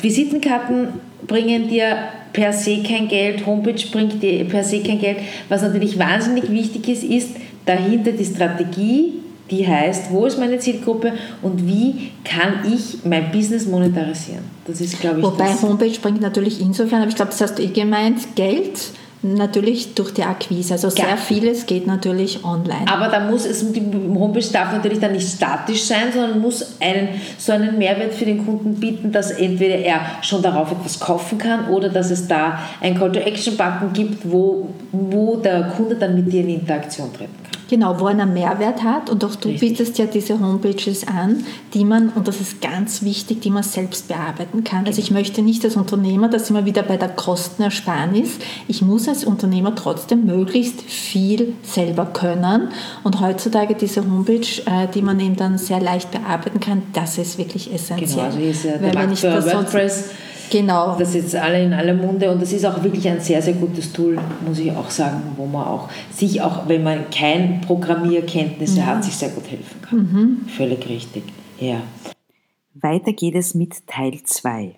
Visitenkarten 0.00 0.88
bringen 1.26 1.68
dir 1.68 1.96
per 2.32 2.52
se 2.52 2.82
kein 2.82 3.08
Geld, 3.08 3.46
Homepage 3.46 3.86
bringt 3.90 4.22
dir 4.22 4.44
per 4.44 4.64
se 4.64 4.80
kein 4.80 4.98
Geld. 4.98 5.18
Was 5.48 5.62
natürlich 5.62 5.98
wahnsinnig 5.98 6.50
wichtig 6.50 6.88
ist, 6.88 7.04
ist 7.04 7.36
dahinter 7.66 8.12
die 8.12 8.24
Strategie, 8.24 9.12
die 9.50 9.66
heißt, 9.66 10.10
wo 10.10 10.24
ist 10.24 10.38
meine 10.38 10.58
Zielgruppe 10.58 11.12
und 11.42 11.66
wie 11.66 12.10
kann 12.24 12.64
ich 12.72 13.04
mein 13.04 13.30
Business 13.30 13.66
monetarisieren. 13.66 14.44
Das 14.66 14.80
ist, 14.80 15.00
glaube 15.00 15.18
ich, 15.18 15.24
Wobei 15.24 15.52
Homepage 15.60 15.98
bringt 16.00 16.20
natürlich 16.20 16.60
insofern, 16.60 17.02
aber 17.02 17.10
ich 17.10 17.16
glaube, 17.16 17.32
das 17.32 17.40
hast 17.40 17.58
du 17.58 17.62
eh 17.62 17.66
gemeint, 17.66 18.34
Geld 18.34 18.78
Natürlich 19.24 19.94
durch 19.94 20.12
die 20.12 20.24
Akquise. 20.24 20.74
Also 20.74 20.90
sehr 20.90 21.10
ja. 21.10 21.16
vieles 21.16 21.66
geht 21.66 21.86
natürlich 21.86 22.44
online. 22.44 22.86
Aber 22.86 23.06
da 23.06 23.20
muss 23.20 23.44
es, 23.44 23.72
die 23.72 23.80
Homepage 23.80 24.44
darf 24.52 24.72
natürlich 24.72 24.98
dann 24.98 25.12
nicht 25.12 25.28
statisch 25.28 25.84
sein, 25.84 26.12
sondern 26.12 26.40
muss 26.40 26.76
einen, 26.80 27.08
so 27.38 27.52
einen 27.52 27.78
Mehrwert 27.78 28.14
für 28.14 28.24
den 28.24 28.44
Kunden 28.44 28.74
bieten, 28.74 29.12
dass 29.12 29.30
entweder 29.30 29.76
er 29.76 30.00
schon 30.22 30.42
darauf 30.42 30.72
etwas 30.72 30.98
kaufen 30.98 31.38
kann 31.38 31.68
oder 31.68 31.88
dass 31.88 32.10
es 32.10 32.26
da 32.26 32.58
einen 32.80 32.98
Call-to-Action-Button 32.98 33.92
gibt, 33.92 34.28
wo, 34.28 34.70
wo 34.90 35.36
der 35.36 35.68
Kunde 35.68 35.94
dann 35.94 36.16
mit 36.16 36.32
dir 36.32 36.40
in 36.40 36.48
Interaktion 36.50 37.10
kann. 37.16 37.28
Genau, 37.68 37.98
wo 37.98 38.04
er 38.04 38.10
einen 38.10 38.34
Mehrwert 38.34 38.82
hat. 38.82 39.08
Und 39.08 39.24
auch 39.24 39.34
du 39.34 39.48
Richtig. 39.48 39.76
bietest 39.76 39.98
ja 39.98 40.06
diese 40.06 40.38
Homepages 40.38 41.06
an, 41.06 41.44
die 41.72 41.84
man, 41.84 42.10
und 42.10 42.28
das 42.28 42.40
ist 42.40 42.60
ganz 42.60 43.02
wichtig, 43.02 43.40
die 43.40 43.50
man 43.50 43.62
selbst 43.62 44.08
bearbeiten 44.08 44.62
kann. 44.62 44.86
Also 44.86 45.00
ich 45.00 45.08
genau. 45.08 45.20
möchte 45.20 45.40
nicht 45.40 45.64
als 45.64 45.76
Unternehmer, 45.76 46.28
dass 46.28 46.50
immer 46.50 46.66
wieder 46.66 46.82
bei 46.82 46.96
der 46.96 47.08
Kostenersparnis, 47.08 48.32
ich 48.68 48.82
muss 48.82 49.08
als 49.08 49.24
Unternehmer 49.24 49.74
trotzdem 49.74 50.26
möglichst 50.26 50.82
viel 50.82 51.54
selber 51.62 52.06
können. 52.06 52.68
Und 53.04 53.20
heutzutage 53.20 53.74
diese 53.74 54.02
Homepage, 54.02 54.46
äh, 54.66 54.88
die 54.94 55.00
man 55.00 55.18
eben 55.20 55.36
dann 55.36 55.56
sehr 55.56 55.80
leicht 55.80 56.10
bearbeiten 56.10 56.60
kann, 56.60 56.82
das 56.92 57.16
ist 57.16 57.38
wirklich 57.38 57.72
essentiell. 57.72 58.08
Genau, 58.08 58.22
also 58.22 58.38
ist 58.38 58.64
ja 58.64 58.76
der 58.76 58.94
Markt 58.94 59.18
für 59.18 59.44
WordPress 59.44 60.10
Genau. 60.52 60.98
Das 60.98 61.14
ist 61.14 61.34
alle 61.34 61.64
in 61.64 61.72
aller 61.72 61.94
Munde 61.94 62.30
und 62.30 62.42
das 62.42 62.52
ist 62.52 62.66
auch 62.66 62.84
wirklich 62.84 63.08
ein 63.08 63.20
sehr, 63.20 63.40
sehr 63.40 63.54
gutes 63.54 63.90
Tool, 63.90 64.18
muss 64.46 64.58
ich 64.58 64.70
auch 64.70 64.90
sagen, 64.90 65.22
wo 65.36 65.46
man 65.46 65.66
auch 65.66 65.88
sich 66.10 66.42
auch, 66.42 66.68
wenn 66.68 66.82
man 66.82 67.08
kein 67.10 67.62
Programmierkenntnisse 67.62 68.80
ja. 68.80 68.86
hat, 68.86 69.02
sich 69.02 69.16
sehr 69.16 69.30
gut 69.30 69.50
helfen 69.50 69.80
kann. 69.80 69.98
Mhm. 69.98 70.48
Völlig 70.48 70.86
richtig, 70.90 71.22
ja. 71.58 71.80
Weiter 72.74 73.14
geht 73.14 73.34
es 73.34 73.54
mit 73.54 73.86
Teil 73.86 74.20
2. 74.22 74.74